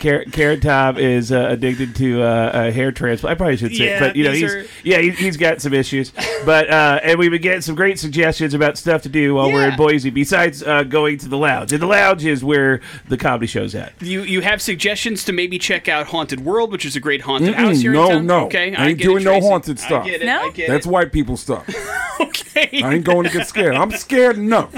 Carrot, 0.00 0.32
Carrot 0.32 0.62
Top 0.62 0.98
is 0.98 1.32
uh, 1.32 1.46
addicted 1.50 1.94
to 1.96 2.22
uh, 2.22 2.50
a 2.66 2.72
hair 2.72 2.92
transplant. 2.92 3.32
I 3.32 3.36
probably 3.36 3.56
should 3.56 3.74
say, 3.74 3.86
Yeah, 3.86 4.00
but 4.00 4.16
you 4.16 4.24
know, 4.24 4.32
he's 4.32 4.52
are- 4.54 4.64
yeah, 4.82 4.98
he, 4.98 5.10
he's 5.10 5.36
got 5.36 5.60
some 5.60 5.72
issues. 5.72 6.12
But 6.44 6.68
uh, 6.68 7.00
and 7.02 7.18
we've 7.18 7.30
been 7.30 7.40
getting 7.40 7.60
some 7.62 7.74
great 7.74 7.98
suggestions 7.98 8.54
about 8.54 8.76
stuff 8.76 9.02
to 9.02 9.08
do 9.08 9.34
while 9.34 9.50
we're 9.50 9.68
in 9.68 9.76
Boise. 9.76 10.10
Besides 10.10 10.62
uh, 10.62 10.82
going 10.82 11.18
to 11.18 11.28
the 11.28 11.38
lounge, 11.38 11.72
and 11.72 11.80
the 11.80 11.86
lounge 11.86 12.24
is 12.24 12.44
where 12.44 12.80
the 13.08 13.16
comedy 13.16 13.46
show's 13.46 13.74
at. 13.74 13.94
You 14.00 14.22
you 14.22 14.40
have 14.42 14.60
suggestions 14.60 15.24
to 15.24 15.32
maybe 15.32 15.58
check 15.58 15.88
out 15.88 16.06
Haunted 16.08 16.44
World, 16.44 16.70
which 16.72 16.84
is 16.84 16.96
a 16.96 17.00
great 17.00 17.22
haunted 17.22 17.54
house 17.54 17.80
here 17.80 17.92
no, 17.92 18.04
in 18.04 18.10
town? 18.10 18.26
no. 18.26 18.44
Okay, 18.46 18.74
I 18.74 18.88
ain't 18.88 18.98
get 18.98 19.06
it, 19.06 19.08
doing 19.08 19.24
no 19.24 19.40
haunted 19.40 19.78
stuff. 19.78 20.04
I 20.04 20.10
get 20.10 20.22
it. 20.22 20.26
No? 20.26 20.48
I 20.48 20.50
get 20.50 20.68
That's 20.68 20.86
it. 20.86 20.90
white 20.90 21.12
people 21.12 21.36
stuff. 21.36 21.66
okay. 22.56 22.82
I 22.82 22.94
ain't 22.94 23.04
going 23.04 23.24
to 23.24 23.30
get 23.30 23.46
scared. 23.46 23.74
I'm 23.74 23.90
scared 23.92 24.36
enough. 24.38 24.72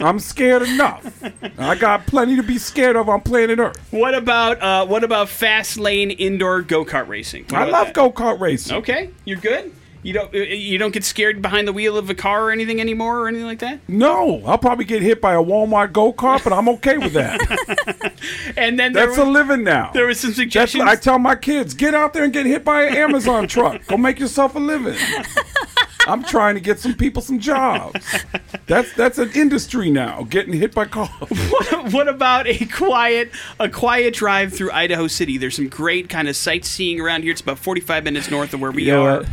I'm 0.00 0.18
scared 0.18 0.62
enough. 0.62 1.04
I 1.58 1.74
got 1.74 2.06
plenty 2.06 2.36
to 2.36 2.42
be 2.42 2.58
scared 2.58 2.96
of 2.96 3.08
on 3.08 3.20
planet 3.22 3.58
Earth. 3.58 3.78
What 3.90 4.14
about 4.14 4.60
uh, 4.62 4.86
what 4.86 5.04
about 5.04 5.28
fast 5.28 5.78
lane 5.78 6.10
indoor 6.10 6.62
go 6.62 6.84
kart 6.84 7.08
racing? 7.08 7.44
What 7.50 7.62
I 7.62 7.64
love 7.66 7.92
go 7.92 8.10
kart 8.10 8.40
racing. 8.40 8.76
Okay, 8.78 9.10
you're 9.24 9.38
good. 9.38 9.72
You 10.02 10.14
don't 10.14 10.32
you 10.32 10.78
don't 10.78 10.92
get 10.92 11.04
scared 11.04 11.42
behind 11.42 11.68
the 11.68 11.74
wheel 11.74 11.98
of 11.98 12.08
a 12.08 12.14
car 12.14 12.44
or 12.44 12.50
anything 12.52 12.80
anymore 12.80 13.18
or 13.20 13.28
anything 13.28 13.46
like 13.46 13.58
that. 13.58 13.80
No, 13.86 14.42
I'll 14.46 14.56
probably 14.56 14.86
get 14.86 15.02
hit 15.02 15.20
by 15.20 15.34
a 15.34 15.42
Walmart 15.42 15.92
go 15.92 16.10
kart, 16.10 16.42
but 16.42 16.54
I'm 16.54 16.68
okay 16.70 16.96
with 16.96 17.12
that. 17.12 17.40
And 18.56 18.78
then 18.78 18.92
That's 18.92 19.16
a 19.16 19.24
living 19.24 19.62
now. 19.64 19.90
there 19.92 20.06
was 20.06 20.18
some 20.20 20.30
That's 20.30 20.36
suggestions. 20.38 20.80
what 20.80 20.88
I 20.88 20.96
tell 20.96 21.18
my 21.18 21.36
kids: 21.36 21.74
get 21.74 21.94
out 21.94 22.12
there 22.14 22.24
and 22.24 22.32
get 22.32 22.46
hit 22.46 22.64
by 22.64 22.84
an 22.84 22.96
Amazon 22.96 23.46
truck. 23.46 23.86
Go 23.86 23.96
make 23.96 24.18
yourself 24.18 24.54
a 24.54 24.58
living. 24.58 24.96
I'm 26.10 26.22
trying 26.24 26.54
to 26.56 26.60
get 26.60 26.78
some 26.78 26.94
people 26.94 27.22
some 27.22 27.38
jobs. 27.38 28.04
That's 28.66 28.92
that's 28.94 29.18
an 29.18 29.30
industry 29.34 29.90
now. 29.90 30.24
Getting 30.24 30.52
hit 30.52 30.74
by 30.74 30.86
cars. 30.86 31.10
what, 31.50 31.92
what 31.92 32.08
about 32.08 32.46
a 32.46 32.66
quiet 32.66 33.30
a 33.58 33.68
quiet 33.68 34.14
drive 34.14 34.52
through 34.52 34.72
Idaho 34.72 35.06
City? 35.06 35.38
There's 35.38 35.56
some 35.56 35.68
great 35.68 36.08
kind 36.08 36.28
of 36.28 36.36
sightseeing 36.36 37.00
around 37.00 37.22
here. 37.22 37.32
It's 37.32 37.40
about 37.40 37.58
45 37.58 38.04
minutes 38.04 38.30
north 38.30 38.54
of 38.54 38.60
where 38.60 38.70
we 38.70 38.84
You 38.84 38.92
know 38.92 39.06
are. 39.06 39.24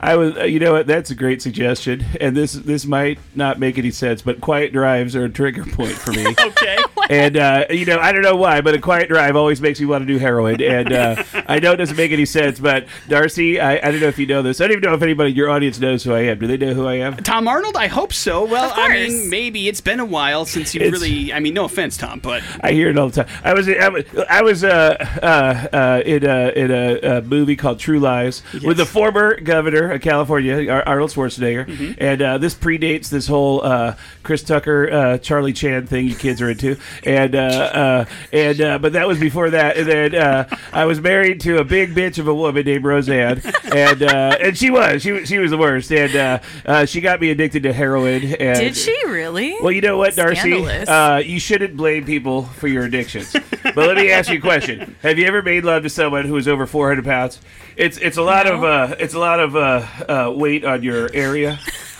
I 0.00 0.16
was, 0.16 0.36
uh, 0.36 0.44
you 0.44 0.58
know 0.60 0.72
what? 0.72 0.86
That's 0.86 1.10
a 1.10 1.14
great 1.14 1.42
suggestion, 1.42 2.04
and 2.20 2.36
this 2.36 2.52
this 2.52 2.84
might 2.86 3.18
not 3.34 3.58
make 3.58 3.78
any 3.78 3.90
sense, 3.90 4.22
but 4.22 4.40
quiet 4.40 4.72
drives 4.72 5.14
are 5.16 5.24
a 5.24 5.28
trigger 5.28 5.64
point 5.64 5.92
for 5.92 6.12
me. 6.12 6.24
Okay. 6.44 6.78
and 7.10 7.36
uh, 7.36 7.64
you 7.70 7.84
know, 7.84 7.98
I 7.98 8.12
don't 8.12 8.22
know 8.22 8.36
why, 8.36 8.60
but 8.60 8.74
a 8.74 8.78
quiet 8.78 9.08
drive 9.08 9.36
always 9.36 9.60
makes 9.60 9.80
me 9.80 9.86
want 9.86 10.02
to 10.02 10.06
do 10.06 10.18
heroin. 10.18 10.62
And 10.62 10.92
uh, 10.92 11.22
I 11.46 11.58
know 11.58 11.72
it 11.72 11.76
doesn't 11.76 11.96
make 11.96 12.12
any 12.12 12.24
sense, 12.24 12.58
but 12.58 12.86
Darcy, 13.08 13.60
I, 13.60 13.76
I 13.76 13.90
don't 13.90 14.00
know 14.00 14.06
if 14.08 14.18
you 14.18 14.26
know 14.26 14.40
this. 14.42 14.60
I 14.60 14.64
don't 14.66 14.78
even 14.78 14.88
know 14.88 14.94
if 14.94 15.02
anybody 15.02 15.30
in 15.30 15.36
your 15.36 15.50
audience 15.50 15.78
knows 15.80 16.02
who 16.04 16.12
I 16.14 16.20
am. 16.20 16.38
Do 16.38 16.46
they 16.46 16.56
know 16.56 16.72
who 16.72 16.86
I 16.86 16.94
am? 16.94 17.16
Tom 17.18 17.46
Arnold, 17.48 17.76
I 17.76 17.88
hope 17.88 18.12
so. 18.12 18.44
Well, 18.44 18.72
I 18.74 18.88
mean, 18.88 19.28
maybe 19.28 19.68
it's 19.68 19.80
been 19.82 20.00
a 20.00 20.04
while 20.04 20.44
since 20.46 20.74
It's- 20.74 20.90
really. 20.92 21.32
I 21.32 21.40
mean, 21.40 21.54
no 21.54 21.64
offense, 21.64 21.96
Tom, 21.96 22.20
but 22.20 22.42
I 22.62 22.72
hear 22.72 22.88
it 22.88 22.96
all 22.98 23.08
the 23.10 23.24
time. 23.24 23.34
I 23.44 23.52
was 23.52 23.68
I 23.68 23.88
was, 23.88 24.04
I 24.30 24.42
was 24.42 24.64
uh, 24.64 24.96
uh, 25.22 25.76
uh, 25.76 26.02
in 26.06 26.24
a 26.24 26.48
in 26.50 26.70
a, 26.70 27.18
a 27.18 27.22
movie 27.22 27.56
called 27.56 27.78
True 27.80 28.00
Lies 28.00 28.42
with 28.64 28.76
the 28.78 28.86
former 28.86 29.38
governor 29.40 29.83
of 29.92 30.00
California, 30.00 30.70
Ar- 30.70 30.82
Arnold 30.86 31.10
Schwarzenegger, 31.10 31.66
Mm-hmm. 31.66 31.92
and 31.98 32.22
uh, 32.22 32.38
this 32.38 32.54
predates 32.54 33.08
this 33.08 33.26
whole 33.26 33.64
uh, 33.64 33.96
Chris 34.22 34.42
Tucker, 34.42 34.90
uh, 34.90 35.18
Charlie 35.18 35.52
Chan 35.52 35.86
thing 35.86 36.06
you 36.08 36.14
kids 36.14 36.40
are 36.42 36.50
into, 36.50 36.76
and 37.04 37.34
uh, 37.34 37.38
uh, 37.38 38.04
and 38.32 38.60
uh, 38.60 38.78
but 38.78 38.92
that 38.94 39.06
was 39.08 39.18
before 39.18 39.50
that, 39.50 39.76
and 39.76 39.88
then 39.88 40.14
uh, 40.14 40.56
I 40.72 40.84
was 40.84 41.00
married 41.00 41.40
to 41.42 41.58
a 41.58 41.64
big 41.64 41.94
bitch 41.94 42.18
of 42.18 42.28
a 42.28 42.34
woman 42.34 42.64
named 42.64 42.84
Roseanne, 42.84 43.40
and 43.72 44.02
uh, 44.02 44.36
and 44.40 44.56
she 44.56 44.70
was 44.70 45.02
she 45.02 45.24
she 45.26 45.38
was 45.38 45.50
the 45.50 45.58
worst, 45.58 45.90
and 45.92 46.14
uh, 46.16 46.38
uh, 46.66 46.84
she 46.86 47.00
got 47.00 47.20
me 47.20 47.30
addicted 47.30 47.62
to 47.64 47.72
heroin. 47.72 48.22
And, 48.24 48.58
Did 48.60 48.76
she 48.76 48.96
really? 49.06 49.56
well, 49.60 49.72
you 49.72 49.80
know 49.80 49.96
what, 49.96 50.14
Darcy? 50.16 50.64
Uh, 50.66 51.18
you 51.18 51.38
shouldn't 51.40 51.76
blame 51.76 52.04
people 52.04 52.42
for 52.44 52.68
your 52.68 52.84
addictions. 52.84 53.34
But 53.74 53.88
let 53.88 53.96
me 53.96 54.10
ask 54.10 54.30
you 54.30 54.38
a 54.38 54.40
question: 54.40 54.96
Have 55.02 55.18
you 55.18 55.26
ever 55.26 55.42
made 55.42 55.64
love 55.64 55.82
to 55.82 55.90
someone 55.90 56.24
who 56.24 56.36
is 56.36 56.48
over 56.48 56.66
400 56.66 57.04
pounds? 57.04 57.40
It's 57.76 57.98
it's 57.98 58.16
a 58.16 58.22
lot 58.22 58.46
of 58.46 58.62
uh, 58.62 58.96
it's 58.98 59.14
a 59.14 59.18
lot 59.18 59.40
of 59.40 59.56
uh, 59.56 59.86
uh, 60.08 60.32
weight 60.34 60.64
on 60.64 60.82
your 60.82 61.10
area, 61.12 61.58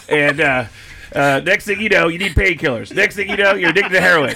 and. 0.09 0.69
Uh, 1.15 1.41
next 1.45 1.65
thing 1.65 1.81
you 1.81 1.89
know, 1.89 2.09
you 2.09 2.19
need 2.19 2.33
painkillers. 2.33 2.95
Next 2.95 3.17
thing 3.17 3.29
you 3.29 3.37
know, 3.37 3.55
you're 3.55 3.71
addicted 3.71 3.95
to 3.95 4.01
heroin. 4.01 4.35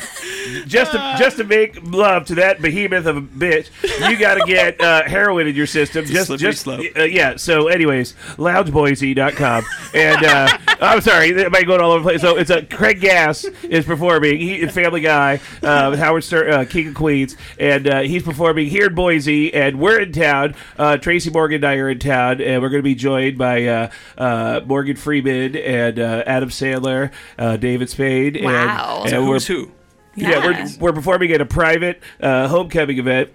Just 0.67 0.93
to 0.93 1.15
just 1.19 1.37
to 1.39 1.45
make 1.45 1.79
love 1.83 2.25
to 2.27 2.37
that 2.37 2.63
behemoth 2.63 3.07
of 3.07 3.17
a 3.17 3.21
bitch, 3.21 3.69
you 4.09 4.17
got 4.17 4.35
to 4.35 4.45
get 4.47 4.81
uh, 4.81 5.03
heroin 5.05 5.47
in 5.47 5.55
your 5.55 5.67
system. 5.67 6.05
Just 6.05 6.31
just 6.39 6.63
slope. 6.63 6.85
uh, 6.97 7.03
yeah. 7.03 7.37
So, 7.37 7.69
anyways, 7.69 8.15
loungeboise.com. 8.37 9.65
And 9.95 10.25
uh, 10.25 10.59
I'm 10.81 11.01
sorry, 11.01 11.31
it 11.31 11.51
might 11.51 11.67
go 11.67 11.79
all 11.79 11.93
over 11.93 12.03
the 12.05 12.09
place. 12.11 12.21
So 12.21 12.37
it's 12.37 12.51
a 12.51 12.63
Craig 12.63 13.01
Gass 13.01 13.45
is 13.65 13.85
performing. 13.85 14.39
He 14.39 14.67
Family 14.69 15.01
Guy, 15.01 15.41
uh, 15.63 15.89
with 15.91 15.99
Howard 15.99 16.25
Stern, 16.25 16.53
uh, 16.53 16.65
King 16.65 16.89
of 16.89 16.95
Queens, 16.95 17.37
and 17.59 17.87
uh, 17.89 18.01
he's 18.01 18.23
performing 18.23 18.69
here 18.69 18.87
in 18.87 18.95
Boise. 18.95 19.53
And 19.53 19.79
we're 19.81 20.01
in 20.01 20.13
town. 20.13 20.55
Uh, 20.79 20.97
Tracy 20.97 21.31
Morgan 21.31 21.57
and 21.57 21.65
I 21.65 21.75
are 21.77 21.89
in 21.91 21.99
town, 21.99 22.41
and 22.41 22.63
we're 22.63 22.69
going 22.69 22.81
to 22.81 22.85
be 22.85 22.95
joined 22.95 23.39
by 23.39 23.67
uh, 23.67 23.91
uh, 24.17 24.61
Morgan 24.67 24.97
Freeman 24.97 25.57
and 25.57 25.99
uh, 25.99 26.23
Adam 26.27 26.49
Sandler, 26.49 26.68
uh, 26.75 27.57
David 27.57 27.89
Spade. 27.91 28.39
Wow. 28.43 29.01
And, 29.03 29.11
so 29.11 29.19
and 29.19 29.27
we're, 29.29 29.35
who's 29.35 29.47
who? 29.47 29.71
yeah, 30.17 30.45
we're, 30.45 30.67
we're 30.81 30.93
performing 30.93 31.33
at 31.33 31.41
a 31.41 31.47
private 31.47 32.01
uh, 32.21 32.49
homecoming 32.49 32.99
event. 32.99 33.31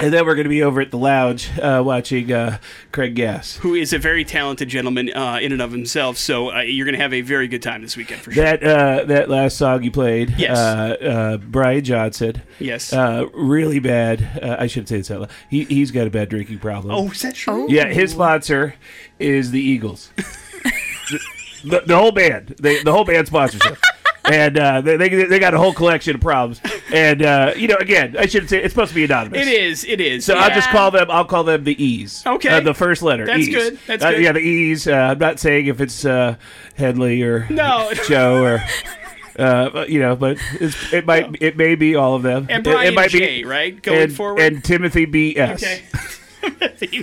And 0.00 0.12
then 0.12 0.26
we're 0.26 0.34
going 0.34 0.44
to 0.46 0.50
be 0.50 0.60
over 0.64 0.80
at 0.80 0.90
the 0.90 0.98
lounge 0.98 1.56
uh, 1.56 1.80
watching 1.86 2.32
uh, 2.32 2.58
Craig 2.90 3.14
Gass. 3.14 3.58
Who 3.58 3.74
is 3.74 3.92
a 3.92 3.98
very 3.98 4.24
talented 4.24 4.68
gentleman 4.68 5.08
uh, 5.14 5.38
in 5.40 5.52
and 5.52 5.62
of 5.62 5.70
himself. 5.70 6.16
So 6.18 6.52
uh, 6.52 6.62
you're 6.62 6.84
going 6.84 6.96
to 6.96 7.00
have 7.00 7.12
a 7.12 7.20
very 7.20 7.46
good 7.46 7.62
time 7.62 7.80
this 7.80 7.96
weekend 7.96 8.20
for 8.20 8.32
sure. 8.32 8.42
That 8.42 8.62
uh, 8.64 9.04
that 9.04 9.28
last 9.30 9.56
song 9.56 9.84
you 9.84 9.92
played, 9.92 10.34
Yes. 10.36 10.58
uh, 10.58 10.96
uh, 11.00 11.36
Brian 11.36 11.84
Johnson, 11.84 12.42
yes. 12.58 12.92
uh, 12.92 13.26
really 13.34 13.78
bad. 13.78 14.40
Uh, 14.42 14.56
I 14.58 14.66
shouldn't 14.66 14.88
say 14.88 14.96
this 14.96 15.12
out 15.12 15.20
loud. 15.20 15.30
He 15.48 15.62
he's 15.62 15.92
got 15.92 16.08
a 16.08 16.10
bad 16.10 16.28
drinking 16.28 16.58
problem. 16.58 16.92
oh, 16.92 17.12
is 17.12 17.22
that 17.22 17.36
true? 17.36 17.70
yeah. 17.70 17.86
His 17.86 18.10
sponsor 18.10 18.74
is 19.20 19.52
the 19.52 19.60
Eagles. 19.60 20.10
the, 21.64 21.82
the 21.86 21.96
whole 21.96 22.12
band, 22.12 22.54
they, 22.60 22.82
the 22.82 22.92
whole 22.92 23.04
band 23.04 23.26
sponsorship. 23.26 23.78
And 24.26 24.56
uh, 24.56 24.80
they, 24.80 24.96
they 24.96 25.08
they 25.26 25.38
got 25.38 25.52
a 25.52 25.58
whole 25.58 25.74
collection 25.74 26.14
of 26.14 26.22
problems. 26.22 26.58
and 26.90 27.20
uh, 27.20 27.52
you 27.58 27.68
know, 27.68 27.76
again, 27.76 28.16
I 28.18 28.24
should 28.24 28.48
say 28.48 28.62
it's 28.62 28.72
supposed 28.72 28.88
to 28.88 28.94
be 28.94 29.04
anonymous. 29.04 29.38
It 29.42 29.48
is. 29.48 29.84
It 29.84 30.00
is. 30.00 30.24
So 30.24 30.34
I'll 30.34 30.48
just 30.48 30.70
call 30.70 30.90
them. 30.90 31.10
I'll 31.10 31.26
call 31.26 31.44
them 31.44 31.64
the 31.64 31.76
E's. 31.84 32.22
Okay. 32.26 32.48
Uh, 32.48 32.60
the 32.60 32.72
first 32.72 33.02
letter. 33.02 33.26
That's 33.26 33.40
E's. 33.40 33.54
good. 33.54 33.78
That's 33.86 34.02
Uh, 34.02 34.12
good. 34.12 34.22
Yeah, 34.22 34.32
the 34.32 34.38
E's. 34.40 34.88
Uh, 34.88 34.92
I'm 34.94 35.18
not 35.18 35.40
saying 35.40 35.66
if 35.66 35.78
it's 35.78 36.06
uh, 36.06 36.36
Headley 36.74 37.20
or 37.22 37.46
No. 37.50 37.92
Joe 38.08 38.42
or. 38.42 38.64
Uh, 39.36 39.84
you 39.88 39.98
know, 39.98 40.14
but 40.16 40.38
it's, 40.60 40.92
it 40.92 41.04
might 41.06 41.42
it 41.42 41.56
may 41.56 41.74
be 41.74 41.96
all 41.96 42.14
of 42.14 42.22
them. 42.22 42.46
and 42.48 42.64
It- 42.64 42.70
Brian 42.70 42.92
it 42.92 42.94
might 42.94 43.10
J. 43.10 43.42
be, 43.42 43.44
right 43.44 43.82
going 43.82 44.02
and, 44.02 44.14
forward. 44.16 44.38
and 44.40 44.62
Timothy 44.64 45.04
B 45.06 45.36
S. 45.36 45.60
okay. 45.62 45.82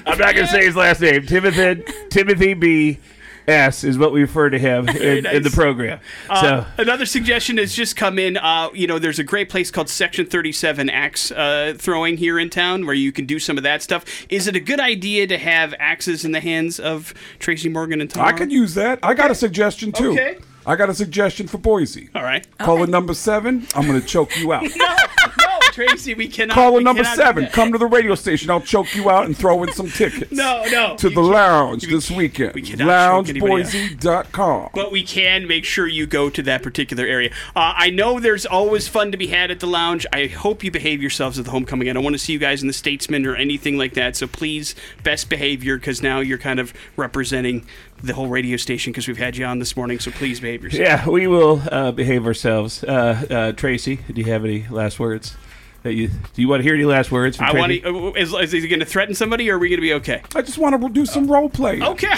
I'm 0.06 0.17
not 0.17 0.34
going 0.34 0.45
to 0.45 0.47
say 0.47 0.63
his 0.65 0.76
last 0.78 1.02
name. 1.02 1.26
Timothy 1.26 1.84
Timothy 2.10 2.54
B. 2.54 3.00
S 3.47 3.84
is 3.84 3.97
what 3.97 4.12
we 4.12 4.21
refer 4.21 4.49
to 4.49 4.60
him 4.60 4.88
in, 4.89 5.25
in 5.25 5.43
the 5.43 5.49
nice. 5.49 5.56
program. 5.56 5.99
Uh, 6.30 6.41
so 6.41 6.65
another 6.77 7.06
suggestion 7.06 7.58
has 7.58 7.73
just 7.73 7.95
come 7.95 8.19
in. 8.19 8.38
Uh, 8.38 8.69
you 8.73 8.88
know, 8.88 8.99
there's 8.99 9.19
a 9.19 9.23
great 9.23 9.49
place 9.49 9.71
called 9.71 9.89
Section 9.89 10.25
37 10.25 10.89
axe 10.89 11.32
uh, 11.32 11.73
throwing 11.77 12.17
here 12.17 12.39
in 12.39 12.49
town 12.49 12.86
where 12.86 12.95
you 12.95 13.12
can 13.12 13.25
do 13.25 13.39
some 13.39 13.58
of 13.58 13.63
that 13.63 13.82
stuff. 13.82 14.06
Is 14.30 14.47
it 14.47 14.56
a 14.56 14.60
good 14.60 14.80
idea 14.80 15.27
to 15.27 15.38
have 15.38 15.73
axes 15.80 16.25
in 16.25 16.32
the 16.32 16.39
hands 16.39 16.80
of 16.80 17.13
Tracy 17.39 17.69
Morgan 17.69 18.01
and 18.01 18.10
Tom? 18.10 18.25
I 18.25 18.32
could 18.34 18.51
use 18.51 18.75
that. 18.75 18.99
I 19.04 19.13
got 19.13 19.32
a 19.32 19.36
suggestion 19.36 19.91
too. 19.91 20.12
Okay. 20.12 20.38
I 20.65 20.75
got 20.75 20.89
a 20.89 20.93
suggestion 20.93 21.47
for 21.47 21.58
Boise. 21.58 22.10
All 22.13 22.21
right. 22.23 22.45
Caller 22.60 22.86
number 22.86 23.15
seven. 23.15 23.65
I'm 23.75 23.88
gonna 23.88 24.01
choke 24.01 24.38
you 24.38 24.54
out. 24.54 24.63
No, 24.77 24.95
no, 25.39 25.51
Tracy, 25.72 26.14
we 26.14 26.28
cannot. 26.28 26.54
Caller 26.56 26.78
we 26.78 26.84
number 26.84 27.04
cannot 27.04 27.18
seven. 27.18 27.48
Come 27.48 27.72
to 27.72 27.78
the 27.78 27.88
radio 27.88 28.16
station. 28.16 28.50
I'll 28.50 28.62
choke 28.62 28.96
you 28.96 29.10
out 29.10 29.26
and 29.26 29.38
throw 29.38 29.62
in 29.64 29.72
some 29.74 29.90
tickets. 29.90 30.32
No, 30.42 30.64
no. 30.72 30.96
To 30.98 31.10
the 31.10 31.16
can't. 31.16 31.28
lounge 31.28 31.84
this 31.88 32.10
weekend. 32.10 32.54
we 32.56 32.62
cannot 32.64 33.26
choke. 33.28 33.36
LoungeBoise.com. 33.36 34.70
But 34.74 34.92
we 34.92 35.04
can 35.04 35.48
make 35.48 35.66
sure 35.66 35.88
you 35.88 36.06
go 36.08 36.30
to 36.30 36.42
that 36.44 36.64
particular 36.64 37.06
area. 37.06 37.30
Uh, 37.56 37.74
I 37.76 37.90
know 37.90 38.20
there's 38.20 38.46
always 38.46 38.88
fun 38.88 39.12
to 39.12 39.18
be 39.18 39.28
had 39.28 39.52
at 39.52 39.60
the 39.60 39.68
lounge. 39.68 40.06
I 40.12 40.28
hope 40.28 40.64
you 40.64 40.72
behave 40.72 41.02
yourselves 41.02 41.38
at 41.38 41.46
the 41.46 41.52
homecoming. 41.52 41.90
I 41.90 41.94
don't 41.94 42.04
want 42.04 42.16
to 42.16 42.20
see 42.20 42.34
you 42.34 42.40
guys 42.40 42.62
in 42.62 42.68
the 42.68 42.74
Statesman 42.74 43.26
or 43.26 43.36
anything 43.36 43.78
like 43.78 43.94
that. 43.94 44.16
So 44.16 44.26
please, 44.28 44.74
best 45.04 45.30
behavior 45.30 45.78
because 45.78 46.02
now 46.02 46.20
you're 46.20 46.38
kind 46.38 46.60
of 46.60 46.74
representing 46.96 47.66
the 48.02 48.14
whole 48.14 48.28
radio 48.28 48.58
station 48.58 48.92
because 48.92 49.08
we've 49.08 49.18
had 49.18 49.38
you 49.38 49.46
on 49.46 49.60
this 49.60 49.76
morning. 49.78 50.00
So 50.00 50.10
please 50.12 50.40
behave 50.40 50.64
yourself. 50.64 50.82
yeah, 50.82 51.08
we 51.10 51.28
will 51.28 51.62
uh, 51.72 51.92
behave 51.92 52.26
ourselves. 52.26 52.84
Uh, 52.84 53.26
uh, 53.30 53.52
Tracy, 53.52 53.98
do 54.12 54.22
you 54.22 54.26
have 54.32 54.44
any 54.44 54.68
last 54.70 55.00
words? 55.00 55.36
That 55.84 55.94
you 55.94 56.10
do 56.10 56.41
you 56.41 56.48
want 56.48 56.60
to 56.60 56.63
hear 56.63 56.76
any 56.76 56.86
last 56.86 57.12
words? 57.12 57.38
From 57.38 57.48
I 57.48 57.54
want 57.54 57.72
to. 57.72 58.10
Uh, 58.10 58.12
is, 58.12 58.34
is 58.34 58.52
he 58.52 58.67
going 58.67 58.82
to 58.82 58.86
threaten 58.86 59.15
somebody, 59.15 59.50
or 59.50 59.56
are 59.56 59.60
we 59.60 59.70
going 59.70 59.78
to 59.78 59.82
be 59.82 59.94
okay? 59.94 60.22
I 60.36 60.41
just 60.41 60.58
want 60.58 60.80
to 60.80 60.89
do 60.89 61.06
some 61.06 61.30
role 61.30 61.50
playing. 61.50 61.84
Okay. 61.84 62.13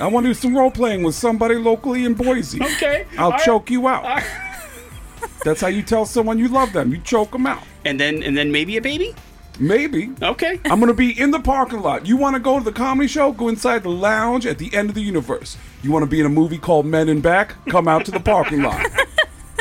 I 0.00 0.08
want 0.08 0.24
to 0.24 0.30
do 0.30 0.34
some 0.34 0.56
role 0.56 0.72
playing 0.72 1.04
with 1.04 1.14
somebody 1.14 1.54
locally 1.54 2.04
in 2.04 2.14
Boise. 2.14 2.60
okay. 2.60 3.06
I'll 3.16 3.26
All 3.26 3.30
right. 3.32 3.40
choke 3.44 3.70
you 3.70 3.86
out. 3.86 4.04
All 4.04 4.16
right. 4.16 4.26
That's 5.44 5.60
how 5.60 5.68
you 5.68 5.82
tell 5.82 6.04
someone 6.04 6.38
you 6.38 6.48
love 6.48 6.72
them. 6.72 6.90
You 6.90 6.98
choke 6.98 7.30
them 7.30 7.46
out. 7.46 7.62
And 7.84 8.00
then, 8.00 8.22
and 8.22 8.36
then 8.36 8.50
maybe 8.50 8.76
a 8.76 8.80
baby. 8.82 9.14
Maybe. 9.60 10.10
Okay. 10.20 10.58
I'm 10.64 10.80
gonna 10.80 10.94
be 10.94 11.18
in 11.18 11.30
the 11.30 11.38
parking 11.38 11.80
lot. 11.80 12.06
You 12.06 12.16
want 12.16 12.34
to 12.34 12.40
go 12.40 12.58
to 12.58 12.64
the 12.64 12.72
comedy 12.72 13.06
show? 13.06 13.30
Go 13.30 13.48
inside 13.48 13.84
the 13.84 13.88
lounge 13.90 14.46
at 14.46 14.58
the 14.58 14.74
end 14.74 14.88
of 14.88 14.96
the 14.96 15.02
universe. 15.02 15.56
You 15.82 15.92
want 15.92 16.02
to 16.02 16.10
be 16.10 16.18
in 16.18 16.26
a 16.26 16.30
movie 16.30 16.58
called 16.58 16.86
Men 16.86 17.08
in 17.08 17.20
Back? 17.20 17.54
Come 17.66 17.86
out 17.86 18.04
to 18.06 18.10
the 18.10 18.18
parking 18.18 18.62
lot. 18.62 18.84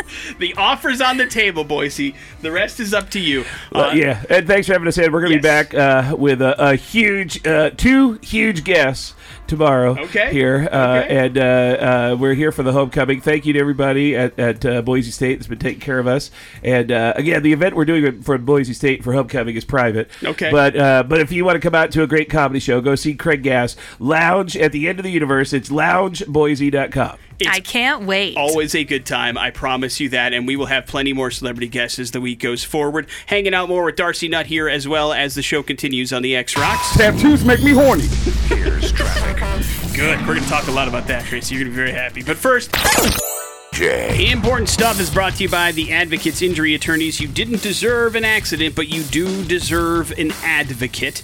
The 0.40 0.54
offer's 0.56 1.02
on 1.02 1.18
the 1.18 1.28
table, 1.28 1.64
Boise. 1.64 2.16
The 2.42 2.52
rest 2.52 2.80
is 2.80 2.94
up 2.94 3.10
to 3.12 3.20
you. 3.20 3.46
Uh, 3.72 3.92
yeah, 3.94 4.24
and 4.30 4.48
thanks 4.48 4.68
for 4.68 4.74
having 4.74 4.88
us 4.88 4.98
in. 4.98 5.12
We're 5.12 5.22
going 5.22 5.40
to 5.40 5.48
yes. 5.48 5.68
be 5.68 5.76
back 5.76 6.12
uh, 6.12 6.16
with 6.16 6.42
a, 6.42 6.72
a 6.72 6.76
huge, 6.76 7.46
uh, 7.46 7.72
two 7.72 8.14
huge 8.22 8.64
guests 8.64 9.16
tomorrow. 9.48 9.96
Okay. 10.00 10.32
Here, 10.32 10.68
uh, 10.72 11.02
Okay. 11.04 11.18
and 11.18 11.38
uh, 11.38 11.42
uh, 11.42 12.18
we're 12.20 12.34
here 12.34 12.52
for 12.52 12.64
the 12.64 12.72
homecoming. 12.72 13.22
Thank 13.22 13.46
you 13.46 13.54
to 13.54 13.60
everybody 13.60 14.16
at, 14.16 14.38
at 14.40 14.66
uh, 14.66 14.82
Boise 14.82 15.12
State 15.12 15.36
that's 15.40 15.48
been 15.48 15.60
taking 15.60 15.82
care 15.82 16.00
of 16.00 16.08
us. 16.08 16.32
And 16.64 16.92
uh, 16.92 17.14
again, 17.16 17.44
the 17.44 17.54
event 17.54 17.76
we're 17.76 17.86
doing 17.86 18.22
for 18.22 18.38
Boise 18.38 18.74
State 18.74 19.04
for 19.04 19.14
homecoming 19.14 19.56
is 19.56 19.66
private. 19.66 20.10
Okay. 20.24 20.52
But 20.52 20.76
uh, 20.76 21.04
but 21.04 21.20
if 21.20 21.32
you 21.32 21.46
want 21.46 21.56
to 21.56 21.60
come 21.62 21.76
out 21.76 21.92
to 21.92 22.04
a 22.04 22.08
great 22.08 22.30
comedy 22.30 22.60
show, 22.60 22.82
go 22.82 22.96
see 22.96 23.14
Craig 23.16 23.44
Gass 23.44 23.76
Lounge 24.00 24.58
at 24.58 24.72
the 24.72 24.88
end 24.88 25.00
of 25.00 25.04
the 25.04 25.12
universe. 25.12 25.54
It's 25.54 25.70
loungeboise.com. 25.70 27.18
It's 27.44 27.56
I 27.56 27.60
can't 27.60 28.06
wait. 28.06 28.38
Always 28.38 28.76
a 28.76 28.84
good 28.84 29.06
time, 29.06 29.38
I 29.38 29.52
promise 29.52 30.00
you 30.00 30.10
that, 30.10 30.34
and 30.34 30.48
we 30.48 30.56
will 30.56 30.68
have 30.68 30.86
plenty 30.86 31.14
more 31.14 31.32
celebrity 31.32 31.68
guests 31.68 32.00
as 32.00 32.12
the 32.12 32.22
week 32.22 32.40
goes 32.40 32.64
forward. 32.64 33.08
Hanging 33.28 33.54
out 33.54 33.70
more 33.70 33.84
with 33.84 33.96
Darcy 33.96 34.28
Nutt 34.28 34.48
here 34.48 34.68
as 34.70 34.88
well 34.88 35.14
as 35.14 35.36
the 35.36 35.42
show 35.42 35.64
continues 35.64 36.12
on 36.14 36.22
the 36.22 36.36
X 36.36 36.58
Rocks. 36.58 36.96
Tattoos 36.96 37.46
make 37.46 37.64
me 37.64 37.72
horny. 37.72 38.08
Here's 38.48 38.92
traffic. 38.92 39.38
Good. 39.96 40.20
We're 40.22 40.34
going 40.34 40.44
to 40.44 40.50
talk 40.50 40.68
a 40.68 40.72
lot 40.72 40.88
about 40.88 41.08
that, 41.08 41.26
Tracy. 41.26 41.56
You're 41.56 41.66
going 41.66 41.76
to 41.76 41.82
be 41.82 41.86
very 41.86 41.92
happy. 41.92 42.24
But 42.24 42.38
first, 42.38 42.74
Jay. 43.74 44.32
important 44.32 44.70
stuff 44.70 45.00
is 45.00 45.10
brought 45.10 45.36
to 45.36 45.44
you 45.44 45.50
by 45.50 45.72
the 45.72 45.92
Advocates 45.92 46.42
Injury 46.42 46.76
Attorneys. 46.76 47.20
You 47.20 47.28
didn't 47.28 47.62
deserve 47.62 48.16
an 48.16 48.24
accident, 48.24 48.76
but 48.76 48.88
you 48.88 49.04
do 49.04 49.44
deserve 49.46 50.12
an 50.12 50.32
advocate. 50.44 51.24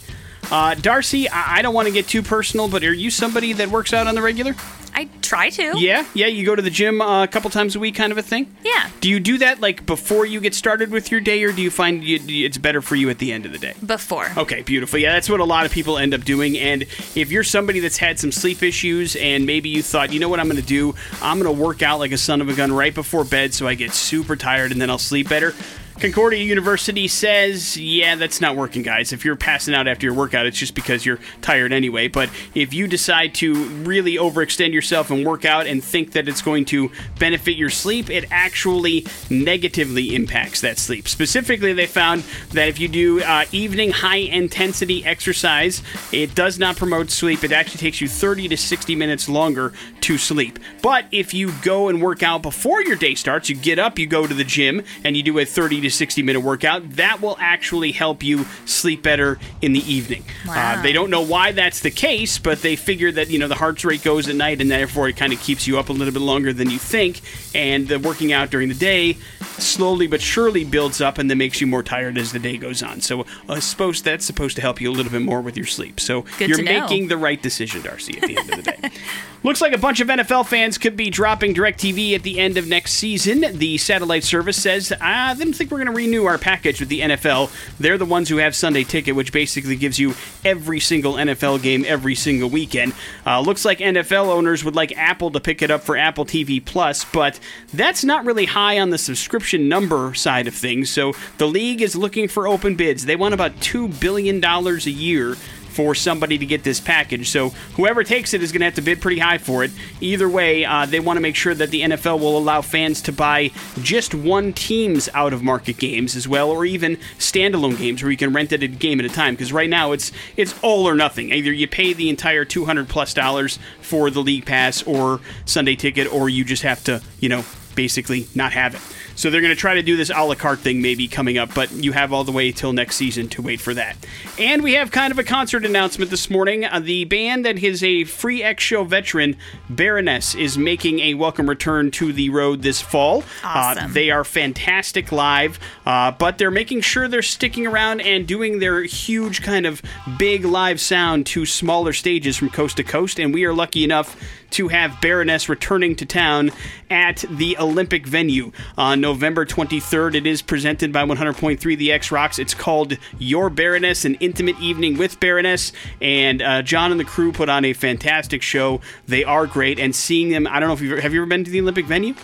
Uh, 0.52 0.76
Darcy, 0.76 1.30
I, 1.30 1.58
I 1.58 1.62
don't 1.62 1.74
want 1.74 1.88
to 1.88 1.94
get 1.94 2.08
too 2.08 2.24
personal, 2.24 2.68
but 2.68 2.84
are 2.84 2.94
you 2.94 3.12
somebody 3.12 3.54
that 3.54 3.70
works 3.70 3.94
out 3.94 4.08
on 4.08 4.16
the 4.16 4.22
regular? 4.22 4.56
I 4.94 5.08
try 5.22 5.50
to. 5.52 5.80
Yeah, 5.80 6.06
yeah. 6.14 6.28
You 6.28 6.46
go 6.46 6.56
to 6.56 6.62
the 6.62 6.70
gym 6.70 7.02
uh, 7.02 7.24
a 7.24 7.28
couple 7.28 7.50
times 7.50 7.76
a 7.76 7.80
week, 7.80 7.96
kind 7.96 8.12
of 8.12 8.18
a 8.18 8.22
thing. 8.22 8.54
Yeah. 8.64 8.90
Do 9.00 9.10
you 9.10 9.20
do 9.20 9.38
that 9.38 9.62
like 9.62 9.86
before 9.86 10.26
you 10.26 10.42
get 10.42 10.54
started 10.54 10.92
with 10.92 11.12
your 11.12 11.22
day, 11.22 11.42
or 11.44 11.52
do 11.52 11.62
you 11.62 11.72
find 11.72 12.04
you, 12.04 12.20
it's 12.46 12.58
better 12.58 12.82
for 12.82 12.96
you 12.96 13.10
at 13.10 13.20
the 13.20 13.32
end 13.32 13.46
of 13.46 13.54
the 13.54 13.60
day? 13.60 13.76
Before. 13.86 14.28
Okay, 14.36 14.62
beautiful. 14.62 15.00
Yeah, 15.00 15.14
that's 15.14 15.30
what 15.30 15.40
a 15.40 15.46
lot 15.46 15.66
of 15.66 15.72
people 15.72 15.98
end 15.98 16.14
up 16.14 16.26
doing. 16.26 16.58
And 16.58 16.82
if 17.16 17.32
you're 17.32 17.44
somebody 17.44 17.80
that's 17.80 17.98
had 17.98 18.20
some 18.20 18.32
sleep 18.32 18.62
issues 18.62 19.16
and 19.16 19.46
maybe 19.46 19.70
you 19.70 19.84
thought, 19.84 20.12
you 20.12 20.20
know 20.20 20.28
what 20.28 20.40
I'm 20.40 20.48
going 20.48 20.62
to 20.62 20.68
do? 20.68 20.96
I'm 21.22 21.40
going 21.40 21.56
to 21.56 21.64
work 21.64 21.82
out 21.82 22.00
like 22.00 22.12
a 22.12 22.18
son 22.18 22.42
of 22.42 22.50
a 22.50 22.54
gun 22.54 22.74
right 22.74 22.94
before 22.94 23.24
bed 23.24 23.54
so 23.54 23.68
I 23.68 23.76
get 23.76 23.94
super 23.94 24.36
tired 24.36 24.72
and 24.72 24.82
then 24.82 24.90
I'll 24.90 24.98
sleep 24.98 25.30
better. 25.30 25.54
Concordia 26.00 26.42
University 26.42 27.10
says, 27.10 27.76
yeah, 27.76 28.16
that's 28.16 28.40
not 28.40 28.56
working, 28.56 28.84
guys. 28.84 29.12
If 29.12 29.26
you're 29.26 29.36
passing 29.36 29.74
out 29.74 29.86
after 29.86 30.06
your 30.06 30.14
workout, 30.14 30.46
it's 30.46 30.58
just 30.58 30.74
because 30.74 31.06
you're 31.06 31.20
tired 31.42 31.74
anyway. 31.74 32.08
But 32.08 32.30
if 32.56 32.74
you 32.74 32.88
decide 32.88 33.34
to 33.36 33.66
really 33.84 34.16
overextend 34.16 34.72
yourself 34.72 35.12
and 35.12 35.26
work 35.26 35.44
out 35.44 35.68
and 35.68 35.84
think 35.84 36.14
that 36.14 36.30
it's 36.30 36.42
going 36.42 36.64
to 36.66 36.90
benefit 37.18 37.58
your 37.58 37.70
sleep, 37.70 38.10
it 38.10 38.26
actually 38.32 39.06
negatively 39.30 40.16
impacts 40.16 40.62
that 40.62 40.78
sleep. 40.78 41.06
Specifically, 41.06 41.74
they 41.74 41.86
found 41.86 42.24
that 42.54 42.70
if 42.70 42.80
you 42.80 42.88
do 42.88 43.22
uh, 43.22 43.44
evening 43.52 43.92
high 43.92 44.18
intensity 44.18 45.04
exercise, 45.04 45.84
it 46.14 46.34
does 46.34 46.58
not 46.58 46.78
promote 46.78 47.12
sleep. 47.12 47.44
It 47.44 47.52
actually 47.52 47.80
takes 47.80 48.00
you 48.00 48.08
30 48.08 48.48
to 48.48 48.58
60 48.58 48.96
minutes 48.96 49.28
longer 49.28 49.74
to 50.02 50.18
sleep. 50.18 50.60
But 50.82 51.06
if 51.12 51.34
you 51.34 51.52
go 51.62 51.90
and 51.90 52.02
work 52.02 52.24
out 52.24 52.42
before 52.42 52.82
your 52.84 52.96
day 52.96 53.16
starts, 53.16 53.50
you 53.50 53.56
get 53.58 53.80
up, 53.80 54.00
you 54.00 54.08
go 54.08 54.26
to 54.26 54.34
the 54.34 54.46
gym, 54.46 54.82
and 55.04 55.18
you 55.18 55.24
do 55.24 55.38
a 55.40 55.46
30 55.46 55.82
to 55.82 55.89
60 55.90 56.24
minute 56.24 56.42
workout, 56.42 56.90
that 56.92 57.22
will 57.22 57.38
actually 57.40 57.92
help 57.92 58.24
you 58.24 58.46
sleep 58.66 59.04
better 59.04 59.40
in 59.62 59.74
the 59.74 59.80
evening. 59.92 60.24
Wow. 60.48 60.80
Uh, 60.80 60.82
they 60.82 60.94
don't 60.94 61.10
know 61.10 61.22
why 61.22 61.52
that's 61.52 61.82
the 61.82 61.92
case, 61.92 62.38
but 62.40 62.62
they 62.62 62.76
figure 62.76 63.12
that, 63.12 63.30
you 63.30 63.40
know, 63.40 63.48
the 63.48 63.56
heart 63.56 63.84
rate 63.84 64.04
goes 64.04 64.28
at 64.28 64.36
night 64.36 64.62
and 64.62 64.70
therefore 64.70 65.08
it 65.08 65.18
kind 65.18 65.34
of 65.34 65.40
keeps 65.40 65.68
you 65.68 65.80
up 65.80 65.90
a 65.90 65.94
little 65.94 66.14
bit 66.14 66.22
longer 66.22 66.54
than 66.54 66.70
you 66.70 66.80
think. 66.80 67.22
And 67.54 67.88
the 67.88 68.00
working 68.00 68.34
out 68.34 68.50
during 68.50 68.70
the 68.70 68.76
day 68.76 69.18
slowly 69.58 70.08
but 70.08 70.22
surely 70.22 70.64
builds 70.64 71.02
up 71.02 71.18
and 71.18 71.30
then 71.30 71.38
makes 71.38 71.62
you 71.62 71.68
more 71.68 71.84
tired 71.84 72.18
as 72.18 72.32
the 72.32 72.40
day 72.40 72.58
goes 72.58 72.82
on. 72.82 73.02
So 73.02 73.26
I 73.48 73.60
suppose 73.60 74.02
that's 74.02 74.26
supposed 74.26 74.56
to 74.56 74.62
help 74.62 74.82
you 74.82 74.90
a 74.90 74.94
little 74.94 75.12
bit 75.12 75.22
more 75.22 75.42
with 75.42 75.58
your 75.58 75.66
sleep. 75.66 76.00
So 76.00 76.24
Good 76.38 76.50
you're 76.50 76.64
making 76.64 77.08
the 77.08 77.18
right 77.18 77.42
decision, 77.42 77.82
Darcy, 77.82 78.18
at 78.18 78.28
the 78.28 78.38
end 78.38 78.50
of 78.50 78.64
the 78.64 78.72
day. 78.72 78.90
Looks 79.44 79.62
like 79.62 79.74
a 79.74 79.78
bunch 79.78 80.02
of 80.02 80.10
NFL 80.10 80.48
fans 80.48 80.78
could 80.78 80.98
be 80.98 81.10
dropping 81.10 81.54
DirecTV 81.54 82.14
at 82.14 82.24
the 82.24 82.40
end 82.40 82.58
of 82.58 82.68
next 82.68 82.94
season. 82.94 83.58
The 83.58 83.78
satellite 83.78 84.26
service 84.26 84.62
says, 84.62 84.92
I 85.00 85.34
didn't 85.34 85.54
think 85.54 85.72
we're 85.72 85.79
going 85.84 85.96
to 85.96 86.04
renew 86.04 86.26
our 86.26 86.38
package 86.38 86.80
with 86.80 86.90
the 86.90 87.02
NFL. 87.02 87.52
They're 87.80 87.98
the 87.98 88.06
ones 88.06 88.30
who 88.30 88.38
have 88.38 88.56
Sunday 88.56 88.84
Ticket, 88.84 89.16
which 89.16 89.32
basically 89.32 89.76
gives 89.76 90.00
you 90.00 90.14
every 90.46 90.80
single 90.80 91.14
NFL 91.14 91.62
game 91.62 91.86
every 91.88 92.16
single 92.16 92.50
weekend. 92.50 92.94
Uh, 93.26 93.42
looks 93.42 93.66
like 93.66 93.80
NFL 93.80 94.28
owners 94.28 94.64
would 94.64 94.76
like 94.76 94.98
Apple 94.98 95.32
to 95.32 95.40
pick 95.40 95.62
it 95.62 95.72
up 95.72 95.82
for 95.82 95.98
Apple 95.98 96.26
TV 96.26 96.64
Plus, 96.64 97.06
but 97.06 97.40
that's 97.74 98.04
not 98.04 98.26
really 98.26 98.46
high 98.46 98.80
on 98.80 98.90
the 98.90 98.98
subscription 98.98 99.68
number 99.68 100.14
side 100.14 100.48
of 100.48 100.54
things. 100.54 100.90
So 100.90 101.14
the 101.38 101.48
league 101.48 101.82
is 101.82 101.96
looking 101.96 102.28
for 102.28 102.48
open 102.48 102.76
bids. 102.76 103.06
They 103.06 103.16
want 103.16 103.34
about 103.34 103.56
$2 103.58 104.00
billion 104.00 104.44
a 104.44 104.78
year 104.90 105.36
for 105.80 105.96
somebody 105.96 106.38
to 106.38 106.46
get 106.46 106.62
this 106.66 106.82
package. 106.82 107.30
So 107.30 107.52
whoever 107.78 108.04
takes 108.04 108.34
it 108.34 108.44
is 108.44 108.52
going 108.52 108.60
to 108.60 108.66
have 108.66 108.74
to 108.74 108.82
bid 108.82 109.00
pretty 109.02 109.20
high 109.20 109.38
for 109.38 109.64
it. 109.64 109.72
Either 110.02 110.28
way, 110.28 110.66
uh, 110.66 110.86
they 110.86 111.00
want 111.00 111.16
to 111.16 111.22
make 111.22 111.38
sure 111.38 111.56
that 111.56 111.72
the 111.72 111.84
NFL 111.84 112.20
will 112.20 112.38
allow 112.38 112.62
fans 112.62 113.02
to 113.04 113.14
buy 113.14 113.52
just 113.82 114.14
one 114.14 114.52
team's 114.52 115.08
out 115.14 115.32
of 115.32 115.42
market 115.42 115.78
games 115.78 116.18
as 116.18 116.28
well, 116.28 116.52
or 116.52 116.66
even 116.66 116.98
standalone 117.18 117.78
games 117.78 118.04
where 118.04 118.12
you 118.12 118.18
can 118.18 118.34
rent 118.34 118.52
it 118.52 118.62
a 118.62 118.68
game 118.68 119.00
at 119.00 119.06
a 119.06 119.10
time. 119.10 119.36
Because 119.36 119.54
right 119.54 119.70
now 119.70 119.94
it's 119.94 120.12
it's 120.36 120.54
all 120.62 120.86
or 120.86 120.96
nothing. 120.96 121.32
Either 121.32 121.54
you 121.54 121.66
pay 121.66 121.94
the 121.94 122.10
entire 122.10 122.44
200 122.44 122.90
plus 122.90 123.14
dollars 123.14 123.58
for 123.80 124.10
the 124.10 124.20
league 124.20 124.46
pass 124.46 124.84
or 124.84 125.22
Sunday 125.46 125.78
ticket, 125.78 126.12
or 126.12 126.28
you 126.28 126.44
just 126.44 126.64
have 126.64 126.84
to 126.84 127.02
you 127.22 127.30
know 127.30 127.46
basically 127.74 128.28
not 128.36 128.52
have 128.52 128.76
it. 128.76 128.82
So 129.20 129.30
they're 129.30 129.42
going 129.42 129.54
to 129.54 129.60
try 129.60 129.74
to 129.74 129.84
do 129.84 129.98
this 129.98 130.10
a 130.10 130.24
la 130.24 130.34
carte 130.34 130.60
thing 130.60 130.82
maybe 130.82 131.10
coming 131.10 131.38
up, 131.38 131.54
but 131.54 131.70
you 131.74 131.92
have 131.92 132.14
all 132.14 132.24
the 132.24 132.32
way 132.32 132.54
till 132.54 132.72
next 132.72 132.96
season 132.96 133.28
to 133.30 133.42
wait 133.42 133.60
for 133.60 133.74
that. 133.74 133.98
And 134.40 134.64
we 134.64 134.76
have 134.76 134.92
kind 134.92 135.12
of 135.12 135.20
a 135.20 135.26
concert 135.26 135.66
announcement 135.66 136.10
this 136.10 136.30
morning. 136.30 136.64
Uh, 136.64 136.80
the 136.80 137.04
band 137.04 137.44
that 137.44 137.62
is 137.62 137.84
a 137.84 138.06
Free 138.06 138.42
X 138.42 138.64
Show 138.64 138.86
veteran, 138.86 139.36
Baroness, 139.70 140.36
is 140.36 140.58
making 140.58 141.02
a 141.02 141.16
welcome 141.16 141.50
return 141.50 141.92
to 141.92 142.14
the 142.14 142.30
road 142.30 142.62
this 142.62 142.80
fall. 142.82 143.24
Uh, 143.44 143.76
Awesome. 143.76 143.92
they 143.92 144.10
are 144.10 144.24
fantastic 144.24 145.12
live, 145.12 145.60
uh, 145.86 146.12
but 146.12 146.38
they're 146.38 146.50
making 146.50 146.80
sure 146.80 147.10
they're 147.10 147.22
sticking 147.22 147.68
around 147.68 148.00
and 148.00 148.26
doing 148.26 148.60
their 148.60 148.84
huge 148.84 149.42
kind 149.42 149.66
of 149.66 149.82
big 150.18 150.46
live 150.46 150.80
sound 150.80 151.26
to 151.26 151.46
smaller 151.46 151.92
stages 151.92 152.38
from 152.38 152.50
coast 152.50 152.78
to 152.78 152.86
coast. 152.86 153.20
And 153.20 153.34
we 153.34 153.44
are 153.44 153.54
lucky 153.54 153.84
enough 153.84 154.16
to 154.52 154.70
have 154.70 155.00
Baroness 155.02 155.50
returning 155.50 155.96
to 155.98 156.06
town 156.06 156.52
at 156.90 157.24
the 157.30 157.58
Olympic 157.58 158.08
venue 158.08 158.52
on 158.78 159.02
November 159.02 159.46
23rd. 159.46 160.16
It 160.16 160.28
is 160.28 160.42
presented 160.42 160.92
by 160.92 161.04
100.3 161.04 161.78
The 161.78 161.92
X 161.92 162.12
Rocks. 162.12 162.40
It's 162.40 162.54
called 162.54 162.98
Your 163.18 163.50
Baroness, 163.50 164.06
an 164.06 164.16
intimate 164.16 164.60
evening 164.60 164.98
with 164.98 165.20
Baroness. 165.20 165.72
And 166.02 166.42
uh, 166.42 166.62
John 166.62 166.92
and 166.92 167.00
the 167.00 167.06
crew 167.06 167.32
put 167.32 167.50
on 167.50 167.66
a 167.66 167.74
fantastic 167.74 168.42
show. 168.42 168.82
They 169.08 169.24
are 169.24 169.48
great. 169.48 169.80
And 169.80 169.96
seeing 169.96 170.30
them, 170.30 170.48
I 170.48 170.60
don't 170.60 170.70
know 170.70 170.74
if 170.74 170.82
you've 170.82 171.00
have 171.00 171.14
you 171.14 171.22
ever 171.22 171.30
been 171.30 171.44
to 171.44 171.52
the 171.52 171.62
Olympic 171.62 171.86
venue? 171.86 172.16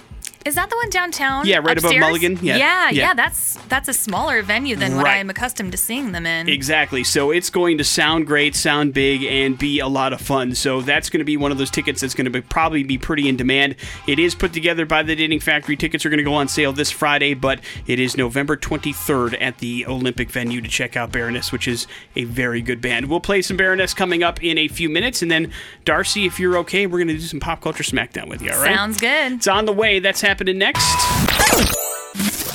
Is 0.46 0.54
that 0.54 0.70
the 0.70 0.76
one 0.76 0.92
downtown? 0.92 1.48
Yeah, 1.48 1.58
right 1.58 1.76
above? 1.76 1.96
Mulligan? 1.98 2.38
Yeah. 2.40 2.58
yeah, 2.58 2.90
Yeah. 2.92 3.02
yeah, 3.02 3.14
That's 3.16 3.56
that's 3.68 3.88
a 3.90 3.94
smaller 3.94 4.44
venue 4.44 4.76
than 4.76 4.96
what 4.96 5.08
I'm 5.08 5.28
accustomed 5.32 5.72
to 5.72 5.78
seeing 5.78 6.12
them 6.12 6.28
in. 6.28 6.48
Exactly. 6.48 7.04
So 7.04 7.32
it's 7.32 7.50
going 7.50 7.80
to 7.80 7.84
sound 7.84 8.28
great, 8.28 8.56
sound 8.56 8.94
big, 8.94 9.24
and 9.24 9.58
be 9.58 9.80
a 9.80 9.88
lot 9.88 10.14
of 10.14 10.22
fun. 10.22 10.54
So 10.54 10.82
that's 10.82 11.10
going 11.10 11.18
to 11.18 11.26
be 11.26 11.36
one 11.36 11.52
of 11.52 11.58
those 11.58 11.72
tickets 11.72 12.02
that's 12.02 12.14
going 12.14 12.26
to 12.26 12.32
be, 12.32 12.42
probably 12.42 12.84
be 12.84 13.00
pretty 13.00 13.28
in 13.28 13.38
demand. 13.38 13.76
It 14.06 14.20
is 14.20 14.36
put 14.36 14.54
together 14.54 14.86
by 14.86 15.02
the 15.02 15.16
Knitting 15.16 15.40
Factory. 15.40 15.76
Tickets 15.76 16.06
are 16.06 16.10
going 16.10 16.20
to 16.20 16.24
go 16.24 16.36
on 16.36 16.48
sale 16.48 16.74
this 16.74 16.92
Friday, 16.92 17.34
but 17.34 17.60
it 17.88 18.00
is 18.00 18.16
November 18.16 18.56
23rd 18.56 19.42
at 19.42 19.58
the 19.58 19.88
Olympic 19.88 20.30
venue 20.30 20.62
to 20.62 20.68
check 20.68 20.96
out 20.96 21.12
Baroness, 21.12 21.52
which 21.52 21.68
is 21.68 21.88
a 22.16 22.24
very 22.26 22.62
good 22.62 22.82
band. 22.82 23.08
We'll 23.10 23.20
play 23.20 23.42
some 23.42 23.58
Baroness 23.58 23.96
coming 23.96 24.22
up 24.22 24.44
in 24.44 24.60
a 24.60 24.68
few 24.68 24.90
minutes, 24.90 25.24
and 25.24 25.32
then 25.32 25.52
Darcy, 25.86 26.28
if 26.28 26.40
you're 26.40 26.58
okay, 26.60 26.86
we're 26.86 27.00
going 27.00 27.08
to 27.08 27.16
do 27.16 27.20
some 27.22 27.40
pop 27.40 27.62
culture 27.62 27.84
smackdown 27.84 28.30
with 28.30 28.44
you. 28.44 28.52
All 28.52 28.62
right? 28.62 28.76
Sounds 28.76 29.00
good. 29.00 29.32
It's 29.34 29.48
on 29.48 29.66
the 29.66 29.74
way. 29.74 29.98
That's 29.98 30.22
happening 30.22 30.35
next. 30.44 32.05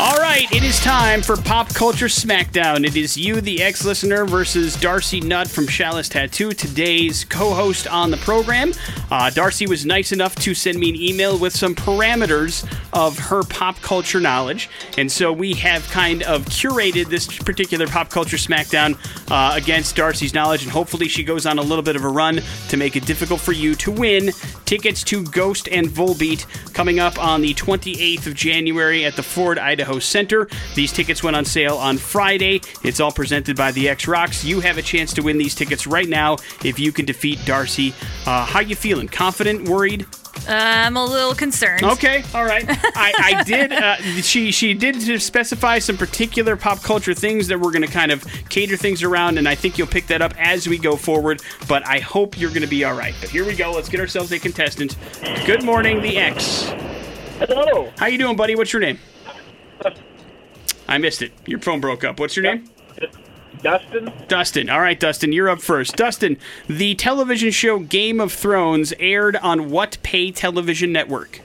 All 0.00 0.16
right, 0.16 0.50
it 0.50 0.62
is 0.62 0.80
time 0.80 1.20
for 1.20 1.36
Pop 1.36 1.68
Culture 1.74 2.06
Smackdown. 2.06 2.86
It 2.86 2.96
is 2.96 3.18
you, 3.18 3.42
the 3.42 3.62
ex 3.62 3.84
listener, 3.84 4.24
versus 4.24 4.74
Darcy 4.76 5.20
Nutt 5.20 5.46
from 5.46 5.66
Chalice 5.66 6.08
Tattoo, 6.08 6.52
today's 6.52 7.24
co 7.26 7.52
host 7.52 7.86
on 7.86 8.10
the 8.10 8.16
program. 8.16 8.72
Uh, 9.10 9.28
Darcy 9.28 9.66
was 9.66 9.84
nice 9.84 10.12
enough 10.12 10.34
to 10.36 10.54
send 10.54 10.78
me 10.78 10.88
an 10.88 10.96
email 10.96 11.38
with 11.38 11.54
some 11.54 11.74
parameters 11.74 12.66
of 12.94 13.18
her 13.18 13.42
pop 13.42 13.76
culture 13.82 14.20
knowledge. 14.20 14.70
And 14.96 15.12
so 15.12 15.32
we 15.32 15.52
have 15.54 15.86
kind 15.90 16.22
of 16.22 16.46
curated 16.46 17.06
this 17.06 17.26
particular 17.26 17.86
Pop 17.86 18.08
Culture 18.08 18.38
Smackdown 18.38 18.96
uh, 19.30 19.54
against 19.54 19.96
Darcy's 19.96 20.32
knowledge. 20.32 20.62
And 20.62 20.72
hopefully 20.72 21.08
she 21.08 21.22
goes 21.22 21.44
on 21.44 21.58
a 21.58 21.62
little 21.62 21.84
bit 21.84 21.96
of 21.96 22.04
a 22.04 22.08
run 22.08 22.40
to 22.68 22.76
make 22.76 22.96
it 22.96 23.04
difficult 23.04 23.40
for 23.40 23.52
you 23.52 23.74
to 23.76 23.90
win 23.90 24.30
tickets 24.64 25.02
to 25.04 25.24
Ghost 25.24 25.68
and 25.70 25.88
Volbeat 25.88 26.46
coming 26.72 27.00
up 27.00 27.22
on 27.22 27.42
the 27.42 27.54
28th 27.54 28.26
of 28.26 28.34
January 28.34 29.04
at 29.04 29.16
the 29.16 29.22
Ford, 29.50 29.58
Idaho 29.58 29.98
Center. 29.98 30.48
These 30.76 30.92
tickets 30.92 31.24
went 31.24 31.34
on 31.34 31.44
sale 31.44 31.76
on 31.76 31.98
Friday. 31.98 32.60
It's 32.84 33.00
all 33.00 33.10
presented 33.10 33.56
by 33.56 33.72
the 33.72 33.88
X 33.88 34.06
Rocks. 34.06 34.44
You 34.44 34.60
have 34.60 34.78
a 34.78 34.82
chance 34.82 35.12
to 35.14 35.22
win 35.22 35.38
these 35.38 35.56
tickets 35.56 35.88
right 35.88 36.08
now 36.08 36.36
if 36.64 36.78
you 36.78 36.92
can 36.92 37.04
defeat 37.04 37.40
Darcy. 37.44 37.92
Uh, 38.26 38.46
how 38.46 38.60
you 38.60 38.76
feeling? 38.76 39.08
Confident? 39.08 39.68
Worried? 39.68 40.06
I'm 40.46 40.96
a 40.96 41.04
little 41.04 41.34
concerned. 41.34 41.82
Okay, 41.82 42.22
all 42.32 42.44
right. 42.44 42.64
I, 42.68 43.12
I 43.18 43.42
did. 43.42 43.72
Uh, 43.72 43.96
she 44.22 44.52
she 44.52 44.72
did 44.72 45.20
specify 45.20 45.80
some 45.80 45.96
particular 45.96 46.56
pop 46.56 46.80
culture 46.80 47.12
things 47.12 47.48
that 47.48 47.58
we're 47.58 47.72
going 47.72 47.82
to 47.82 47.90
kind 47.92 48.12
of 48.12 48.24
cater 48.48 48.76
things 48.76 49.02
around, 49.02 49.36
and 49.36 49.48
I 49.48 49.56
think 49.56 49.78
you'll 49.78 49.88
pick 49.88 50.06
that 50.06 50.22
up 50.22 50.32
as 50.38 50.68
we 50.68 50.78
go 50.78 50.94
forward. 50.94 51.42
But 51.66 51.84
I 51.88 51.98
hope 51.98 52.38
you're 52.38 52.50
going 52.50 52.62
to 52.62 52.68
be 52.68 52.84
all 52.84 52.94
right. 52.94 53.16
But 53.20 53.30
here 53.30 53.44
we 53.44 53.56
go. 53.56 53.72
Let's 53.72 53.88
get 53.88 53.98
ourselves 53.98 54.30
a 54.30 54.38
contestant. 54.38 54.96
Good 55.44 55.64
morning, 55.64 56.00
the 56.00 56.18
X. 56.18 56.72
Hello. 57.40 57.90
How 57.98 58.06
you 58.06 58.18
doing, 58.18 58.36
buddy? 58.36 58.54
What's 58.54 58.72
your 58.72 58.80
name? 58.80 58.98
I 60.88 60.98
missed 60.98 61.22
it. 61.22 61.32
Your 61.46 61.60
phone 61.60 61.80
broke 61.80 62.02
up. 62.04 62.18
What's 62.18 62.36
your 62.36 62.42
name? 62.42 62.68
Dustin? 63.62 64.12
Dustin. 64.26 64.70
All 64.70 64.80
right, 64.80 64.98
Dustin, 64.98 65.32
you're 65.32 65.50
up 65.50 65.60
first. 65.60 65.96
Dustin, 65.96 66.38
the 66.66 66.94
television 66.94 67.50
show 67.50 67.78
Game 67.78 68.20
of 68.20 68.32
Thrones 68.32 68.92
aired 68.98 69.36
on 69.36 69.70
what 69.70 69.98
pay 70.02 70.30
television 70.30 70.92
network? 70.92 71.40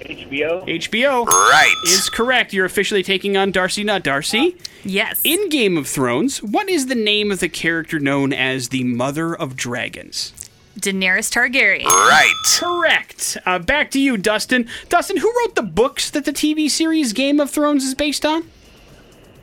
HBO? 0.00 0.66
HBO. 0.66 1.26
Right. 1.26 1.74
is 1.84 2.08
correct. 2.08 2.52
You're 2.52 2.66
officially 2.66 3.02
taking 3.02 3.36
on 3.36 3.50
Darcy 3.50 3.82
Nutt 3.82 4.02
Darcy. 4.04 4.56
Yes. 4.84 5.20
In 5.24 5.48
Game 5.48 5.76
of 5.76 5.88
Thrones, 5.88 6.42
what 6.42 6.68
is 6.68 6.86
the 6.86 6.94
name 6.94 7.32
of 7.32 7.40
the 7.40 7.48
character 7.48 7.98
known 7.98 8.32
as 8.32 8.68
the 8.68 8.84
Mother 8.84 9.34
of 9.34 9.56
Dragons? 9.56 10.32
Daenerys 10.80 11.30
Targaryen. 11.30 11.84
Right. 11.84 12.32
Correct. 12.58 13.36
Uh, 13.44 13.58
back 13.58 13.90
to 13.92 14.00
you, 14.00 14.16
Dustin. 14.16 14.68
Dustin, 14.88 15.18
who 15.18 15.32
wrote 15.40 15.54
the 15.54 15.62
books 15.62 16.10
that 16.10 16.24
the 16.24 16.32
TV 16.32 16.70
series 16.70 17.12
Game 17.12 17.40
of 17.40 17.50
Thrones 17.50 17.84
is 17.84 17.94
based 17.94 18.24
on? 18.24 18.50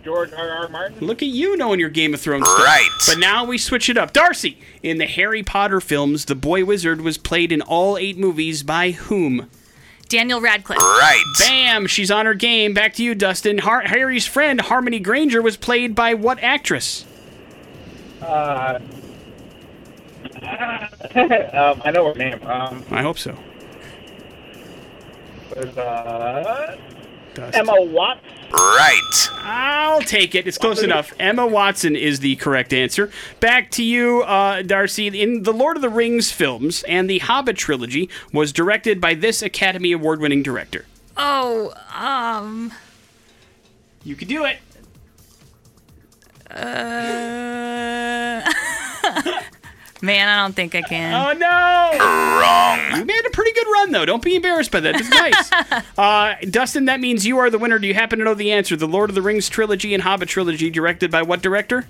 George 0.03 0.31
R. 0.33 0.49
R. 0.49 0.69
Martin? 0.69 0.99
Look 0.99 1.23
at 1.23 1.29
you 1.29 1.57
knowing 1.57 1.79
your 1.79 1.89
Game 1.89 2.13
of 2.13 2.21
Thrones 2.21 2.47
stuff. 2.47 2.59
Right. 2.59 2.89
But 3.07 3.17
now 3.17 3.43
we 3.43 3.57
switch 3.57 3.89
it 3.89 3.97
up. 3.97 4.13
Darcy, 4.13 4.59
in 4.83 4.99
the 4.99 5.07
Harry 5.07 5.41
Potter 5.41 5.81
films, 5.81 6.25
the 6.25 6.35
boy 6.35 6.63
wizard 6.63 7.01
was 7.01 7.17
played 7.17 7.51
in 7.51 7.61
all 7.61 7.97
eight 7.97 8.17
movies 8.17 8.61
by 8.61 8.91
whom? 8.91 9.49
Daniel 10.07 10.39
Radcliffe. 10.39 10.77
Right. 10.77 11.23
Bam! 11.39 11.87
She's 11.87 12.11
on 12.11 12.27
her 12.27 12.35
game. 12.35 12.75
Back 12.75 12.93
to 12.95 13.03
you, 13.03 13.15
Dustin. 13.15 13.57
Har- 13.57 13.81
Harry's 13.81 14.27
friend, 14.27 14.61
Hermione 14.61 14.99
Granger, 14.99 15.41
was 15.41 15.57
played 15.57 15.95
by 15.95 16.13
what 16.13 16.41
actress? 16.43 17.05
Uh, 18.21 18.79
um, 21.53 21.81
I 21.83 21.91
know 21.91 22.07
her 22.07 22.15
name. 22.15 22.39
Um, 22.45 22.83
I 22.91 23.01
hope 23.01 23.17
so. 23.17 23.37
was, 25.55 25.77
uh, 25.77 26.77
Dustin. 27.33 27.59
Emma 27.61 27.81
Watts? 27.81 28.21
Right. 28.51 29.29
I'll 29.41 30.01
take 30.01 30.35
it. 30.35 30.47
It's 30.47 30.57
close 30.57 30.81
enough. 30.81 31.13
Emma 31.19 31.45
Watson 31.45 31.95
is 31.95 32.19
the 32.19 32.35
correct 32.37 32.73
answer. 32.73 33.11
Back 33.39 33.71
to 33.71 33.83
you, 33.83 34.23
uh, 34.23 34.61
Darcy. 34.61 35.07
In 35.07 35.43
the 35.43 35.53
Lord 35.53 35.75
of 35.75 35.81
the 35.81 35.89
Rings 35.89 36.31
films 36.31 36.83
and 36.83 37.09
the 37.09 37.19
Hobbit 37.19 37.57
trilogy 37.57 38.09
was 38.31 38.53
directed 38.53 39.01
by 39.01 39.13
this 39.13 39.41
Academy 39.41 39.91
Award 39.91 40.21
winning 40.21 40.43
director. 40.43 40.85
Oh, 41.17 41.73
um. 41.93 42.71
You 44.03 44.15
could 44.15 44.27
do 44.27 44.45
it. 44.45 44.57
Uh, 46.49 48.41
man, 50.05 50.27
I 50.27 50.43
don't 50.43 50.53
think 50.55 50.75
I 50.75 50.81
can. 50.81 51.13
Oh, 51.13 51.33
no! 51.37 51.97
Wrong. 51.99 52.99
You 52.99 53.05
made 53.05 53.25
a 53.25 53.29
pretty 53.31 53.51
good 53.53 53.67
run, 53.67 53.91
though. 53.91 54.05
Don't 54.05 54.23
be 54.23 54.35
embarrassed 54.35 54.71
by 54.71 54.79
that. 54.79 54.93
That's 54.93 55.09
nice. 55.09 55.83
uh, 55.97 56.35
Dustin, 56.49 56.85
that 56.85 56.99
means 56.99 57.25
you 57.25 57.37
are 57.39 57.49
the 57.49 57.57
winner. 57.57 57.79
Do 57.79 57.87
you 57.87 57.93
happen 57.93 58.19
to 58.19 58.25
know 58.25 58.33
the 58.33 58.51
answer? 58.51 58.75
The 58.75 58.87
Lord 58.87 59.09
of 59.09 59.15
the 59.15 59.21
Rings 59.21 59.49
trilogy 59.49 59.93
and 59.93 60.03
Hobbit 60.03 60.29
trilogy, 60.29 60.69
directed 60.69 61.11
by 61.11 61.23
what 61.23 61.41
director? 61.41 61.85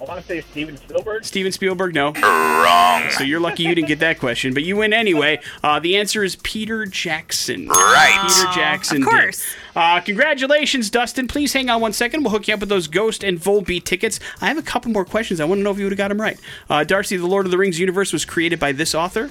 I 0.00 0.04
want 0.04 0.20
to 0.20 0.26
say 0.26 0.40
Steven 0.42 0.76
Spielberg. 0.76 1.24
Steven 1.24 1.52
Spielberg? 1.52 1.94
No. 1.94 2.12
Wrong. 2.12 3.10
So 3.10 3.24
you're 3.24 3.40
lucky 3.40 3.62
you 3.62 3.74
didn't 3.74 3.88
get 3.88 4.00
that 4.00 4.18
question, 4.18 4.52
but 4.54 4.62
you 4.62 4.76
win 4.76 4.92
anyway. 4.92 5.40
Uh, 5.62 5.80
the 5.80 5.96
answer 5.96 6.22
is 6.22 6.36
Peter 6.36 6.84
Jackson. 6.86 7.68
Right. 7.68 8.28
Peter 8.28 8.52
Jackson. 8.52 8.98
of 8.98 9.08
did. 9.08 9.10
course. 9.10 9.44
Uh, 9.74 10.00
congratulations, 10.00 10.90
Dustin. 10.90 11.28
Please 11.28 11.52
hang 11.52 11.70
on 11.70 11.80
one 11.80 11.92
second. 11.92 12.22
We'll 12.22 12.32
hook 12.32 12.48
you 12.48 12.54
up 12.54 12.60
with 12.60 12.68
those 12.68 12.88
Ghost 12.88 13.24
and 13.24 13.38
Volbeat 13.38 13.84
tickets. 13.84 14.20
I 14.40 14.46
have 14.48 14.58
a 14.58 14.62
couple 14.62 14.90
more 14.90 15.04
questions. 15.04 15.40
I 15.40 15.44
want 15.44 15.60
to 15.60 15.62
know 15.62 15.70
if 15.70 15.78
you 15.78 15.84
would 15.84 15.92
have 15.92 15.98
got 15.98 16.08
them 16.08 16.20
right. 16.20 16.38
Uh, 16.68 16.84
Darcy, 16.84 17.16
the 17.16 17.26
Lord 17.26 17.46
of 17.46 17.50
the 17.50 17.58
Rings 17.58 17.78
universe 17.78 18.12
was 18.12 18.24
created 18.24 18.58
by 18.60 18.72
this 18.72 18.94
author, 18.94 19.30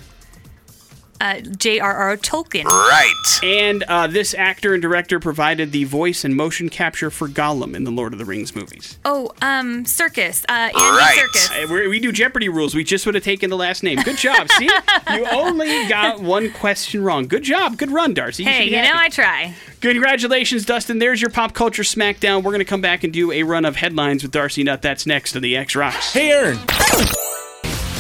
Uh, 1.21 1.39
J.R.R. 1.39 2.17
Tolkien. 2.17 2.65
Right. 2.65 3.39
and 3.43 3.83
uh, 3.83 4.07
this 4.07 4.33
actor 4.33 4.73
and 4.73 4.81
director 4.81 5.19
provided 5.19 5.71
the 5.71 5.85
voice 5.85 6.23
and 6.25 6.35
motion 6.35 6.69
capture 6.69 7.09
for 7.09 7.27
Gollum 7.27 7.73
in 7.75 7.83
the 7.85 7.91
Lord 7.91 8.13
of 8.13 8.19
the 8.19 8.25
Rings 8.25 8.55
movies. 8.55 8.99
Oh, 9.05 9.31
um, 9.41 9.85
Serkis. 9.85 10.43
Uh, 10.49 10.51
Andy 10.53 10.75
Right. 10.77 11.17
Serkis. 11.17 11.63
Uh, 11.69 11.73
we 11.73 11.87
we 11.87 11.99
do 11.99 12.11
Jeopardy 12.11 12.49
rules. 12.49 12.75
We 12.75 12.83
just 12.83 13.05
would 13.05 13.15
have 13.15 13.23
taken 13.23 13.49
the 13.49 13.55
last 13.57 13.81
name. 13.83 13.99
Good 14.01 14.17
job. 14.17 14.49
See, 14.51 14.69
you 15.13 15.25
only 15.31 15.87
got 15.87 16.19
one 16.19 16.51
question 16.51 17.03
wrong. 17.03 17.27
Good 17.27 17.43
job. 17.43 17.77
Good 17.77 17.91
run, 17.91 18.13
Darcy. 18.13 18.43
You 18.43 18.49
Hey, 18.49 18.63
should 18.65 18.69
be 18.71 18.75
you 18.75 18.81
know. 18.83 18.91
I 18.93 19.09
try. 19.09 19.53
Congratulations, 19.81 20.65
Dustin. 20.65 20.99
There's 20.99 21.21
your 21.21 21.29
pop 21.29 21.53
culture 21.53 21.83
smackdown. 21.83 22.37
We're 22.43 22.51
going 22.51 22.59
to 22.59 22.65
come 22.65 22.81
back 22.81 23.03
and 23.03 23.13
do 23.13 23.31
a 23.31 23.43
run 23.43 23.65
of 23.65 23.75
headlines 23.77 24.23
with 24.23 24.31
Darcy 24.31 24.63
Nutt. 24.63 24.81
That's 24.81 25.05
next 25.05 25.31
to 25.33 25.39
the 25.39 25.55
X 25.55 25.75
Rocks. 25.75 26.13
Hey, 26.13 26.31
Aaron. 26.31 26.57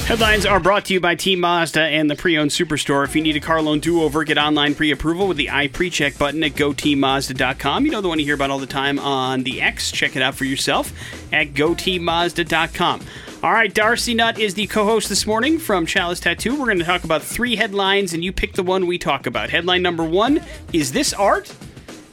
Headlines 0.05 0.45
are 0.45 0.59
brought 0.59 0.85
to 0.85 0.93
you 0.93 0.99
by 0.99 1.15
Team 1.15 1.39
Mazda 1.39 1.81
and 1.81 2.11
the 2.11 2.15
Pre-Owned 2.15 2.51
Superstore. 2.51 3.03
If 3.05 3.15
you 3.15 3.23
need 3.23 3.35
a 3.35 3.39
car 3.39 3.59
loan 3.59 3.79
do-over, 3.79 4.23
get 4.23 4.37
online 4.37 4.75
pre-approval 4.75 5.27
with 5.27 5.35
the 5.35 5.47
iPreCheck 5.47 6.19
button 6.19 6.43
at 6.43 6.51
goteammazda.com. 6.51 7.85
You 7.85 7.91
know 7.91 8.01
the 8.01 8.07
one 8.07 8.19
you 8.19 8.25
hear 8.25 8.35
about 8.35 8.51
all 8.51 8.59
the 8.59 8.67
time 8.67 8.99
on 8.99 9.41
the 9.41 9.63
X. 9.63 9.91
Check 9.91 10.15
it 10.15 10.21
out 10.21 10.35
for 10.35 10.45
yourself 10.45 10.93
at 11.33 11.55
goteammazda.com. 11.55 13.01
All 13.41 13.51
right, 13.51 13.73
Darcy 13.73 14.13
Nutt 14.13 14.37
is 14.37 14.53
the 14.53 14.67
co-host 14.67 15.09
this 15.09 15.25
morning 15.25 15.57
from 15.57 15.87
Chalice 15.87 16.19
Tattoo. 16.19 16.51
We're 16.51 16.65
going 16.65 16.77
to 16.77 16.85
talk 16.85 17.03
about 17.03 17.23
three 17.23 17.55
headlines, 17.55 18.13
and 18.13 18.23
you 18.23 18.31
pick 18.31 18.53
the 18.53 18.63
one 18.63 18.85
we 18.85 18.99
talk 18.99 19.25
about. 19.25 19.49
Headline 19.49 19.81
number 19.81 20.03
one: 20.03 20.39
Is 20.71 20.91
this 20.91 21.13
art? 21.13 21.51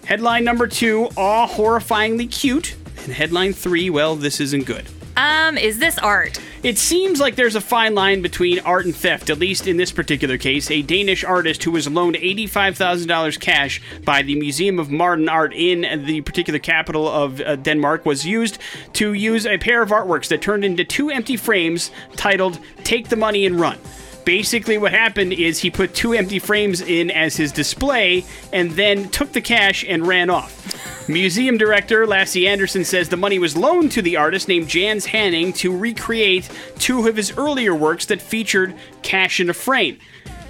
Headline 0.07 0.45
number 0.45 0.67
two: 0.67 1.11
Aw, 1.17 1.47
horrifyingly 1.47 2.33
cute. 2.33 2.75
And 3.05 3.13
headline 3.13 3.53
three: 3.53 3.91
Well, 3.91 4.17
this 4.17 4.41
isn't 4.41 4.65
good. 4.65 4.87
Um, 5.15 5.59
is 5.59 5.79
this 5.79 5.99
art? 5.99 6.41
It 6.63 6.79
seems 6.79 7.19
like 7.19 7.35
there's 7.35 7.57
a 7.57 7.61
fine 7.61 7.97
line 7.97 8.23
between 8.23 8.61
art 8.61 8.85
and 8.85 8.95
theft, 8.95 9.31
at 9.31 9.39
least 9.41 9.67
in 9.67 9.79
this 9.79 9.91
particular 9.91 10.39
case. 10.39 10.71
A 10.71 10.81
Danish 10.81 11.25
artist 11.25 11.65
who 11.65 11.73
was 11.73 11.89
loaned 11.89 12.15
$85,000 12.15 13.41
cash 13.41 13.83
by 14.05 14.23
the 14.23 14.37
Museum 14.37 14.79
of 14.79 14.89
Modern 14.89 15.29
Art 15.29 15.53
in 15.53 16.05
the 16.05 16.21
particular 16.21 16.61
capital 16.61 17.09
of 17.09 17.41
uh, 17.41 17.57
Denmark 17.57 18.07
was 18.07 18.25
used 18.25 18.59
to 18.93 19.13
use 19.13 19.45
a 19.45 19.59
pair 19.59 19.83
of 19.83 19.89
artworks 19.91 20.29
that 20.29 20.41
turned 20.41 20.65
into 20.65 20.85
two 20.85 21.11
empty 21.11 21.37
frames 21.37 21.91
titled 22.15 22.61
Take 22.85 23.09
the 23.09 23.17
Money 23.17 23.45
and 23.45 23.59
Run. 23.59 23.79
Basically, 24.25 24.79
what 24.79 24.93
happened 24.93 25.33
is 25.33 25.59
he 25.59 25.71
put 25.71 25.95
two 25.95 26.13
empty 26.13 26.39
frames 26.39 26.81
in 26.81 27.11
as 27.11 27.37
his 27.37 27.51
display 27.51 28.25
and 28.53 28.71
then 28.73 29.09
took 29.09 29.33
the 29.33 29.41
cash 29.41 29.85
and 29.87 30.07
ran 30.07 30.31
off. 30.31 31.09
Museum 31.09 31.59
director 31.59 32.07
Lasse 32.07 32.37
Anderson 32.37 32.85
says 32.85 33.09
the 33.09 33.17
money 33.17 33.39
was 33.39 33.57
loaned 33.57 33.91
to 33.93 34.03
the 34.03 34.17
artist 34.17 34.47
named 34.47 34.69
Jens 34.69 35.07
Haaning 35.09 35.55
to 35.57 35.77
recreate 35.77 36.49
two 36.79 37.09
of 37.09 37.17
his 37.17 37.37
earlier 37.37 37.75
works 37.75 38.07
that 38.07 38.23
featured 38.23 38.75
cash 39.03 39.41
in 39.41 39.51
a 39.51 39.55
frame. 39.55 39.99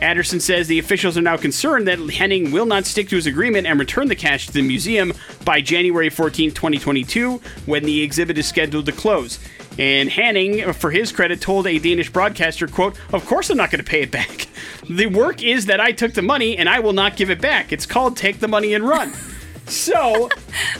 Anderson 0.02 0.40
says 0.40 0.66
the 0.66 0.80
officials 0.80 1.16
are 1.16 1.22
now 1.22 1.36
concerned 1.36 1.86
that 1.86 1.98
Henning 2.10 2.50
will 2.50 2.66
not 2.66 2.84
stick 2.84 3.08
to 3.08 3.16
his 3.16 3.26
agreement 3.26 3.68
and 3.68 3.78
return 3.78 4.08
the 4.08 4.16
cash 4.16 4.46
to 4.46 4.52
the 4.52 4.60
museum 4.60 5.12
by 5.44 5.60
January 5.60 6.10
14, 6.10 6.50
2022, 6.50 7.40
when 7.66 7.84
the 7.84 8.02
exhibit 8.02 8.36
is 8.36 8.46
scheduled 8.46 8.86
to 8.86 8.92
close. 8.92 9.38
And 9.78 10.10
Haaning, 10.10 10.74
for 10.74 10.90
his 10.90 11.12
credit, 11.12 11.40
told 11.40 11.66
a 11.66 11.78
Danish 11.78 12.10
broadcaster, 12.10 12.66
quote, 12.66 12.98
Of 13.12 13.24
course 13.26 13.48
I'm 13.50 13.56
not 13.56 13.70
going 13.70 13.82
to 13.82 13.88
pay 13.90 14.02
it 14.02 14.10
back. 14.10 14.46
The 14.90 15.06
work 15.06 15.42
is 15.44 15.66
that 15.66 15.80
I 15.80 15.92
took 15.92 16.12
the 16.12 16.22
money 16.22 16.56
and 16.58 16.68
I 16.68 16.80
will 16.80 16.92
not 16.92 17.16
give 17.16 17.30
it 17.30 17.40
back. 17.40 17.72
It's 17.72 17.86
called 17.86 18.16
Take 18.16 18.40
the 18.40 18.48
Money 18.48 18.74
and 18.74 18.84
Run. 18.86 19.12
So, 19.66 20.28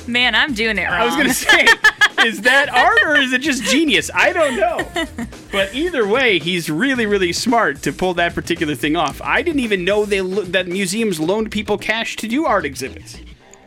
Man, 0.08 0.34
I'm 0.34 0.54
doing 0.54 0.76
it 0.76 0.82
wrong. 0.82 0.92
I 0.92 1.04
was 1.06 1.14
going 1.14 1.28
to 1.28 1.32
say, 1.34 1.68
is 2.26 2.42
that 2.42 2.68
art 2.68 2.98
or 3.04 3.16
is 3.16 3.32
it 3.32 3.40
just 3.40 3.62
genius? 3.62 4.10
I 4.12 4.32
don't 4.32 4.56
know. 4.56 5.06
But 5.52 5.72
either 5.72 6.06
way, 6.06 6.40
he's 6.40 6.68
really, 6.68 7.06
really 7.06 7.32
smart 7.32 7.80
to 7.82 7.92
pull 7.92 8.12
that 8.14 8.34
particular 8.34 8.74
thing 8.74 8.96
off. 8.96 9.22
I 9.22 9.40
didn't 9.40 9.60
even 9.60 9.84
know 9.84 10.04
they 10.04 10.20
lo- 10.20 10.42
that 10.42 10.66
museums 10.66 11.20
loaned 11.20 11.52
people 11.52 11.78
cash 11.78 12.16
to 12.16 12.26
do 12.28 12.44
art 12.44 12.64
exhibits. 12.64 13.18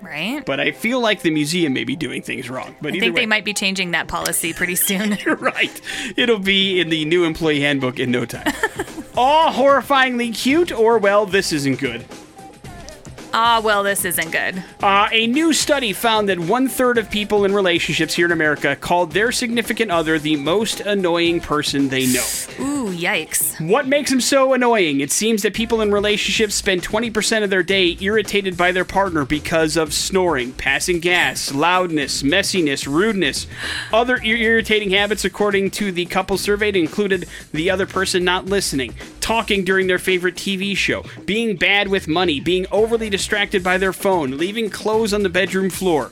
Right? 0.05 0.45
But 0.45 0.59
I 0.59 0.71
feel 0.71 0.99
like 0.99 1.21
the 1.21 1.31
museum 1.31 1.73
may 1.73 1.83
be 1.83 1.95
doing 1.95 2.21
things 2.21 2.49
wrong. 2.49 2.75
But 2.81 2.93
I 2.93 2.99
think 2.99 3.15
way, 3.15 3.21
they 3.21 3.25
might 3.25 3.45
be 3.45 3.53
changing 3.53 3.91
that 3.91 4.07
policy 4.07 4.53
pretty 4.53 4.75
soon. 4.75 5.17
You're 5.25 5.35
right. 5.35 5.81
It'll 6.15 6.39
be 6.39 6.79
in 6.79 6.89
the 6.89 7.05
new 7.05 7.23
employee 7.23 7.61
handbook 7.61 7.99
in 7.99 8.11
no 8.11 8.25
time. 8.25 8.47
Aw, 9.17 9.53
horrifyingly 9.53 10.35
cute, 10.35 10.71
or 10.71 10.97
well, 10.97 11.25
this 11.25 11.51
isn't 11.51 11.79
good. 11.79 12.05
Ah, 13.37 13.59
well, 13.61 13.83
this 13.83 14.05
isn't 14.05 14.31
good. 14.31 14.63
Uh, 14.81 15.09
a 15.11 15.27
new 15.27 15.51
study 15.51 15.91
found 15.91 16.29
that 16.29 16.39
one 16.39 16.69
third 16.69 16.97
of 16.97 17.09
people 17.09 17.43
in 17.43 17.53
relationships 17.53 18.13
here 18.13 18.25
in 18.25 18.31
America 18.31 18.77
called 18.77 19.11
their 19.11 19.29
significant 19.33 19.91
other 19.91 20.17
the 20.17 20.37
most 20.37 20.79
annoying 20.79 21.41
person 21.41 21.89
they 21.89 22.05
know. 22.07 22.23
Ooh, 22.61 22.84
yikes. 22.95 23.59
What 23.69 23.87
makes 23.87 24.09
them 24.09 24.21
so 24.21 24.53
annoying? 24.53 24.99
It 24.99 25.11
seems 25.11 25.41
that 25.43 25.53
people 25.53 25.81
in 25.81 25.91
relationships 25.91 26.55
spend 26.55 26.83
20% 26.83 27.43
of 27.43 27.49
their 27.49 27.63
day 27.63 27.97
irritated 27.99 28.57
by 28.57 28.71
their 28.71 28.85
partner 28.85 29.25
because 29.25 29.77
of 29.77 29.93
snoring, 29.93 30.53
passing 30.53 30.99
gas, 30.99 31.53
loudness, 31.53 32.23
messiness, 32.23 32.87
rudeness. 32.87 33.47
Other 33.91 34.17
ir- 34.17 34.37
irritating 34.37 34.91
habits, 34.91 35.25
according 35.25 35.71
to 35.71 35.91
the 35.91 36.05
couple 36.05 36.37
surveyed, 36.37 36.75
included 36.75 37.27
the 37.51 37.69
other 37.69 37.85
person 37.85 38.23
not 38.23 38.45
listening, 38.45 38.95
talking 39.19 39.63
during 39.63 39.87
their 39.87 39.99
favorite 39.99 40.35
TV 40.35 40.75
show, 40.75 41.03
being 41.25 41.55
bad 41.55 41.87
with 41.87 42.07
money, 42.07 42.39
being 42.39 42.65
overly 42.71 43.09
distracted 43.09 43.63
by 43.63 43.77
their 43.77 43.93
phone, 43.93 44.37
leaving 44.37 44.69
clothes 44.69 45.13
on 45.13 45.23
the 45.23 45.29
bedroom 45.29 45.69
floor. 45.69 46.11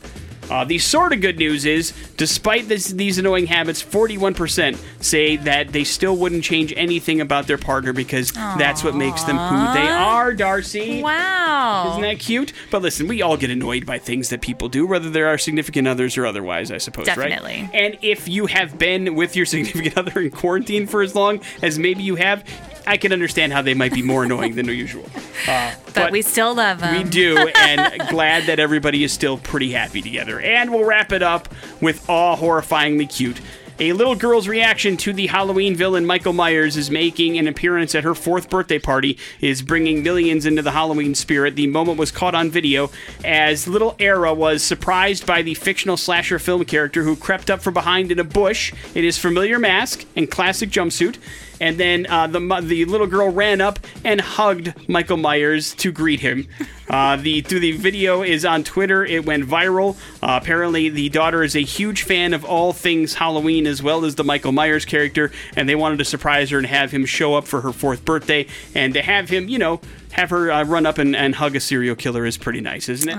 Uh, 0.49 0.63
the 0.63 0.77
sort 0.79 1.13
of 1.13 1.21
good 1.21 1.37
news 1.37 1.65
is, 1.65 1.93
despite 2.17 2.67
this, 2.67 2.87
these 2.87 3.17
annoying 3.17 3.47
habits, 3.47 3.83
41% 3.83 4.77
say 5.01 5.37
that 5.37 5.69
they 5.71 5.83
still 5.83 6.15
wouldn't 6.15 6.43
change 6.43 6.73
anything 6.75 7.21
about 7.21 7.47
their 7.47 7.57
partner 7.57 7.93
because 7.93 8.31
that's 8.31 8.83
what 8.83 8.95
makes 8.95 9.23
them 9.23 9.37
who 9.37 9.73
they 9.73 9.87
are, 9.87 10.33
Darcy. 10.33 11.01
Wow. 11.01 11.91
Isn't 11.91 12.01
that 12.01 12.19
cute? 12.19 12.53
But 12.71 12.81
listen, 12.81 13.07
we 13.07 13.21
all 13.21 13.37
get 13.37 13.49
annoyed 13.49 13.85
by 13.85 13.99
things 13.99 14.29
that 14.29 14.41
people 14.41 14.69
do, 14.69 14.85
whether 14.85 15.09
they're 15.09 15.27
our 15.27 15.37
significant 15.37 15.87
others 15.87 16.17
or 16.17 16.25
otherwise, 16.25 16.71
I 16.71 16.77
suppose, 16.77 17.07
right? 17.07 17.15
Definitely. 17.15 17.61
right? 17.63 17.69
And 17.73 17.97
if 18.01 18.27
you 18.27 18.47
have 18.47 18.77
been 18.77 19.15
with 19.15 19.35
your 19.35 19.45
significant 19.53 19.97
other 19.97 20.19
in 20.19 20.31
quarantine 20.31 20.87
for 20.87 21.01
as 21.01 21.15
long 21.15 21.41
as 21.61 21.79
maybe 21.79 22.03
you 22.03 22.15
have, 22.15 22.43
I 22.85 22.97
can 22.97 23.13
understand 23.13 23.53
how 23.53 23.61
they 23.61 23.73
might 23.73 23.93
be 23.93 24.01
more 24.01 24.23
annoying 24.23 24.55
than 24.55 24.67
usual. 24.67 25.05
Uh, 25.45 25.73
but, 25.93 26.11
we 26.11 26.21
still 26.21 26.55
love 26.55 26.79
them. 26.79 26.95
we 26.95 27.03
do, 27.03 27.35
and 27.55 28.07
glad 28.07 28.45
that 28.45 28.59
everybody 28.59 29.03
is 29.03 29.11
still 29.11 29.37
pretty 29.37 29.73
happy 29.73 30.01
together. 30.01 30.39
And 30.39 30.71
we'll 30.71 30.85
wrap 30.85 31.11
it 31.11 31.21
up 31.21 31.49
with 31.81 32.07
awe 32.09 32.37
horrifyingly 32.37 33.09
cute. 33.13 33.41
A 33.79 33.91
little 33.91 34.15
girl's 34.15 34.47
reaction 34.47 34.97
to 34.97 35.13
the 35.13 35.25
Halloween 35.27 35.75
villain 35.75 36.05
Michael 36.05 36.31
Myers 36.31 36.77
is 36.77 36.91
making 36.91 37.39
an 37.39 37.47
appearance 37.47 37.95
at 37.95 38.03
her 38.03 38.13
fourth 38.13 38.47
birthday 38.47 38.77
party, 38.77 39.17
is 39.41 39.63
bringing 39.63 40.03
millions 40.03 40.45
into 40.45 40.61
the 40.61 40.71
Halloween 40.71 41.15
spirit. 41.15 41.55
The 41.55 41.65
moment 41.65 41.97
was 41.97 42.11
caught 42.11 42.35
on 42.35 42.51
video 42.51 42.91
as 43.25 43.67
little 43.67 43.95
Era 43.97 44.31
was 44.31 44.61
surprised 44.61 45.25
by 45.25 45.41
the 45.41 45.55
fictional 45.55 45.97
slasher 45.97 46.37
film 46.37 46.65
character 46.65 47.01
who 47.01 47.15
crept 47.15 47.49
up 47.49 47.61
from 47.61 47.73
behind 47.73 48.11
in 48.11 48.19
a 48.19 48.23
bush 48.23 48.71
in 48.93 49.03
his 49.03 49.17
familiar 49.17 49.57
mask 49.57 50.05
and 50.15 50.29
classic 50.29 50.69
jumpsuit. 50.69 51.17
And 51.59 51.77
then 51.77 52.05
uh, 52.07 52.27
the 52.27 52.39
the 52.61 52.85
little 52.85 53.07
girl 53.07 53.29
ran 53.29 53.61
up 53.61 53.79
and 54.03 54.19
hugged 54.21 54.73
Michael 54.89 55.17
Myers 55.17 55.73
to 55.75 55.91
greet 55.91 56.19
him. 56.19 56.47
Uh, 56.89 57.15
the 57.15 57.41
through 57.41 57.61
the 57.61 57.71
video 57.71 58.21
is 58.21 58.45
on 58.45 58.63
Twitter. 58.63 59.03
It 59.03 59.25
went 59.25 59.45
viral. 59.45 59.95
Uh, 60.21 60.37
apparently, 60.39 60.89
the 60.89 61.09
daughter 61.09 61.41
is 61.41 61.55
a 61.55 61.61
huge 61.61 62.03
fan 62.03 62.33
of 62.33 62.45
all 62.45 62.71
things 62.71 63.15
Halloween 63.15 63.65
as 63.65 63.81
well 63.81 64.05
as 64.05 64.13
the 64.13 64.23
Michael 64.23 64.51
Myers 64.51 64.85
character, 64.85 65.31
and 65.55 65.67
they 65.67 65.75
wanted 65.75 65.97
to 65.99 66.05
surprise 66.05 66.51
her 66.51 66.57
and 66.57 66.67
have 66.67 66.91
him 66.91 67.05
show 67.05 67.33
up 67.33 67.47
for 67.47 67.61
her 67.61 67.71
fourth 67.71 68.05
birthday, 68.05 68.45
and 68.75 68.93
to 68.93 69.01
have 69.01 69.29
him, 69.29 69.47
you 69.47 69.57
know. 69.57 69.81
Have 70.13 70.29
her 70.29 70.51
uh, 70.51 70.63
run 70.63 70.85
up 70.85 70.99
and, 70.99 71.15
and 71.15 71.35
hug 71.35 71.55
a 71.55 71.59
serial 71.59 71.95
killer 71.95 72.25
is 72.25 72.37
pretty 72.37 72.61
nice, 72.61 72.87
isn't 72.87 73.09
it? 73.09 73.17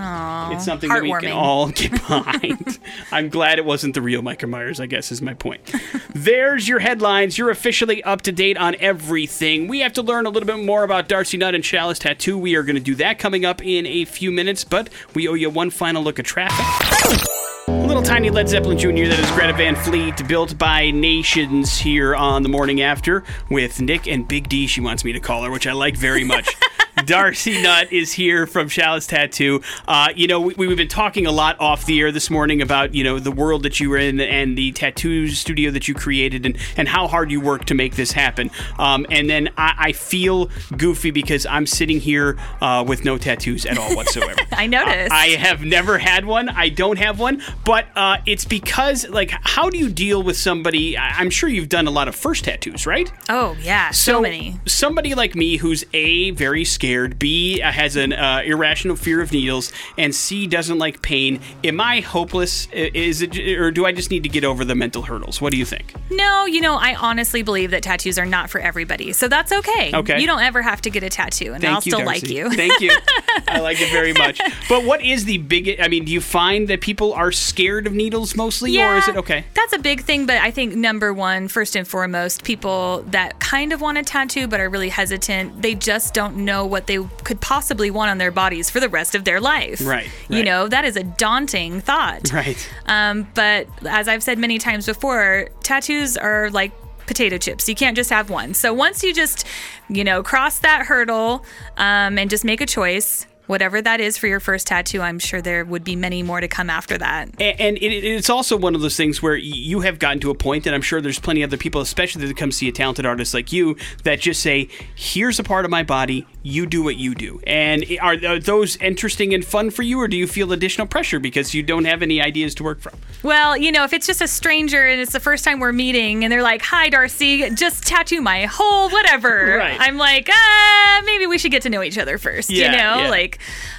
it's 0.53 0.65
something 0.65 0.89
that 0.89 1.03
we 1.03 1.13
can 1.21 1.33
all 1.33 1.69
get 1.71 1.91
behind. 1.91 2.79
I'm 3.11 3.29
glad 3.29 3.59
it 3.59 3.65
wasn't 3.65 3.95
the 3.95 4.03
real 4.03 4.23
Michael 4.23 4.49
Myers, 4.49 4.79
I 4.79 4.87
guess, 4.87 5.11
is 5.11 5.21
my 5.21 5.35
point. 5.35 5.61
There's 6.15 6.69
your 6.69 6.79
headlines. 6.79 7.37
You're 7.37 7.51
officially 7.51 8.03
up 8.05 8.23
to 8.23 8.33
date 8.33 8.57
on 8.57 8.77
everything. 8.79 9.67
We 9.67 9.81
have 9.81 9.93
to 9.95 10.03
learn 10.03 10.27
a 10.27 10.31
little 10.31 10.47
bit 10.47 10.65
more 10.65 10.85
about 10.85 11.09
Darcy 11.09 11.37
Nutt 11.37 11.55
and 11.55 11.65
Chalice 11.65 11.99
Tattoo. 11.99 12.39
We 12.39 12.55
are 12.55 12.63
going 12.63 12.77
to 12.77 12.83
do 12.83 12.95
that 12.97 13.19
coming 13.19 13.45
up 13.45 13.65
in 13.65 13.87
a 13.87 14.05
few 14.05 14.31
minutes, 14.31 14.63
but 14.65 14.89
we 15.15 15.27
owe 15.27 15.35
you 15.35 15.51
one 15.51 15.71
final 15.71 16.03
look 16.03 16.19
at 16.19 16.25
traffic. 16.25 17.74
A 17.85 17.87
little 17.87 18.03
tiny 18.03 18.31
Led 18.31 18.49
Zeppelin 18.49 18.79
Jr. 18.79 19.09
that 19.09 19.21
is 19.21 19.31
Greta 19.33 19.53
Van 19.53 19.77
Fleet, 19.77 20.27
built 20.27 20.57
by 20.57 20.91
nations 20.91 21.77
here 21.77 22.17
on 22.17 22.43
the 22.43 22.49
morning 22.49 22.81
after 22.81 23.25
with 23.51 23.79
Nick 23.79 24.09
and 24.09 24.27
Big 24.27 24.49
D, 24.49 24.67
she 24.67 24.81
wants 24.81 25.05
me 25.05 25.13
to 25.13 25.21
call 25.21 25.43
her, 25.45 25.51
which 25.51 25.67
I 25.67 25.73
like 25.73 25.95
very 25.95 26.25
much. 26.25 26.49
Darcy 27.05 27.61
Nutt 27.63 27.93
is 27.93 28.13
here 28.13 28.47
from 28.47 28.69
Chalice 28.69 29.07
Tattoo. 29.07 29.61
Uh, 29.87 30.09
you 30.15 30.27
know, 30.27 30.41
we, 30.41 30.55
we've 30.55 30.77
been 30.77 30.89
talking 30.89 31.27
a 31.27 31.33
lot 31.33 31.59
off 31.61 31.87
the 31.87 32.01
air 32.01 32.13
this 32.13 32.31
morning 32.31 32.63
about, 32.63 32.95
you 32.95 33.05
know, 33.05 33.19
the 33.19 33.31
world 33.33 33.63
that 33.65 33.81
you 33.81 33.91
were 33.91 33.99
in 33.99 34.21
and 34.21 34.57
the 34.57 34.73
tattoo 34.73 35.29
studio 35.29 35.71
that 35.71 35.89
you 35.89 35.95
created 35.95 36.47
and, 36.47 36.57
and 36.77 36.89
how 36.89 37.07
hard 37.07 37.31
you 37.31 37.41
worked 37.41 37.69
to 37.69 37.75
make 37.75 37.97
this 37.97 38.13
happen. 38.13 38.51
Um, 38.79 39.07
and 39.11 39.29
then 39.29 39.51
I, 39.57 39.75
I 39.79 39.93
feel 39.93 40.51
goofy 40.77 41.11
because 41.11 41.47
I'm 41.47 41.67
sitting 41.67 42.01
here 42.01 42.39
uh, 42.61 42.85
with 42.87 43.05
no 43.05 43.19
tattoos 43.19 43.67
at 43.67 43.77
all 43.79 43.95
whatsoever. 43.97 44.41
I 44.53 44.67
noticed. 44.67 45.13
I 45.13 45.27
have 45.39 45.63
never 45.63 45.99
had 45.99 46.25
one. 46.25 46.49
I 46.49 46.69
don't 46.69 46.99
have 46.99 47.19
one, 47.19 47.43
but 47.65 47.87
uh, 47.97 48.19
it's 48.27 48.45
because, 48.45 49.09
like, 49.09 49.31
how 49.43 49.69
do 49.71 49.79
you 49.79 49.91
deal 49.91 50.23
with 50.23 50.37
somebody? 50.37 50.97
I- 50.97 51.15
I'm 51.19 51.31
sure 51.31 51.49
you've 51.49 51.69
done 51.69 51.87
a 51.87 51.91
lot 51.91 52.09
of 52.09 52.15
first 52.15 52.45
tattoos, 52.45 52.87
right? 52.87 53.11
oh, 53.29 53.57
yeah, 53.61 53.91
so, 53.91 54.21
many. 54.21 54.61
Somebody 54.67 55.15
like 55.15 55.35
me 55.35 55.57
who's 55.57 55.85
A, 55.93 56.31
very 56.31 56.65
scared, 56.65 56.94
B, 57.19 57.61
uh, 57.63 57.71
has 57.71 57.97
an 57.97 58.13
uh, 58.13 58.43
irrational 58.45 58.97
fear 58.97 59.21
of 59.21 59.33
needles, 59.33 59.73
and 59.99 60.15
C, 60.15 60.47
doesn't 60.47 60.79
like 60.79 61.03
pain. 61.03 61.41
Am 61.63 61.81
I 61.81 62.01
hopeless? 62.01 62.69
Is 62.73 63.23
it, 63.23 63.37
or 63.59 63.71
do 63.71 63.87
I 63.87 63.93
just 63.93 64.11
need 64.11 64.23
to 64.23 64.29
get 64.29 64.45
over 64.45 64.65
the 64.65 64.75
mental 64.75 65.03
hurdles? 65.03 65.41
What 65.41 65.53
do 65.53 65.59
you 65.59 65.65
think? 65.65 65.95
No, 66.11 66.47
you 66.47 66.61
know, 66.61 66.77
I 66.77 66.95
honestly 66.95 67.43
believe 67.43 67.71
that 67.73 67.83
tattoos 67.83 68.19
are 68.19 68.27
not 68.27 68.51
for 68.51 68.61
everybody. 68.61 69.13
So 69.13 69.29
that's 69.29 69.53
okay. 69.53 69.91
Okay. 69.95 70.21
You 70.21 70.27
don't 70.27 70.43
ever 70.43 70.63
have 70.63 70.81
to 70.83 70.91
get 70.91 71.03
a 71.03 71.11
tattoo, 71.11 71.53
and 71.53 71.63
Thank 71.63 71.75
I'll 71.75 71.83
you, 71.85 71.93
still 71.93 72.05
Darcy. 72.05 72.27
like 72.27 72.29
you. 72.29 72.51
Thank 72.51 72.81
you. 72.81 72.91
I 73.49 73.61
like 73.61 73.81
it 73.81 73.91
very 73.91 74.13
much. 74.13 74.41
But 74.69 74.85
what 74.85 75.03
is 75.03 75.25
the 75.25 75.39
biggest? 75.39 75.81
I 75.81 75.89
mean, 75.89 76.05
do 76.05 76.13
you 76.13 76.21
find 76.21 76.69
that 76.69 76.81
people 76.81 77.13
are 77.13 77.33
scared 77.33 77.87
of 77.87 77.93
needles 77.93 78.37
mostly, 78.37 78.81
or 78.81 78.97
is 78.97 79.09
it 79.09 79.17
okay? 79.17 79.45
That's 79.55 79.73
a 79.73 79.79
big 79.79 80.03
thing, 80.03 80.27
but 80.27 80.37
I 80.37 80.51
think 80.51 80.75
number 80.75 81.13
one, 81.13 81.49
first 81.49 81.77
and 81.77 81.87
foremost, 81.87 82.45
people 82.45 83.03
that 83.09 83.41
kind 83.41 83.73
of 83.73 83.81
want 83.81 83.99
a 83.99 84.03
tattoo 84.03 84.47
but 84.47 84.61
are 84.61 84.69
really 84.69 84.89
hesitant, 84.89 85.63
they 85.63 85.75
just 85.75 86.15
don't 86.15 86.37
know 86.37 86.67
what 86.75 86.89
they 86.89 86.99
could 87.23 87.41
possibly 87.41 87.89
want 87.91 88.11
on 88.11 88.19
their 88.19 88.33
bodies 88.33 88.69
for 88.69 88.81
the 88.81 88.89
rest 88.89 89.15
of 89.15 89.23
their 89.25 89.41
life. 89.41 89.81
Right, 89.87 90.11
You 90.29 90.39
right. 90.39 90.45
know, 90.45 90.67
that 90.69 90.85
is 90.85 90.97
a 90.97 91.05
daunting 91.05 91.81
thought. 91.81 92.33
Right. 92.33 92.59
Um, 92.87 93.29
but 93.35 93.69
as 93.87 94.09
I've 94.09 94.23
said 94.25 94.39
many 94.39 94.59
times 94.59 94.85
before, 94.87 95.49
tattoos 95.63 96.17
are 96.17 96.51
like 96.51 96.73
potato 97.07 97.39
chips. 97.39 97.69
You 97.69 97.75
can't 97.77 97.97
just 97.97 98.11
have 98.11 98.29
one. 98.29 98.55
So 98.55 98.75
once 98.75 99.05
you 99.05 99.15
just, 99.15 99.47
you 99.89 100.03
know, 100.05 100.23
cross 100.23 100.59
that 100.61 100.87
hurdle 100.87 101.45
um, 101.77 102.19
and 102.19 102.29
just 102.29 102.45
make 102.45 102.61
a 102.61 102.67
choice, 102.67 103.27
whatever 103.47 103.83
that 103.83 104.01
is 104.01 104.17
for 104.17 104.27
your 104.27 104.41
first 104.41 104.67
tattoo, 104.67 105.01
I'm 105.03 105.19
sure 105.19 105.41
there 105.43 105.65
would 105.65 105.85
be 105.85 105.97
many 105.97 106.23
more 106.23 106.41
to 106.41 106.49
come 106.49 106.71
after 106.71 106.97
that. 106.99 107.29
And, 107.41 107.61
and 107.61 107.77
it, 107.79 108.05
it's 108.05 108.31
also 108.31 108.57
one 108.57 108.75
of 108.75 108.81
those 108.81 108.97
things 108.97 109.23
where 109.23 109.37
you 109.37 109.81
have 109.81 109.99
gotten 109.99 110.21
to 110.21 110.31
a 110.31 110.35
point, 110.35 110.67
and 110.67 110.75
I'm 110.75 110.83
sure 110.83 111.01
there's 111.01 111.19
plenty 111.19 111.43
of 111.43 111.51
other 111.51 111.57
people, 111.57 111.81
especially 111.81 112.27
that 112.27 112.37
come 112.37 112.51
see 112.53 112.69
a 112.69 112.73
talented 112.73 113.05
artist 113.07 113.35
like 113.35 113.53
you, 113.53 113.77
that 114.05 114.21
just 114.21 114.41
say, 114.43 114.69
"Here's 114.95 115.39
a 115.39 115.43
part 115.43 115.65
of 115.65 115.71
my 115.71 115.83
body. 115.83 116.27
You 116.43 116.67
do 116.67 116.83
what 116.83 116.97
you 116.97 117.15
do." 117.15 117.41
And 117.47 117.85
are, 118.01 118.17
are 118.27 118.39
those 118.39 118.77
interesting 118.77 119.35
and 119.35 119.45
fun 119.45 119.71
for 119.71 119.83
you, 119.83 120.01
or 120.01 120.09
do 120.09 120.17
you 120.17 120.27
feel 120.27 120.53
additional 120.53 120.87
pressure 120.87 121.19
because 121.21 121.55
you 121.55 121.63
don't 121.63 121.85
have 121.85 122.03
any 122.03 122.21
ideas 122.23 122.55
to 122.57 122.65
work 122.65 122.81
from? 122.81 122.95
Well, 123.23 123.57
you 123.57 123.71
know, 123.73 123.85
if 123.85 123.93
it's 123.93 124.07
just 124.07 124.21
a 124.23 124.29
stranger 124.29 124.85
and 124.87 125.01
it's 125.01 125.13
the 125.13 125.21
first 125.21 125.45
time 125.45 125.61
we're 125.61 125.73
meeting 125.73 126.25
and 126.25 126.33
they're 126.33 126.43
like, 126.43 126.63
"Hi, 126.63 126.89
Darcy, 126.89 127.51
just 127.51 127.87
tattoo 127.87 128.21
my 128.23 128.47
whole 128.47 128.89
whatever," 128.91 129.57
Right. 129.59 129.77
I'm 129.81 129.97
like, 129.99 130.29
"Ah, 130.31 131.03
maybe 131.05 131.27
we 131.27 131.37
should 131.39 131.51
get 131.51 131.63
to 131.63 131.71
know 131.71 131.83
each 131.83 131.99
other 131.99 132.17
first, 132.19 132.49
Yeah, 132.51 132.67
you 132.71 132.77
know, 132.79 133.03
yeah. 133.05 133.11
like. 133.11 133.34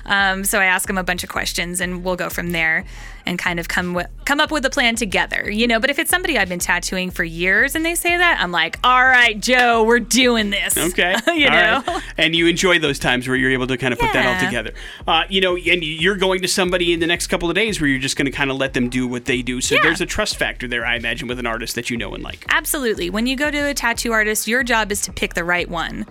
Um, 0.05 0.43
so 0.43 0.59
I 0.59 0.65
ask 0.65 0.87
them 0.87 0.97
a 0.97 1.03
bunch 1.03 1.23
of 1.23 1.29
questions 1.29 1.81
and 1.81 2.03
we'll 2.03 2.15
go 2.15 2.29
from 2.29 2.51
there 2.51 2.85
and 3.27 3.39
kind 3.39 3.59
of 3.59 3.67
come 3.67 3.87
wi- 3.93 4.07
come 4.25 4.39
up 4.39 4.51
with 4.51 4.63
a 4.65 4.69
plan 4.69 4.95
together, 4.95 5.49
you 5.49 5.65
know. 5.65 5.79
But 5.79 5.89
if 5.89 5.97
it's 5.97 6.11
somebody 6.11 6.37
I've 6.37 6.47
been 6.47 6.59
tattooing 6.59 7.09
for 7.09 7.23
years 7.23 7.73
and 7.73 7.83
they 7.83 7.95
say 7.95 8.15
that, 8.15 8.37
I'm 8.39 8.51
like, 8.51 8.77
"All 8.83 9.03
right, 9.03 9.39
Joe, 9.39 9.83
we're 9.83 9.99
doing 9.99 10.51
this." 10.51 10.77
Okay. 10.77 11.15
you 11.33 11.47
All 11.47 11.51
know. 11.51 11.83
right. 11.87 12.03
And 12.19 12.35
you 12.35 12.45
enjoy 12.45 12.77
those 12.77 12.99
times 12.99 13.27
where 13.27 13.35
you're 13.35 13.49
able 13.51 13.65
to 13.67 13.77
kind 13.77 13.93
of 13.93 13.99
put 13.99 14.13
that 14.13 14.25
all 14.41 14.45
together. 14.45 14.73
Uh, 15.07 15.23
you 15.27 15.41
know, 15.41 15.55
and 15.57 15.83
you're 15.83 16.15
going 16.17 16.41
to 16.43 16.47
somebody 16.47 16.93
in 16.93 16.99
the 16.99 17.07
next 17.07 17.25
couple 17.27 17.49
of 17.49 17.55
days 17.55 17.81
where 17.81 17.89
you're 17.89 17.99
just 17.99 18.15
going 18.15 18.27
to 18.27 18.31
kind 18.31 18.51
of 18.51 18.57
let 18.57 18.73
them 18.73 18.89
do 18.89 19.07
what 19.07 19.25
they 19.25 19.41
do. 19.41 19.59
So 19.59 19.73
Yeah. 19.73 19.81
there's 19.81 20.01
a 20.01 20.05
trust 20.05 20.37
factor 20.37 20.67
there, 20.67 20.85
I 20.85 20.95
imagine, 20.95 21.27
with 21.27 21.39
an 21.39 21.47
artist 21.47 21.73
that 21.75 21.89
you 21.89 21.97
know 21.97 22.13
and 22.13 22.23
like. 22.23 22.45
Absolutely. 22.49 23.09
When 23.09 23.25
you 23.25 23.35
go 23.35 23.49
to 23.49 23.57
a 23.57 23.73
tattoo 23.73 24.11
artist, 24.11 24.47
your 24.47 24.61
job 24.63 24.91
is 24.91 25.01
to 25.01 25.11
pick 25.11 25.33
the 25.33 25.43
right 25.43 25.67
one. 25.67 26.05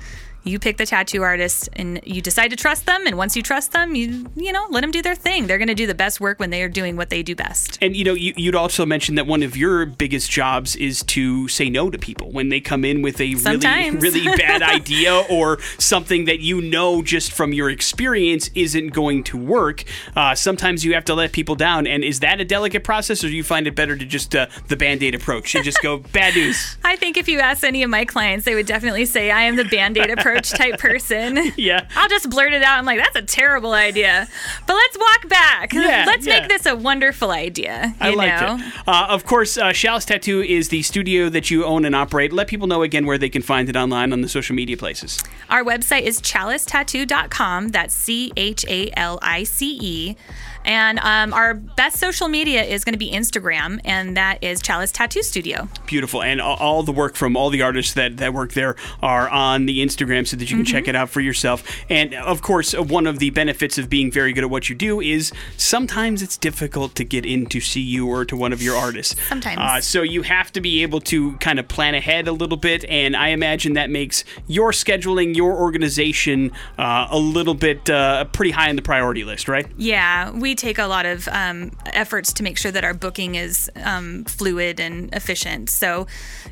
You 0.45 0.59
pick 0.59 0.77
the 0.77 0.87
tattoo 0.87 1.23
artist 1.23 1.69
and 1.73 2.01
you 2.05 2.21
decide 2.21 2.49
to 2.49 2.57
trust 2.57 2.87
them 2.87 3.07
and 3.07 3.17
once 3.17 3.35
you 3.37 3.43
trust 3.43 3.73
them, 3.73 3.95
you 3.95 4.31
you 4.37 4.53
know, 4.53 4.67
let 4.71 4.83
them 4.83 4.91
do 4.91 5.03
their 5.03 5.15
thing. 5.15 5.47
They're 5.47 5.59
going 5.59 5.69
to 5.69 5.75
do 5.75 5.87
the 5.87 5.95
best 5.95 6.21
work 6.21 6.39
when 6.39 6.51
they 6.51 6.63
are 6.63 6.69
doing 6.69 6.97
what 6.97 7.11
they 7.11 7.23
do 7.23 7.35
best. 7.35 7.79
And 7.81 7.97
you 7.97 8.05
know, 8.05 8.13
you, 8.15 8.35
you'd 8.37 8.55
also 8.55 8.85
mention 8.85 9.15
that 9.15 9.27
one 9.27 9.43
of 9.43 9.57
your 9.57 9.87
biggest 9.87 10.31
jobs 10.31 10.77
is 10.77 11.03
to 11.05 11.49
say 11.49 11.71
no 11.71 11.91
to 11.91 11.99
people 11.99 12.31
when 12.31 12.51
they 12.51 12.61
come 12.61 12.85
in 12.85 13.01
with 13.01 13.21
a 13.21 13.35
really, 13.35 13.91
really 13.91 14.37
bad 14.37 14.63
idea 14.75 15.25
or 15.31 15.61
something 15.79 16.27
that 16.27 16.41
you 16.41 16.61
know 16.61 17.03
just 17.03 17.33
from 17.33 17.53
your 17.53 17.71
experience 17.71 18.51
isn't 18.55 18.89
going 18.89 19.25
to 19.25 19.39
work. 19.39 19.85
Uh, 20.15 20.35
sometimes 20.35 20.85
you 20.85 20.93
have 20.95 21.05
to 21.07 21.15
let 21.15 21.33
people 21.33 21.55
down. 21.55 21.87
And 21.87 22.05
is 22.05 22.21
that 22.21 22.41
a 22.41 22.45
delicate 22.45 22.85
process, 22.85 23.25
or 23.25 23.29
do 23.29 23.35
you 23.35 23.45
find 23.45 23.67
it 23.67 23.75
better 23.75 23.97
to 23.97 24.05
just 24.05 24.35
uh, 24.35 24.47
the 24.69 24.77
band 24.77 25.03
aid 25.03 25.15
approach 25.15 25.55
and 25.55 25.65
just 25.65 25.81
go 25.81 25.99
bad 25.99 26.35
news? 26.35 26.77
I 26.85 26.97
think 26.97 27.17
if 27.17 27.29
you 27.29 27.41
ask 27.41 27.65
any 27.65 27.83
of 27.83 27.91
my 27.91 28.05
clients, 28.05 28.45
they 28.45 28.55
would 28.55 28.67
definitely 28.67 29.07
say 29.07 29.31
I 29.31 29.43
am 29.43 29.57
the 29.57 29.65
band-aid 29.65 30.11
approach 30.11 30.34
type 30.41 30.79
person. 30.79 31.39
Yeah. 31.57 31.89
I'll 31.95 32.09
just 32.09 32.29
blurt 32.31 32.53
it 32.53 32.63
out. 32.63 32.79
I'm 32.79 32.85
like, 32.85 32.99
that's 32.99 33.17
a 33.17 33.23
terrible 33.23 33.73
idea. 33.73 34.29
But 34.67 34.75
let's 34.75 34.99
walk 34.99 35.29
back. 35.29 35.73
Yeah, 35.73 36.05
let's 36.07 36.27
yeah. 36.27 36.41
make 36.41 36.49
this 36.49 36.67
a 36.67 36.75
wonderful 36.75 37.31
idea. 37.31 37.95
I 38.01 38.15
know? 38.15 38.59
it. 38.59 38.75
Uh, 38.87 39.07
of 39.09 39.25
course, 39.25 39.57
uh, 39.57 39.73
Chalice 39.73 40.05
Tattoo 40.05 40.43
is 40.43 40.69
the 40.69 40.83
studio 40.83 41.29
that 41.29 41.51
you 41.51 41.65
own 41.65 41.85
and 41.85 41.95
operate. 41.95 42.33
Let 42.33 42.49
people 42.49 42.67
know 42.67 42.83
again 42.83 43.07
where 43.07 43.19
they 43.19 43.29
can 43.29 43.41
find 43.41 43.69
it 43.69 43.77
online 43.77 44.13
on 44.13 44.21
the 44.21 44.29
social 44.29 44.55
media 44.55 44.77
places. 44.77 45.23
Our 45.49 45.63
website 45.63 46.03
is 46.03 46.21
chalicetattoo.com. 46.21 47.69
That's 47.69 47.95
C 47.95 48.33
H 48.37 48.65
A 48.69 48.91
L 48.97 49.19
I 49.23 49.45
C 49.45 49.79
E. 49.81 50.17
And 50.65 50.99
um, 51.01 51.33
our 51.35 51.55
best 51.55 51.99
social 51.99 52.29
media 52.29 52.63
is 52.63 52.85
going 52.85 52.95
to 52.95 52.99
be 52.99 53.11
Instagram, 53.11 53.81
and 53.85 54.17
that 54.17 54.43
is 54.43 54.61
Chalice 54.61 54.93
Tattoo 54.93 55.23
Studio. 55.23 55.69
Beautiful. 55.87 56.23
And 56.23 56.41
all, 56.41 56.83
the 56.83 56.93
work 56.93 57.15
from 57.17 57.37
all 57.37 57.51
the 57.51 57.63
artists 57.63 57.95
that, 57.95 58.17
that 58.19 58.35
work 58.35 58.53
there 58.53 58.77
are 59.03 59.29
on 59.29 59.67
the 59.67 59.85
Instagram 59.85 60.27
so 60.27 60.37
that 60.37 60.51
you 60.51 60.57
can 60.57 60.65
check 60.65 60.89
it 60.89 60.97
out 60.97 61.09
for 61.09 61.21
yourself. 61.21 61.63
And 61.89 62.15
of 62.15 62.43
course, 62.43 62.75
uh, 62.75 62.83
one 62.83 63.07
of 63.07 63.19
the 63.19 63.31
benefits 63.31 63.79
of 63.79 63.89
being 63.89 64.11
very 64.11 64.33
good 64.33 64.45
at 64.45 64.51
what 64.51 64.69
you 64.69 64.75
do 64.75 65.01
is 65.01 65.33
sometimes 65.57 66.23
it's 66.23 66.37
difficult 66.37 66.95
to 66.97 67.05
get 67.05 67.25
in 67.25 67.47
to 67.47 67.61
see 67.61 67.81
you 67.81 68.07
or 68.09 68.25
to 68.25 68.37
one 68.37 68.53
of 68.53 68.61
your 68.61 68.77
artists. 68.77 69.15
Sometimes. 69.29 69.59
Uh, 69.59 69.81
so 69.81 70.03
you 70.03 70.23
have 70.23 70.53
to 70.53 70.61
be 70.61 70.83
able 70.83 71.01
to 71.03 71.37
kind 71.39 71.59
of 71.59 71.69
plan 71.69 71.95
ahead 71.95 72.29
a 72.29 72.33
little 72.33 72.57
bit. 72.57 72.85
And 72.87 73.17
I 73.17 73.29
imagine 73.29 73.75
that 73.75 73.91
makes 73.91 74.25
your 74.47 74.73
scheduling, 74.73 75.37
your 75.37 75.55
organization 75.55 76.53
uh, 76.79 77.09
a 77.11 77.19
little 77.19 77.55
bit 77.55 77.89
uh, 77.89 78.25
pretty 78.27 78.51
high 78.51 78.69
on 78.69 78.77
the 78.77 78.83
priority 78.83 79.25
list, 79.25 79.49
right? 79.49 79.67
Yeah, 79.77 80.31
we 80.31 80.54
take 80.55 80.79
a 80.79 80.87
lot 80.87 81.07
of 81.07 81.29
um, 81.29 81.71
efforts 81.87 82.33
to 82.35 82.43
make 82.43 82.59
sure 82.59 82.71
that 82.71 82.85
our 82.85 82.95
booking 82.95 83.35
is 83.35 83.71
um, 83.85 84.25
fluid 84.25 84.81
and 84.81 85.13
efficient. 85.15 85.71
So 85.71 86.07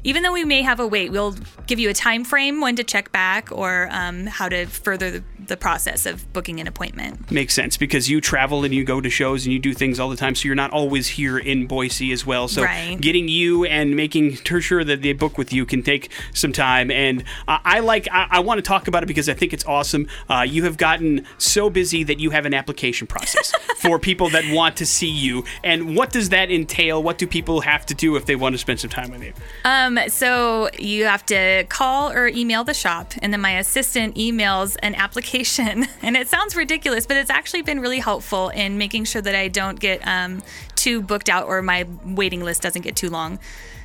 even 0.05 0.23
though 0.23 0.33
we 0.33 0.45
may 0.45 0.63
have 0.63 0.81
a 0.81 0.87
wait, 0.87 1.11
we'll 1.11 1.37
give 1.67 1.79
you 1.79 1.89
a 1.91 1.95
time 1.95 2.25
frame 2.25 2.61
when 2.61 2.77
to 2.77 2.85
check 2.85 3.13
back 3.13 3.51
or 3.53 3.89
um, 3.91 4.27
how 4.27 4.49
to 4.49 4.67
further 4.67 5.11
the, 5.11 5.25
the 5.47 5.57
process 5.57 6.07
of 6.07 6.33
booking 6.33 6.61
an 6.61 6.67
appointment. 6.67 7.31
Makes 7.31 7.55
sense 7.55 7.77
because 7.77 8.09
you 8.09 8.21
travel 8.21 8.65
and 8.65 8.75
you 8.75 8.85
go 8.85 9.01
to 9.01 9.11
shows 9.11 9.45
and 9.45 9.53
you 9.53 9.59
do 9.59 9.75
things 9.75 9.99
all 9.99 10.09
the 10.09 10.17
time, 10.17 10.35
so 10.35 10.47
you're 10.47 10.55
not 10.55 10.71
always 10.71 11.09
here 11.09 11.39
in 11.39 11.67
Boise 11.67 12.13
as 12.13 12.25
well. 12.27 12.49
So 12.49 12.63
Right. 12.63 13.01
getting 13.01 13.29
you 13.29 13.65
and 13.65 13.97
making 13.97 14.37
sure 14.37 14.85
that 14.85 15.03
they 15.03 15.13
book 15.13 15.39
with 15.39 15.53
you 15.53 15.67
can 15.67 15.83
take 15.83 16.11
some 16.35 16.53
time. 16.53 16.91
And 16.91 17.25
uh, 17.49 17.59
I 17.65 17.81
like 17.81 18.09
I, 18.11 18.27
I 18.31 18.41
want 18.41 18.59
to 18.59 18.63
talk 18.63 18.89
about 18.89 19.03
it 19.03 19.07
because 19.07 19.29
I 19.29 19.35
think 19.35 19.53
it's 19.53 19.65
awesome. 19.65 20.07
Uh, 20.29 20.47
you 20.49 20.65
have 20.65 20.77
gotten 20.77 21.27
so 21.39 21.71
busy 21.71 22.05
that 22.05 22.21
you 22.21 22.31
have 22.31 22.47
an 22.47 22.55
application 22.55 23.07
process 23.07 23.53
for 23.79 23.92
people 23.99 24.31
that 24.31 24.45
want 24.53 24.77
to 24.77 24.87
see 24.87 25.11
you. 25.11 25.45
And 25.63 25.97
what 25.97 26.11
does 26.11 26.31
that 26.31 26.51
entail? 26.51 27.03
What 27.03 27.19
do 27.19 27.27
people 27.27 27.61
have 27.63 27.87
to 27.87 27.95
do 27.95 28.17
if 28.17 28.27
they 28.27 28.37
want 28.37 28.55
to 28.55 28.59
spend 28.59 28.81
some 28.81 28.91
time 28.91 29.11
with 29.11 29.23
you? 29.23 29.33
Um, 29.65 29.99
so 30.09 30.71
you 30.79 31.05
have 31.05 31.25
to 31.27 31.65
call 31.69 32.11
or 32.13 32.29
email 32.29 32.65
the 32.65 32.75
shop, 32.75 33.13
and 33.23 33.33
then 33.33 33.41
my 33.41 33.59
assistant 33.59 34.17
emails 34.17 34.77
an 34.83 34.95
application. 34.95 35.87
And 36.03 36.17
it 36.17 36.27
sounds 36.27 36.57
ridiculous, 36.57 37.07
but 37.07 37.17
it's 37.17 37.31
actually 37.31 37.63
been 37.63 37.79
really 37.79 38.01
helpful 38.01 38.49
in 38.49 38.77
making 38.77 39.05
sure 39.05 39.23
that 39.23 39.37
I 39.37 39.47
don't 39.47 39.79
get 39.79 40.01
um, 40.07 40.43
too 40.83 41.01
booked 41.01 41.29
out 41.29 41.47
or 41.47 41.63
my 41.63 41.87
waiting 42.05 42.43
list 42.43 42.63
doesn't 42.63 42.83
get 42.83 42.97
too 42.97 43.09
long. 43.09 43.39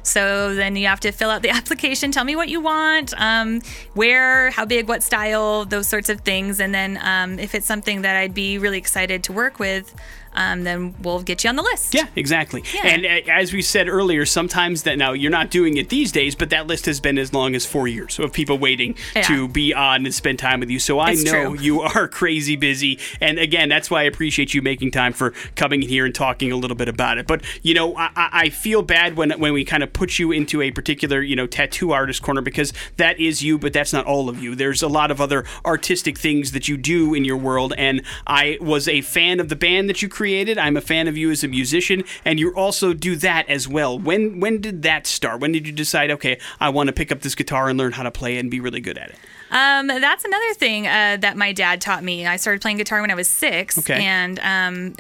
So 0.03 0.55
then 0.55 0.75
you 0.77 0.87
have 0.87 1.01
to 1.01 1.11
fill 1.11 1.29
out 1.29 1.41
the 1.41 1.49
application, 1.59 2.11
tell 2.11 2.23
me 2.23 2.35
what 2.35 2.49
you 2.49 2.61
want, 2.61 3.13
um, 3.17 3.61
where, 3.93 4.49
how 4.51 4.65
big, 4.65 4.87
what 4.87 5.03
style, 5.03 5.65
those 5.65 5.87
sorts 5.87 6.09
of 6.09 6.21
things. 6.21 6.59
And 6.59 6.73
then 6.73 6.97
um, 7.01 7.39
if 7.39 7.53
it's 7.53 7.65
something 7.65 8.01
that 8.01 8.15
I'd 8.15 8.33
be 8.33 8.57
really 8.57 8.77
excited 8.77 9.23
to 9.25 9.33
work 9.33 9.59
with, 9.59 9.93
um, 10.37 10.63
then 10.63 10.95
we'll 11.01 11.21
get 11.21 11.43
you 11.43 11.49
on 11.49 11.55
the 11.57 11.63
list. 11.63 11.93
Yeah, 11.93 12.07
exactly. 12.15 12.63
Yeah. 12.73 12.85
And 12.87 13.05
uh, 13.05 13.31
as 13.33 13.51
we 13.51 13.61
said 13.61 13.89
earlier, 13.89 14.25
sometimes 14.25 14.83
that 14.83 14.97
now 14.97 15.11
you're 15.11 15.31
not 15.31 15.49
doing 15.51 15.75
it 15.77 15.89
these 15.89 16.11
days, 16.13 16.35
but 16.35 16.49
that 16.51 16.67
list 16.67 16.85
has 16.85 16.99
been 17.01 17.17
as 17.17 17.33
long 17.33 17.55
as 17.55 17.65
four 17.65 17.87
years 17.89 18.19
of 18.19 18.31
people 18.31 18.57
waiting 18.57 18.95
Yeah. 19.15 19.23
to 19.23 19.47
be 19.49 19.73
on 19.73 20.05
and 20.05 20.13
spend 20.13 20.39
time 20.39 20.59
with 20.61 20.69
you. 20.69 20.79
So 20.79 20.99
I 20.99 21.11
It's 21.11 21.23
know 21.25 21.55
true. 21.55 21.59
you 21.59 21.81
are 21.81 22.07
crazy 22.19 22.55
busy. 22.55 22.99
And 23.19 23.39
again, 23.39 23.67
that's 23.67 23.89
why 23.91 24.01
I 24.01 24.03
appreciate 24.03 24.53
you 24.53 24.61
making 24.61 24.91
time 24.91 25.11
for 25.11 25.33
coming 25.55 25.81
in 25.83 25.89
here 25.89 26.05
and 26.05 26.13
talking 26.15 26.51
a 26.51 26.55
little 26.55 26.77
bit 26.77 26.87
about 26.87 27.17
it. 27.17 27.25
But 27.27 27.43
you 27.63 27.73
know, 27.73 27.95
I, 27.97 28.09
I 28.15 28.29
I 28.43 28.49
feel 28.49 28.83
bad 28.83 29.17
when 29.17 29.31
when 29.39 29.51
we 29.53 29.65
kind 29.65 29.81
of 29.83 29.91
put 29.91 30.19
you 30.19 30.31
into 30.31 30.61
a 30.61 30.69
particular 30.71 31.21
you 31.21 31.35
know 31.35 31.47
tattoo 31.47 31.91
artist 31.91 32.21
corner 32.21 32.41
because 32.41 32.71
that 32.97 33.19
is 33.19 33.41
you, 33.43 33.57
but 33.57 33.73
that's 33.73 33.91
not 33.91 34.05
all 34.05 34.29
of 34.29 34.41
you. 34.41 34.53
There's 34.55 34.83
a 34.83 34.87
lot 34.87 35.09
of 35.09 35.19
other 35.19 35.43
artistic 35.65 36.17
things 36.17 36.51
that 36.51 36.67
you 36.67 36.77
do 36.77 37.15
in 37.15 37.25
your 37.25 37.37
world, 37.37 37.73
and 37.77 38.03
I 38.27 38.59
was 38.61 38.87
a 38.87 39.01
fan 39.01 39.39
of 39.39 39.49
the 39.49 39.55
band 39.55 39.89
that 39.89 40.01
you 40.03 40.07
created. 40.09 40.26
I'm 40.57 40.77
a 40.77 40.81
fan 40.81 41.07
of 41.07 41.17
you 41.17 41.31
as 41.31 41.43
a 41.43 41.47
musician, 41.47 42.03
and 42.25 42.39
you 42.39 42.53
also 42.55 42.93
do 42.93 43.15
that 43.17 43.47
as 43.49 43.67
well. 43.67 43.97
When 43.97 44.39
when 44.39 44.61
did 44.61 44.83
that 44.83 45.07
start? 45.07 45.39
When 45.39 45.51
did 45.51 45.65
you 45.67 45.73
decide? 45.73 46.11
Okay, 46.11 46.39
I 46.59 46.69
want 46.69 46.87
to 46.87 46.93
pick 46.93 47.11
up 47.11 47.21
this 47.21 47.35
guitar 47.35 47.69
and 47.69 47.77
learn 47.79 47.93
how 47.93 48.03
to 48.03 48.11
play 48.11 48.37
and 48.37 48.51
be 48.51 48.59
really 48.59 48.79
good 48.81 48.97
at 48.97 49.09
it. 49.09 49.15
Um, 49.49 49.87
that's 49.87 50.25
another 50.25 50.53
thing 50.55 50.87
uh, 50.87 51.17
that 51.21 51.37
my 51.37 51.53
dad 51.53 51.79
taught 51.79 52.03
me. 52.03 52.27
I 52.27 52.35
started 52.35 52.61
playing 52.61 52.77
guitar 52.77 52.99
when 53.01 53.11
I 53.11 53.15
was 53.15 53.29
six, 53.29 53.77
Okay. 53.77 54.03
and 54.03 54.39
um, 54.39 54.95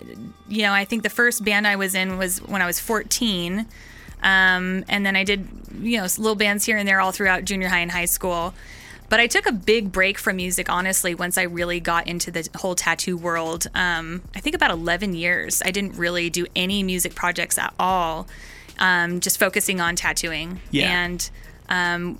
you 0.47 0.61
know, 0.61 0.71
I 0.71 0.85
think 0.85 1.03
the 1.03 1.09
first 1.09 1.43
band 1.43 1.67
I 1.67 1.75
was 1.75 1.93
in 1.95 2.17
was 2.17 2.39
when 2.43 2.61
I 2.61 2.65
was 2.65 2.79
fourteen, 2.79 3.65
um, 4.23 4.83
and 4.87 5.05
then 5.05 5.15
I 5.15 5.23
did 5.23 5.47
you 5.81 5.97
know 5.97 6.03
little 6.03 6.35
bands 6.35 6.65
here 6.65 6.77
and 6.77 6.87
there 6.87 6.99
all 7.01 7.11
throughout 7.11 7.43
junior 7.45 7.67
high 7.67 7.79
and 7.79 7.91
high 7.91 8.05
school. 8.05 8.53
But 9.09 9.19
I 9.19 9.27
took 9.27 9.45
a 9.45 9.51
big 9.51 9.91
break 9.91 10.17
from 10.17 10.35
music, 10.35 10.69
honestly, 10.69 11.15
once 11.15 11.37
I 11.37 11.43
really 11.43 11.79
got 11.79 12.07
into 12.07 12.29
the 12.29 12.47
whole 12.55 12.75
tattoo 12.75 13.17
world. 13.17 13.67
Um, 13.73 14.21
I 14.35 14.39
think 14.39 14.55
about 14.55 14.71
11 14.71 15.13
years. 15.15 15.61
I 15.63 15.71
didn't 15.71 15.93
really 15.97 16.29
do 16.29 16.45
any 16.55 16.83
music 16.83 17.15
projects 17.15 17.57
at 17.57 17.73
all, 17.79 18.27
um, 18.79 19.21
just 19.21 19.39
focusing 19.39 19.79
on 19.79 19.95
tattooing. 19.95 20.59
Yeah. 20.71 21.03
And 21.03 21.29
um, 21.69 22.19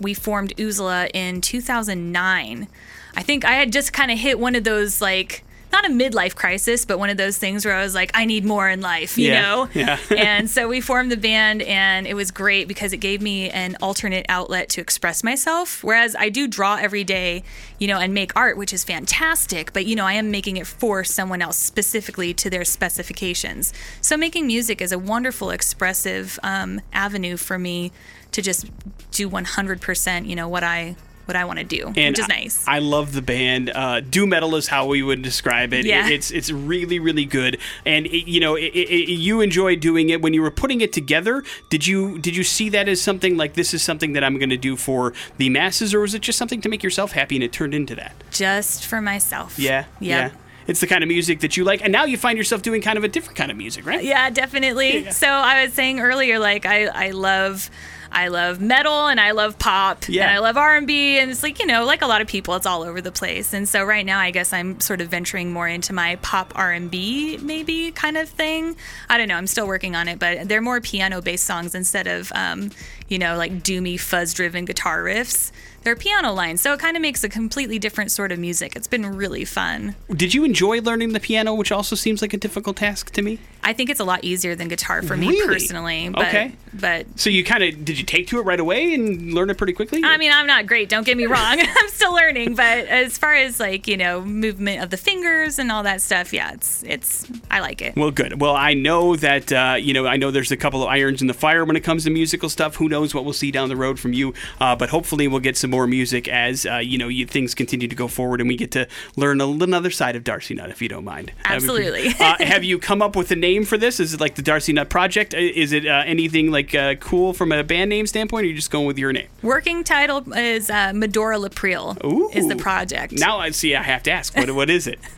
we 0.00 0.14
formed 0.14 0.54
Uzala 0.56 1.10
in 1.12 1.40
2009. 1.40 2.68
I 3.16 3.22
think 3.22 3.44
I 3.44 3.52
had 3.52 3.72
just 3.72 3.92
kind 3.92 4.10
of 4.10 4.18
hit 4.18 4.38
one 4.38 4.54
of 4.54 4.64
those 4.64 5.00
like 5.00 5.44
not 5.72 5.84
a 5.86 5.88
midlife 5.88 6.34
crisis, 6.34 6.84
but 6.84 6.98
one 6.98 7.10
of 7.10 7.16
those 7.16 7.38
things 7.38 7.64
where 7.64 7.74
I 7.74 7.82
was 7.82 7.94
like, 7.94 8.10
I 8.14 8.24
need 8.24 8.44
more 8.44 8.68
in 8.68 8.80
life, 8.80 9.16
you 9.18 9.28
Yeah, 9.28 9.40
know? 9.42 9.68
yeah. 9.74 9.98
and 10.16 10.50
so 10.50 10.68
we 10.68 10.80
formed 10.80 11.10
the 11.10 11.16
band, 11.16 11.62
and 11.62 12.06
it 12.06 12.14
was 12.14 12.30
great 12.30 12.68
because 12.68 12.92
it 12.92 12.98
gave 12.98 13.22
me 13.22 13.50
an 13.50 13.76
alternate 13.80 14.26
outlet 14.28 14.68
to 14.70 14.80
express 14.80 15.24
myself. 15.24 15.82
Whereas 15.82 16.14
I 16.16 16.28
do 16.28 16.46
draw 16.46 16.76
every 16.76 17.04
day, 17.04 17.42
you 17.78 17.88
know, 17.88 17.98
and 17.98 18.12
make 18.14 18.34
art, 18.36 18.56
which 18.56 18.72
is 18.72 18.84
fantastic, 18.84 19.72
but, 19.72 19.86
you 19.86 19.96
know, 19.96 20.04
I 20.06 20.12
am 20.14 20.30
making 20.30 20.56
it 20.58 20.66
for 20.66 21.02
someone 21.04 21.42
else 21.42 21.56
specifically 21.58 22.34
to 22.34 22.50
their 22.50 22.64
specifications. 22.64 23.72
So 24.00 24.16
making 24.16 24.46
music 24.46 24.80
is 24.80 24.92
a 24.92 24.98
wonderful, 24.98 25.50
expressive 25.50 26.38
um, 26.42 26.80
avenue 26.92 27.36
for 27.36 27.58
me 27.58 27.92
to 28.32 28.42
just 28.42 28.66
do 29.10 29.28
100%, 29.28 30.26
you 30.26 30.36
know, 30.36 30.48
what 30.48 30.64
I. 30.64 30.96
What 31.26 31.36
I 31.36 31.44
want 31.44 31.60
to 31.60 31.64
do, 31.64 31.86
And 31.96 32.12
which 32.12 32.18
is 32.18 32.28
nice. 32.28 32.64
I, 32.66 32.80
love 32.80 33.12
the 33.12 33.22
band. 33.22 33.70
Uh, 33.70 34.00
do 34.00 34.26
metal 34.26 34.56
is 34.56 34.66
how 34.68 34.86
we 34.86 35.02
would 35.02 35.22
describe 35.22 35.72
it. 35.72 35.84
Yeah. 35.86 36.06
It- 36.08 36.12
It's 36.14 36.30
it's 36.30 36.50
really 36.50 36.98
really 36.98 37.24
good. 37.24 37.58
And 37.86 38.06
it, 38.06 38.28
you 38.28 38.40
know, 38.40 38.56
it, 38.56 38.74
you 38.74 39.40
enjoy 39.40 39.76
doing 39.76 40.10
it 40.10 40.20
when 40.20 40.34
you 40.34 40.42
were 40.42 40.50
putting 40.50 40.80
it 40.80 40.92
together. 40.92 41.42
Did 41.70 41.86
you 41.86 42.18
did 42.18 42.34
you 42.36 42.42
see 42.44 42.68
that 42.70 42.88
as 42.88 43.00
something 43.00 43.36
like 43.36 43.54
this 43.54 43.72
is 43.72 43.82
something 43.82 44.14
that 44.14 44.24
I'm 44.24 44.36
going 44.38 44.50
to 44.50 44.56
do 44.56 44.76
for 44.76 45.12
the 45.38 45.48
masses, 45.48 45.94
or 45.94 46.00
was 46.00 46.14
it 46.14 46.22
just 46.22 46.38
something 46.38 46.60
to 46.60 46.68
make 46.68 46.82
yourself 46.82 47.12
happy 47.12 47.36
and 47.36 47.44
it 47.44 47.52
turned 47.52 47.74
into 47.74 47.94
that? 47.94 48.14
just 48.32 48.84
for 48.86 49.00
myself. 49.00 49.58
Yeah, 49.58 49.84
Yeah. 50.00 50.30
It's 50.66 50.78
the 50.80 50.86
kind 50.86 51.02
of 51.02 51.08
music 51.08 51.40
that 51.40 51.56
you 51.56 51.64
like, 51.64 51.82
and 51.82 51.90
now 51.92 52.04
you 52.04 52.16
find 52.16 52.38
yourself 52.38 52.62
doing 52.62 52.82
kind 52.82 52.96
of 52.96 53.02
a 53.02 53.08
different 53.08 53.36
kind 53.36 53.50
of 53.50 53.56
music, 53.56 53.84
right? 53.84 54.02
Yeah, 54.04 54.30
definitely. 54.30 54.98
Yeah. 55.04 55.10
So 55.10 55.26
I 55.28 55.64
was 55.64 55.72
saying 55.74 55.98
earlier, 55.98 56.38
like 56.38 56.64
I, 56.66 56.86
I 56.86 57.10
love, 57.10 57.68
I 58.12 58.28
love 58.28 58.60
metal 58.60 59.06
and 59.08 59.18
I 59.20 59.30
love 59.32 59.58
pop 59.58 60.08
Yeah. 60.08 60.22
and 60.22 60.30
I 60.30 60.38
love 60.38 60.56
R 60.56 60.76
and 60.76 60.86
B 60.86 61.18
and 61.18 61.30
it's 61.30 61.42
like 61.42 61.58
you 61.58 61.66
know, 61.66 61.84
like 61.84 62.02
a 62.02 62.06
lot 62.06 62.20
of 62.20 62.26
people, 62.28 62.54
it's 62.54 62.66
all 62.66 62.82
over 62.82 63.00
the 63.00 63.12
place. 63.12 63.52
And 63.52 63.68
so 63.68 63.82
right 63.84 64.04
now, 64.06 64.18
I 64.18 64.30
guess 64.30 64.52
I'm 64.52 64.80
sort 64.80 65.00
of 65.00 65.08
venturing 65.08 65.52
more 65.52 65.66
into 65.68 65.92
my 65.92 66.16
pop 66.22 66.52
R 66.54 66.72
and 66.72 66.90
B 66.90 67.38
maybe 67.42 67.90
kind 67.92 68.16
of 68.16 68.28
thing. 68.28 68.76
I 69.08 69.18
don't 69.18 69.28
know. 69.28 69.36
I'm 69.36 69.46
still 69.46 69.66
working 69.66 69.96
on 69.96 70.08
it, 70.08 70.18
but 70.18 70.48
they're 70.48 70.60
more 70.62 70.80
piano-based 70.80 71.44
songs 71.44 71.74
instead 71.74 72.06
of, 72.06 72.30
um, 72.34 72.70
you 73.08 73.18
know, 73.18 73.36
like 73.36 73.62
doomy 73.62 73.98
fuzz-driven 73.98 74.64
guitar 74.64 75.02
riffs. 75.02 75.50
They're 75.82 75.96
piano 75.96 76.32
lines, 76.32 76.60
so 76.60 76.72
it 76.72 76.80
kind 76.80 76.96
of 76.96 77.02
makes 77.02 77.24
a 77.24 77.28
completely 77.28 77.78
different 77.78 78.10
sort 78.10 78.32
of 78.32 78.38
music. 78.38 78.76
It's 78.76 78.86
been 78.88 79.04
really 79.16 79.44
fun. 79.44 79.94
Did 80.14 80.34
you 80.34 80.44
enjoy 80.44 80.80
learning 80.80 81.12
the 81.12 81.20
piano, 81.20 81.54
which 81.54 81.72
also 81.72 81.96
seems 81.96 82.22
like 82.22 82.32
a 82.32 82.36
difficult 82.38 82.76
task 82.76 83.10
to 83.12 83.22
me? 83.22 83.38
I 83.64 83.72
think 83.72 83.90
it's 83.90 84.00
a 84.00 84.04
lot 84.04 84.24
easier 84.24 84.54
than 84.54 84.68
guitar 84.68 85.02
for 85.02 85.16
me 85.16 85.28
Really? 85.28 85.46
personally. 85.46 86.08
But, 86.08 86.26
Okay. 86.26 86.52
But 86.74 87.06
So 87.16 87.30
you 87.30 87.44
kind 87.44 87.62
of 87.62 87.84
did 87.84 87.98
you 87.98 88.04
take 88.04 88.26
to 88.28 88.38
it 88.38 88.42
right 88.42 88.58
away 88.58 88.94
and 88.94 89.32
learn 89.34 89.50
it 89.50 89.58
pretty 89.58 89.72
quickly? 89.72 90.02
I 90.04 90.16
mean, 90.16 90.32
I'm 90.32 90.46
not 90.46 90.66
great. 90.66 90.88
Don't 90.88 91.04
get 91.04 91.16
me 91.16 91.26
wrong. 91.26 91.60
I'm 91.60 91.88
still 91.88 92.12
learning. 92.14 92.54
But 92.54 92.86
as 92.86 93.18
far 93.18 93.34
as 93.34 93.60
like 93.60 93.86
you 93.86 93.96
know, 93.96 94.20
movement 94.22 94.82
of 94.82 94.90
the 94.90 94.96
fingers 94.96 95.58
and 95.58 95.70
all 95.70 95.82
that 95.82 96.00
stuff, 96.00 96.32
yeah, 96.32 96.52
it's 96.52 96.82
it's 96.84 97.26
I 97.50 97.60
like 97.60 97.82
it. 97.82 97.94
Well, 97.96 98.10
good. 98.10 98.40
Well, 98.40 98.54
I 98.56 98.74
know 98.74 99.16
that 99.16 99.52
uh, 99.52 99.76
you 99.78 99.92
know. 99.94 100.06
I 100.06 100.16
know 100.16 100.30
there's 100.30 100.50
a 100.50 100.56
couple 100.56 100.82
of 100.82 100.88
irons 100.88 101.20
in 101.20 101.26
the 101.28 101.34
fire 101.34 101.64
when 101.64 101.76
it 101.76 101.80
comes 101.80 102.04
to 102.04 102.10
musical 102.10 102.48
stuff. 102.48 102.76
Who 102.76 102.88
knows 102.88 103.14
what 103.14 103.24
we'll 103.24 103.32
see 103.34 103.50
down 103.50 103.68
the 103.68 103.76
road 103.76 103.98
from 104.00 104.12
you? 104.12 104.32
Uh, 104.60 104.74
but 104.74 104.88
hopefully, 104.88 105.28
we'll 105.28 105.40
get 105.40 105.56
some 105.56 105.71
more 105.72 105.88
music 105.88 106.28
as 106.28 106.64
uh, 106.66 106.76
you 106.76 106.98
know 106.98 107.08
you, 107.08 107.26
things 107.26 107.54
continue 107.54 107.88
to 107.88 107.96
go 107.96 108.06
forward, 108.06 108.40
and 108.40 108.46
we 108.48 108.56
get 108.56 108.70
to 108.72 108.86
learn 109.16 109.40
a, 109.40 109.48
another 109.48 109.90
side 109.90 110.14
of 110.14 110.22
Darcy 110.22 110.54
Nutt, 110.54 110.70
if 110.70 110.80
you 110.80 110.88
don't 110.88 111.04
mind. 111.04 111.32
That'd 111.48 111.62
be 111.62 111.68
pretty- 111.74 112.08
Absolutely. 112.08 112.24
uh, 112.44 112.44
have 112.46 112.62
you 112.62 112.78
come 112.78 113.02
up 113.02 113.16
with 113.16 113.30
a 113.32 113.36
name 113.36 113.64
for 113.64 113.76
this? 113.76 113.98
Is 113.98 114.14
it 114.14 114.20
like 114.20 114.36
the 114.36 114.42
Darcy 114.42 114.72
Nutt 114.72 114.88
Project? 114.90 115.34
Uh, 115.34 115.38
Is 115.38 115.72
it 115.72 115.86
uh, 115.86 116.02
anything 116.06 116.50
like 116.52 116.74
uh, 116.74 116.94
cool 116.96 117.32
from 117.32 117.50
a 117.50 117.64
band 117.64 117.88
name 117.90 118.06
standpoint, 118.06 118.44
or 118.44 118.46
are 118.46 118.50
you 118.50 118.54
just 118.54 118.70
going 118.70 118.86
with 118.86 118.98
your 118.98 119.12
name? 119.12 119.28
Working 119.42 119.82
title 119.82 120.30
is 120.34 120.70
uh, 120.70 120.92
Medora 120.94 121.38
L'April 121.38 121.96
is 122.36 122.46
the 122.48 122.56
project. 122.56 123.14
Now 123.14 123.38
I 123.38 123.50
see. 123.50 123.74
I 123.74 123.82
have 123.82 124.02
to 124.04 124.10
ask. 124.12 124.36
What 124.36 124.50
what 124.52 124.70
is 124.70 124.86
it? 124.86 125.00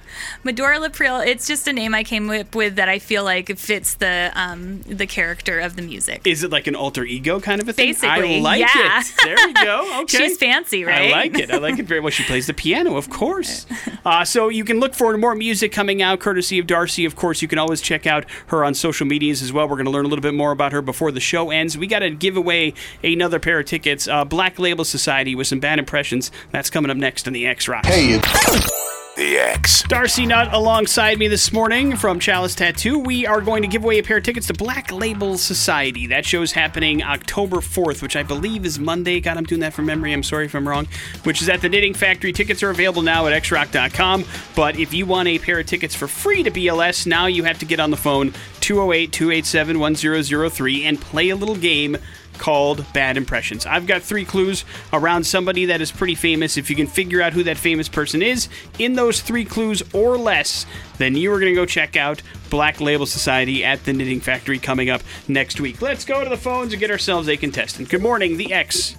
Medora 0.43 0.79
L'April. 0.81 1.27
It's 1.27 1.47
just 1.47 1.67
a 1.69 1.73
name 1.73 1.95
I 1.95 2.05
came 2.05 2.31
up 2.31 2.55
with 2.55 2.77
that 2.77 2.89
I 2.89 2.99
feel 2.99 3.25
like 3.25 3.57
fits 3.59 3.95
the 3.95 4.33
um, 4.35 4.83
the 4.83 5.07
character 5.07 5.61
of 5.61 5.77
the 5.77 5.83
music. 5.83 6.27
Is 6.27 6.43
it 6.43 6.51
like 6.51 6.67
an 6.67 6.77
alter 6.77 7.05
ego 7.05 7.41
kind 7.41 7.61
of 7.61 7.69
a 7.69 7.73
thing? 7.73 7.89
Basically, 7.89 8.39
I 8.39 8.41
like 8.41 8.61
yeah. 8.61 9.01
it. 9.01 9.15
There 9.23 9.37
we 9.47 9.53
go. 9.53 9.83
Okay. 10.05 10.19
She's 10.19 10.39
fancy, 10.39 10.85
right? 10.85 11.09
I 11.09 11.11
like 11.11 11.39
it. 11.39 11.51
I 11.51 11.59
like 11.59 11.79
it 11.79 11.87
very 11.87 12.01
well. 12.01 12.11
She 12.11 12.25
plays 12.25 12.47
the 12.47 12.55
piano, 12.55 12.97
of 12.97 13.11
course. 13.11 13.67
Uh, 14.05 14.23
so 14.23 14.51
you 14.51 14.65
can 14.65 14.81
look 14.81 14.95
for 14.95 15.17
more 15.17 15.35
music 15.35 15.73
coming 15.73 16.03
out, 16.03 16.21
courtesy 16.21 16.59
of 16.59 16.67
Darcy. 16.67 17.07
Of 17.07 17.17
course, 17.17 17.41
you 17.41 17.49
can 17.49 17.59
always 17.59 17.81
check 17.81 18.07
out 18.07 18.27
her 18.49 18.63
on 18.63 18.75
social 18.75 19.07
medias 19.07 19.41
as 19.41 19.51
well. 19.51 19.67
We're 19.67 19.77
going 19.77 19.87
to 19.87 19.91
learn 19.91 20.05
a 20.05 20.09
little 20.09 20.23
bit 20.23 20.35
more 20.35 20.53
about 20.53 20.73
her 20.73 20.83
before 20.83 21.11
the 21.11 21.21
show 21.21 21.51
ends. 21.51 21.79
We 21.79 21.87
got 21.87 22.01
to 22.01 22.11
give 22.11 22.37
away 22.37 22.75
another 23.03 23.39
pair 23.39 23.61
of 23.61 23.67
tickets. 23.67 24.07
Uh, 24.07 24.27
Black 24.27 24.59
Label 24.59 24.85
Society 24.85 25.35
with 25.35 25.47
some 25.47 25.59
bad 25.59 25.79
impressions. 25.79 26.31
That's 26.51 26.69
coming 26.69 26.91
up 26.91 26.99
next 26.99 27.27
on 27.27 27.33
the 27.33 27.47
X 27.47 27.67
Rocks. 27.67 27.89
The 29.17 29.39
X. 29.39 29.85
Darcy 29.85 30.27
Nutt 30.27 30.53
alongside 30.53 31.21
me 31.21 31.29
this 31.29 31.53
morning 31.53 31.95
from 31.95 32.19
Chalice 32.19 32.57
Tattoo. 32.57 32.99
We 32.99 33.27
are 33.27 33.41
going 33.41 33.63
to 33.63 33.69
give 33.69 33.85
away 33.85 33.99
a 33.99 34.03
pair 34.03 34.17
of 34.17 34.25
tickets 34.25 34.49
to 34.49 34.55
Black 34.55 34.91
Label 34.91 35.39
Society. 35.39 36.09
That 36.09 36.27
show's 36.27 36.51
happening 36.51 37.01
October 37.01 37.59
4th, 37.59 38.03
which 38.03 38.17
I 38.17 38.25
believe 38.25 38.67
is 38.67 38.81
Monday. 38.81 39.21
God, 39.21 39.37
I'm 39.37 39.45
doing 39.45 39.61
that 39.61 39.73
from 39.73 39.87
memory. 39.87 40.13
I'm 40.13 40.25
sorry 40.25 40.47
if 40.47 40.55
I'm 40.57 40.69
wrong. 40.69 40.89
Which 41.23 41.43
is 41.43 41.49
at 41.49 41.61
the 41.61 41.69
Knitting 41.69 41.95
Factory. 41.95 42.33
Tickets 42.33 42.61
are 42.65 42.71
available 42.71 43.03
now 43.03 43.29
at 43.29 43.41
xrock.com. 43.41 44.25
But 44.57 44.81
if 44.81 44.93
you 44.93 45.07
want 45.07 45.29
a 45.29 45.39
pair 45.39 45.61
of 45.61 45.67
tickets 45.67 45.95
for 45.95 46.09
free 46.09 46.43
to 46.43 46.51
BLS, 46.51 47.07
now 47.07 47.27
you 47.27 47.45
have 47.45 47.61
to 47.61 47.67
get 47.67 47.79
on 47.79 47.93
the 47.93 47.97
phone 47.97 48.33
208 48.59 49.13
287 49.13 49.79
1003 49.79 50.85
and 50.87 51.01
play 51.01 51.29
a 51.29 51.37
little 51.37 51.57
game 51.57 51.97
called 52.39 52.85
Bad 52.93 53.17
Impressions. 53.17 53.67
I've 53.67 53.87
got 53.87 54.03
three 54.03 54.25
clues 54.25 54.65
around 54.93 55.25
somebody 55.25 55.67
that 55.67 55.81
is 55.81 55.91
pretty 55.91 56.15
famous. 56.15 56.57
If 56.57 56.71
you 56.71 56.77
can 56.77 56.87
figure 56.87 57.23
out 57.23 57.33
who 57.33 57.43
that 57.45 57.57
famous 57.57 57.89
person 57.89 58.23
is 58.23 58.49
in 58.79 58.95
those 58.95 59.21
three 59.21 59.45
clues 59.45 59.83
or 59.93 60.17
less, 60.19 60.67
then 60.99 61.17
you 61.17 61.33
are 61.33 61.41
going 61.41 61.53
to 61.53 61.61
go 61.61 61.67
check 61.67 61.97
out 61.97 62.23
Black 62.51 62.81
Label 62.81 63.07
Society 63.07 63.65
at 63.65 63.85
the 63.85 63.93
Knitting 63.93 64.21
Factory 64.21 64.59
coming 64.59 64.91
up 64.91 65.03
next 65.29 65.61
week. 65.61 65.81
Let's 65.83 66.05
go 66.05 66.23
to 66.23 66.31
the 66.31 66.37
phones 66.37 66.73
and 66.73 66.81
get 66.81 66.91
ourselves 66.91 67.29
a 67.29 67.37
contestant. 67.37 67.89
Good 67.89 68.03
morning, 68.03 68.37
the 68.37 68.53
X. 68.53 68.97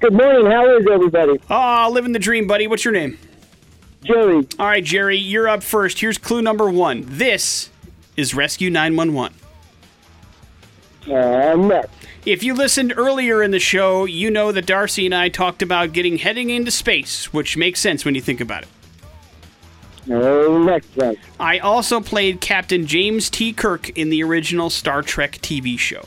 Good 0.00 0.12
morning. 0.12 0.46
How 0.50 0.76
is 0.76 0.86
everybody? 0.90 1.40
Ah, 1.48 1.88
living 1.88 2.12
the 2.12 2.18
dream, 2.18 2.46
buddy. 2.46 2.66
What's 2.66 2.84
your 2.84 2.92
name? 2.92 3.18
Jerry. 4.02 4.46
All 4.58 4.66
right, 4.66 4.82
Jerry, 4.82 5.16
you're 5.16 5.48
up 5.48 5.62
first. 5.62 6.00
Here's 6.00 6.18
clue 6.18 6.42
number 6.42 6.68
one. 6.68 7.04
This 7.06 7.70
is 8.16 8.34
Rescue 8.34 8.68
911. 8.68 9.38
Uh, 11.08 11.54
next. 11.56 12.01
If 12.24 12.44
you 12.44 12.54
listened 12.54 12.94
earlier 12.96 13.42
in 13.42 13.50
the 13.50 13.58
show, 13.58 14.04
you 14.04 14.30
know 14.30 14.52
that 14.52 14.64
Darcy 14.64 15.06
and 15.06 15.14
I 15.14 15.28
talked 15.28 15.60
about 15.60 15.92
getting 15.92 16.18
heading 16.18 16.50
into 16.50 16.70
space, 16.70 17.32
which 17.32 17.56
makes 17.56 17.80
sense 17.80 18.04
when 18.04 18.14
you 18.14 18.20
think 18.20 18.40
about 18.40 18.62
it. 18.62 18.68
Oh, 20.08 20.80
One. 20.94 21.16
I 21.40 21.58
also 21.58 22.00
played 22.00 22.40
Captain 22.40 22.86
James 22.86 23.28
T. 23.28 23.52
Kirk 23.52 23.88
in 23.90 24.08
the 24.10 24.22
original 24.22 24.70
Star 24.70 25.02
Trek 25.02 25.38
TV 25.42 25.76
show. 25.76 26.06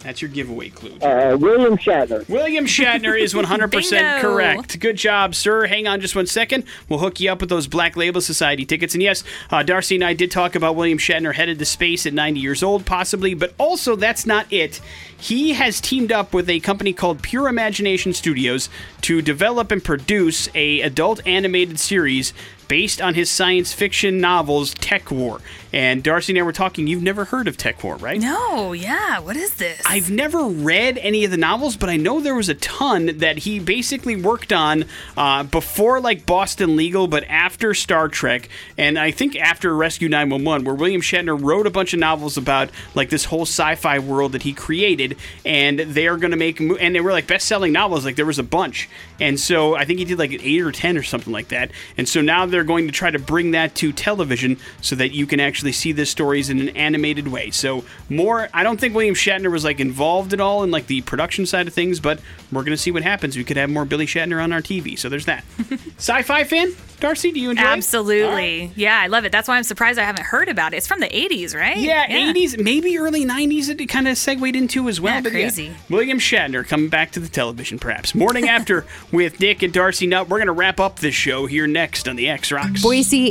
That's 0.00 0.22
your 0.22 0.30
giveaway 0.30 0.70
clue. 0.70 0.96
Uh, 0.98 1.36
William 1.38 1.76
Shatner. 1.76 2.26
William 2.28 2.64
Shatner 2.64 3.18
is 3.18 3.34
100% 3.34 4.20
correct. 4.20 4.80
Good 4.80 4.96
job, 4.96 5.34
sir. 5.34 5.66
Hang 5.66 5.86
on 5.86 6.00
just 6.00 6.16
one 6.16 6.26
second. 6.26 6.64
We'll 6.88 7.00
hook 7.00 7.20
you 7.20 7.30
up 7.30 7.40
with 7.40 7.50
those 7.50 7.66
Black 7.66 7.96
Label 7.96 8.22
Society 8.22 8.64
tickets. 8.64 8.94
And 8.94 9.02
yes, 9.02 9.22
uh, 9.50 9.62
Darcy 9.62 9.96
and 9.96 10.04
I 10.04 10.14
did 10.14 10.30
talk 10.30 10.54
about 10.54 10.74
William 10.74 10.98
Shatner 10.98 11.34
headed 11.34 11.58
to 11.58 11.64
space 11.66 12.06
at 12.06 12.14
90 12.14 12.40
years 12.40 12.62
old, 12.62 12.86
possibly, 12.86 13.34
but 13.34 13.52
also 13.58 13.94
that's 13.94 14.24
not 14.24 14.50
it. 14.50 14.80
He 15.18 15.52
has 15.52 15.80
teamed 15.82 16.12
up 16.12 16.32
with 16.32 16.48
a 16.48 16.60
company 16.60 16.94
called 16.94 17.22
Pure 17.22 17.48
Imagination 17.48 18.14
Studios 18.14 18.70
to 19.02 19.20
develop 19.20 19.70
and 19.70 19.84
produce 19.84 20.48
a 20.54 20.80
adult 20.80 21.20
animated 21.26 21.78
series 21.78 22.32
based 22.70 23.02
on 23.02 23.14
his 23.14 23.28
science 23.28 23.72
fiction 23.72 24.20
novels 24.20 24.76
TekWar. 24.76 25.40
And 25.72 26.02
Darcy 26.04 26.32
and 26.32 26.38
I 26.38 26.42
were 26.42 26.52
talking, 26.52 26.86
you've 26.86 27.02
never 27.02 27.24
heard 27.24 27.48
of 27.48 27.56
TekWar, 27.56 28.00
right? 28.00 28.20
No, 28.20 28.72
yeah. 28.72 29.18
What 29.18 29.36
is 29.36 29.54
this? 29.54 29.82
I've 29.86 30.10
never 30.10 30.44
read 30.44 30.98
any 30.98 31.24
of 31.24 31.32
the 31.32 31.36
novels, 31.36 31.76
but 31.76 31.88
I 31.88 31.96
know 31.96 32.20
there 32.20 32.34
was 32.34 32.48
a 32.48 32.54
ton 32.54 33.18
that 33.18 33.38
he 33.38 33.58
basically 33.58 34.14
worked 34.16 34.52
on 34.52 34.84
uh, 35.16 35.42
before, 35.44 36.00
like 36.00 36.26
Boston 36.26 36.76
Legal, 36.76 37.08
but 37.08 37.24
after 37.24 37.74
Star 37.74 38.08
Trek, 38.08 38.48
and 38.78 38.98
I 38.98 39.10
think 39.10 39.36
after 39.36 39.74
Rescue 39.74 40.08
911, 40.08 40.64
where 40.64 40.74
William 40.74 41.00
Shatner 41.00 41.40
wrote 41.40 41.66
a 41.66 41.70
bunch 41.70 41.92
of 41.92 41.98
novels 41.98 42.36
about 42.36 42.70
like 42.94 43.10
this 43.10 43.24
whole 43.26 43.42
sci-fi 43.42 43.98
world 43.98 44.32
that 44.32 44.42
he 44.42 44.52
created, 44.52 45.16
and 45.44 45.80
they 45.80 46.06
are 46.06 46.16
going 46.16 46.32
to 46.32 46.36
make, 46.36 46.60
mo- 46.60 46.76
and 46.76 46.94
they 46.94 47.00
were 47.00 47.12
like 47.12 47.26
best-selling 47.26 47.72
novels. 47.72 48.04
Like 48.04 48.16
there 48.16 48.26
was 48.26 48.38
a 48.38 48.44
bunch, 48.44 48.88
and 49.20 49.38
so 49.38 49.74
I 49.76 49.84
think 49.84 49.98
he 49.98 50.04
did 50.04 50.18
like 50.18 50.32
eight 50.32 50.60
or 50.60 50.72
ten 50.72 50.96
or 50.96 51.02
something 51.02 51.32
like 51.32 51.48
that. 51.48 51.70
And 51.96 52.08
so 52.08 52.20
now 52.20 52.46
they're 52.46 52.59
going 52.64 52.86
to 52.86 52.92
try 52.92 53.10
to 53.10 53.18
bring 53.18 53.52
that 53.52 53.74
to 53.76 53.92
television 53.92 54.56
so 54.80 54.96
that 54.96 55.10
you 55.10 55.26
can 55.26 55.40
actually 55.40 55.72
see 55.72 55.92
the 55.92 56.06
stories 56.06 56.50
in 56.50 56.60
an 56.60 56.70
animated 56.70 57.28
way. 57.28 57.50
So 57.50 57.84
more, 58.08 58.48
I 58.52 58.62
don't 58.62 58.80
think 58.80 58.94
William 58.94 59.14
Shatner 59.14 59.50
was 59.50 59.64
like 59.64 59.80
involved 59.80 60.32
at 60.32 60.40
all 60.40 60.62
in 60.62 60.70
like 60.70 60.86
the 60.86 61.00
production 61.02 61.46
side 61.46 61.66
of 61.66 61.74
things, 61.74 62.00
but 62.00 62.20
we're 62.52 62.64
gonna 62.64 62.76
see 62.76 62.90
what 62.90 63.02
happens. 63.02 63.36
We 63.36 63.44
could 63.44 63.56
have 63.56 63.70
more 63.70 63.84
Billy 63.84 64.06
Shatner 64.06 64.42
on 64.42 64.52
our 64.52 64.62
TV. 64.62 64.98
So 64.98 65.08
there's 65.08 65.26
that. 65.26 65.44
Sci-fi 65.96 66.44
fan, 66.44 66.72
Darcy, 67.00 67.32
do 67.32 67.40
you 67.40 67.50
enjoy? 67.50 67.62
it? 67.62 67.66
Absolutely. 67.66 68.72
Yeah, 68.76 68.98
I 69.00 69.06
love 69.06 69.24
it. 69.24 69.32
That's 69.32 69.48
why 69.48 69.56
I'm 69.56 69.64
surprised 69.64 69.98
I 69.98 70.04
haven't 70.04 70.24
heard 70.24 70.48
about 70.48 70.74
it. 70.74 70.78
It's 70.78 70.86
from 70.86 71.00
the 71.00 71.08
80s, 71.08 71.54
right? 71.54 71.76
Yeah, 71.76 72.06
80s, 72.06 72.62
maybe 72.62 72.98
early 72.98 73.24
90s 73.24 73.68
it 73.68 73.86
kind 73.86 74.06
of 74.08 74.16
segued 74.18 74.56
into 74.56 74.88
as 74.88 75.00
well. 75.00 75.14
Yeah, 75.14 75.20
but 75.22 75.32
crazy. 75.32 75.72
William 75.88 76.18
Shatner 76.18 76.66
coming 76.66 76.88
back 76.88 77.12
to 77.12 77.20
the 77.20 77.28
television, 77.28 77.78
perhaps. 77.78 78.14
Morning 78.14 78.48
after 78.48 78.84
with 79.12 79.40
Nick 79.40 79.62
and 79.62 79.72
Darcy 79.72 80.06
Nutt. 80.06 80.28
We're 80.28 80.38
going 80.38 80.46
to 80.46 80.52
wrap 80.52 80.80
up 80.80 80.98
this 80.98 81.14
show 81.14 81.46
here 81.46 81.66
next 81.66 82.08
on 82.08 82.16
the 82.16 82.28
X 82.28 82.52
Rocks. 82.52 82.82
Boise. 82.82 83.30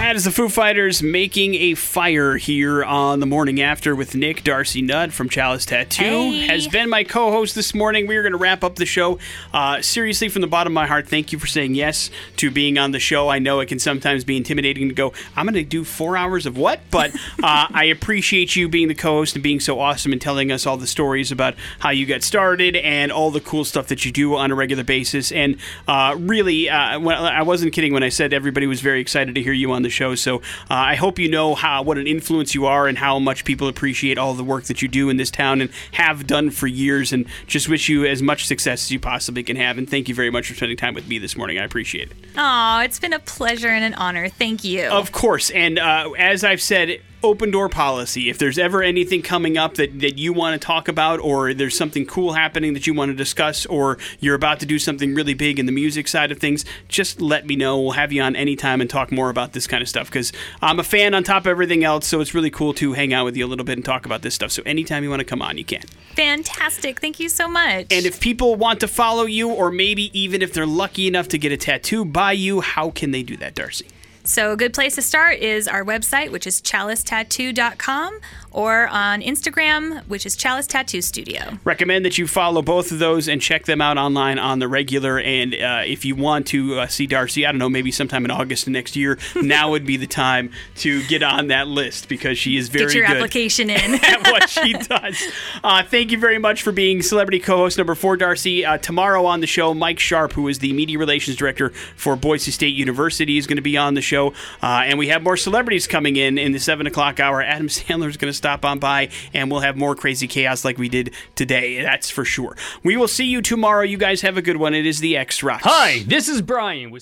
That 0.00 0.16
is 0.16 0.24
the 0.24 0.30
Foo 0.30 0.48
Fighters 0.48 1.02
making 1.02 1.54
a 1.56 1.74
fire 1.74 2.38
here 2.38 2.82
on 2.82 3.20
the 3.20 3.26
morning 3.26 3.60
after 3.60 3.94
with 3.94 4.14
Nick 4.14 4.42
Darcy 4.42 4.80
Nutt 4.80 5.12
from 5.12 5.28
Chalice 5.28 5.66
Tattoo. 5.66 6.02
Hey. 6.02 6.46
Has 6.46 6.66
been 6.66 6.88
my 6.88 7.04
co 7.04 7.30
host 7.30 7.54
this 7.54 7.74
morning. 7.74 8.06
We 8.06 8.16
are 8.16 8.22
going 8.22 8.32
to 8.32 8.38
wrap 8.38 8.64
up 8.64 8.76
the 8.76 8.86
show. 8.86 9.18
Uh, 9.52 9.82
seriously, 9.82 10.30
from 10.30 10.40
the 10.40 10.48
bottom 10.48 10.72
of 10.72 10.74
my 10.74 10.86
heart, 10.86 11.06
thank 11.06 11.32
you 11.32 11.38
for 11.38 11.46
saying 11.46 11.74
yes 11.74 12.10
to 12.38 12.50
being 12.50 12.78
on 12.78 12.92
the 12.92 12.98
show. 12.98 13.28
I 13.28 13.38
know 13.40 13.60
it 13.60 13.66
can 13.66 13.78
sometimes 13.78 14.24
be 14.24 14.38
intimidating 14.38 14.88
to 14.88 14.94
go, 14.94 15.12
I'm 15.36 15.44
going 15.44 15.54
to 15.54 15.62
do 15.62 15.84
four 15.84 16.16
hours 16.16 16.46
of 16.46 16.56
what? 16.56 16.80
But 16.90 17.14
uh, 17.42 17.66
I 17.70 17.84
appreciate 17.84 18.56
you 18.56 18.70
being 18.70 18.88
the 18.88 18.94
co 18.94 19.18
host 19.18 19.36
and 19.36 19.42
being 19.42 19.60
so 19.60 19.78
awesome 19.78 20.12
and 20.12 20.20
telling 20.20 20.50
us 20.50 20.66
all 20.66 20.78
the 20.78 20.86
stories 20.86 21.30
about 21.30 21.54
how 21.78 21.90
you 21.90 22.06
got 22.06 22.22
started 22.22 22.74
and 22.74 23.12
all 23.12 23.30
the 23.30 23.40
cool 23.40 23.66
stuff 23.66 23.88
that 23.88 24.06
you 24.06 24.10
do 24.10 24.34
on 24.34 24.50
a 24.50 24.54
regular 24.54 24.82
basis. 24.82 25.30
And 25.30 25.58
uh, 25.86 26.16
really, 26.18 26.70
uh, 26.70 26.98
I 26.98 27.42
wasn't 27.42 27.74
kidding 27.74 27.92
when 27.92 28.02
I 28.02 28.08
said 28.08 28.32
everybody 28.32 28.66
was 28.66 28.80
very 28.80 29.02
excited 29.02 29.34
to 29.34 29.42
hear 29.42 29.52
you 29.52 29.70
on 29.72 29.82
the 29.82 29.89
show. 29.90 30.14
So 30.14 30.36
uh, 30.36 30.40
I 30.70 30.94
hope 30.94 31.18
you 31.18 31.28
know 31.28 31.54
how 31.54 31.82
what 31.82 31.98
an 31.98 32.06
influence 32.06 32.54
you 32.54 32.66
are 32.66 32.88
and 32.88 32.96
how 32.98 33.18
much 33.18 33.44
people 33.44 33.68
appreciate 33.68 34.18
all 34.18 34.34
the 34.34 34.44
work 34.44 34.64
that 34.64 34.82
you 34.82 34.88
do 34.88 35.08
in 35.10 35.16
this 35.16 35.30
town 35.30 35.60
and 35.60 35.70
have 35.92 36.26
done 36.26 36.50
for 36.50 36.66
years. 36.66 37.12
And 37.12 37.26
just 37.46 37.68
wish 37.68 37.88
you 37.88 38.06
as 38.06 38.22
much 38.22 38.46
success 38.46 38.84
as 38.84 38.90
you 38.90 39.00
possibly 39.00 39.42
can 39.42 39.56
have. 39.56 39.78
And 39.78 39.88
thank 39.88 40.08
you 40.08 40.14
very 40.14 40.30
much 40.30 40.48
for 40.48 40.54
spending 40.54 40.76
time 40.76 40.94
with 40.94 41.08
me 41.08 41.18
this 41.18 41.36
morning. 41.36 41.58
I 41.58 41.64
appreciate 41.64 42.10
it. 42.10 42.16
Oh, 42.36 42.80
it's 42.80 42.98
been 42.98 43.12
a 43.12 43.18
pleasure 43.18 43.68
and 43.68 43.84
an 43.84 43.94
honor. 43.94 44.28
Thank 44.28 44.64
you. 44.64 44.84
Of 44.84 45.12
course. 45.12 45.50
And 45.50 45.78
uh, 45.78 46.10
as 46.18 46.44
I've 46.44 46.62
said, 46.62 47.00
open 47.22 47.50
door 47.50 47.68
policy. 47.68 48.30
If 48.30 48.38
there's 48.38 48.58
ever 48.58 48.82
anything 48.82 49.22
coming 49.22 49.58
up 49.58 49.74
that, 49.74 50.00
that 50.00 50.18
you 50.18 50.32
want 50.32 50.60
to 50.60 50.64
talk 50.64 50.88
about, 50.88 51.20
or 51.20 51.54
there's 51.54 51.76
something 51.76 52.06
cool 52.06 52.32
happening 52.32 52.74
that 52.74 52.86
you 52.86 52.94
want 52.94 53.10
to 53.10 53.14
discuss, 53.14 53.66
or 53.66 53.98
you're 54.18 54.34
about 54.34 54.60
to 54.60 54.66
do 54.66 54.78
something 54.78 55.14
really 55.14 55.34
big 55.34 55.58
in 55.58 55.66
the 55.66 55.72
music 55.72 56.08
side 56.08 56.32
of 56.32 56.38
things, 56.38 56.64
just 56.88 57.20
let 57.20 57.46
me 57.46 57.56
know. 57.56 57.80
We'll 57.80 57.92
have 57.92 58.12
you 58.12 58.22
on 58.22 58.36
anytime 58.36 58.80
and 58.80 58.88
talk 58.88 59.12
more 59.12 59.30
about 59.30 59.52
this 59.52 59.66
kind 59.66 59.82
of 59.82 59.88
stuff 59.88 60.08
because 60.08 60.32
I'm 60.62 60.78
a 60.78 60.84
fan 60.84 61.14
on 61.14 61.24
top 61.24 61.42
of 61.42 61.48
everything 61.48 61.84
else. 61.84 62.06
So 62.06 62.20
it's 62.20 62.34
really 62.34 62.50
cool 62.50 62.74
to 62.74 62.92
hang 62.92 63.12
out 63.12 63.24
with 63.24 63.36
you 63.36 63.46
a 63.46 63.48
little 63.48 63.64
bit 63.64 63.78
and 63.78 63.84
talk 63.84 64.06
about 64.06 64.22
this 64.22 64.34
stuff. 64.34 64.50
So 64.50 64.62
anytime 64.64 65.04
you 65.04 65.10
want 65.10 65.20
to 65.20 65.24
come 65.24 65.42
on, 65.42 65.58
you 65.58 65.64
can. 65.64 65.82
Fantastic. 66.14 67.00
Thank 67.00 67.20
you 67.20 67.28
so 67.28 67.48
much. 67.48 67.86
And 67.90 68.06
if 68.06 68.20
people 68.20 68.56
want 68.56 68.80
to 68.80 68.88
follow 68.88 69.24
you, 69.24 69.50
or 69.50 69.70
maybe 69.70 70.10
even 70.18 70.42
if 70.42 70.52
they're 70.52 70.66
lucky 70.66 71.06
enough 71.06 71.28
to 71.28 71.38
get 71.38 71.52
a 71.52 71.56
tattoo 71.56 72.04
by 72.04 72.32
you, 72.32 72.60
how 72.60 72.90
can 72.90 73.10
they 73.10 73.22
do 73.22 73.36
that, 73.38 73.54
Darcy? 73.54 73.86
So, 74.30 74.52
a 74.52 74.56
good 74.56 74.72
place 74.72 74.94
to 74.94 75.02
start 75.02 75.40
is 75.40 75.66
our 75.66 75.84
website, 75.84 76.30
which 76.30 76.46
is 76.46 76.62
chalicetattoo.com, 76.62 78.20
or 78.52 78.88
on 78.88 79.20
Instagram, 79.22 80.02
which 80.08 80.26
is 80.26 80.36
Chalice 80.36 80.66
Tattoo 80.66 81.00
Studio. 81.02 81.58
recommend 81.64 82.04
that 82.04 82.18
you 82.18 82.26
follow 82.26 82.62
both 82.62 82.90
of 82.92 82.98
those 82.98 83.28
and 83.28 83.40
check 83.40 83.64
them 83.66 83.80
out 83.80 83.98
online 83.98 84.38
on 84.38 84.58
the 84.58 84.68
regular. 84.68 85.18
And 85.20 85.54
uh, 85.54 85.82
if 85.86 86.04
you 86.04 86.16
want 86.16 86.46
to 86.48 86.80
uh, 86.80 86.86
see 86.86 87.06
Darcy, 87.06 87.46
I 87.46 87.52
don't 87.52 87.58
know, 87.58 87.68
maybe 87.68 87.90
sometime 87.92 88.24
in 88.24 88.30
August 88.30 88.66
of 88.66 88.72
next 88.72 88.96
year, 88.96 89.18
now 89.36 89.70
would 89.70 89.86
be 89.86 89.96
the 89.96 90.06
time 90.06 90.50
to 90.76 91.06
get 91.06 91.22
on 91.22 91.48
that 91.48 91.68
list 91.68 92.08
because 92.08 92.38
she 92.38 92.56
is 92.56 92.68
very 92.68 92.86
Get 92.86 92.94
your 92.94 93.06
good 93.06 93.16
application 93.16 93.70
in. 93.70 93.94
at 93.94 94.22
what 94.30 94.48
she 94.48 94.72
does. 94.88 95.22
Uh, 95.62 95.82
thank 95.84 96.10
you 96.10 96.18
very 96.18 96.38
much 96.38 96.62
for 96.62 96.72
being 96.72 97.02
celebrity 97.02 97.38
co-host 97.38 97.78
number 97.78 97.94
four, 97.94 98.16
Darcy. 98.16 98.64
Uh, 98.64 98.78
tomorrow 98.78 99.24
on 99.26 99.40
the 99.40 99.46
show, 99.46 99.74
Mike 99.74 99.98
Sharp, 99.98 100.32
who 100.32 100.48
is 100.48 100.58
the 100.58 100.72
media 100.72 100.98
relations 100.98 101.36
director 101.36 101.70
for 101.96 102.16
Boise 102.16 102.50
State 102.50 102.74
University, 102.74 103.38
is 103.38 103.46
going 103.46 103.56
to 103.56 103.62
be 103.62 103.76
on 103.76 103.94
the 103.94 104.02
show, 104.02 104.28
uh, 104.62 104.82
and 104.84 104.98
we 104.98 105.08
have 105.08 105.22
more 105.22 105.36
celebrities 105.36 105.86
coming 105.86 106.16
in 106.16 106.38
in 106.38 106.52
the 106.52 106.58
seven 106.58 106.86
o'clock 106.86 107.20
hour. 107.20 107.42
Adam 107.42 107.68
Sandler 107.68 108.08
is 108.08 108.16
going 108.16 108.32
to 108.32 108.36
stop 108.40 108.64
on 108.64 108.78
by, 108.78 109.10
and 109.34 109.50
we'll 109.50 109.60
have 109.60 109.76
more 109.76 109.94
crazy 109.94 110.26
chaos 110.26 110.64
like 110.64 110.78
we 110.78 110.88
did 110.88 111.14
today. 111.34 111.82
That's 111.82 112.08
for 112.08 112.24
sure. 112.24 112.56
We 112.82 112.96
will 112.96 113.06
see 113.06 113.26
you 113.26 113.42
tomorrow. 113.42 113.82
You 113.82 113.98
guys 113.98 114.22
have 114.22 114.36
a 114.38 114.42
good 114.42 114.56
one. 114.56 114.74
It 114.74 114.86
is 114.86 115.00
the 115.00 115.16
X 115.16 115.42
Rocks. 115.42 115.64
Hi, 115.64 116.02
this 116.06 116.28
is 116.28 116.40
Brian 116.42 116.90
with 116.90 116.98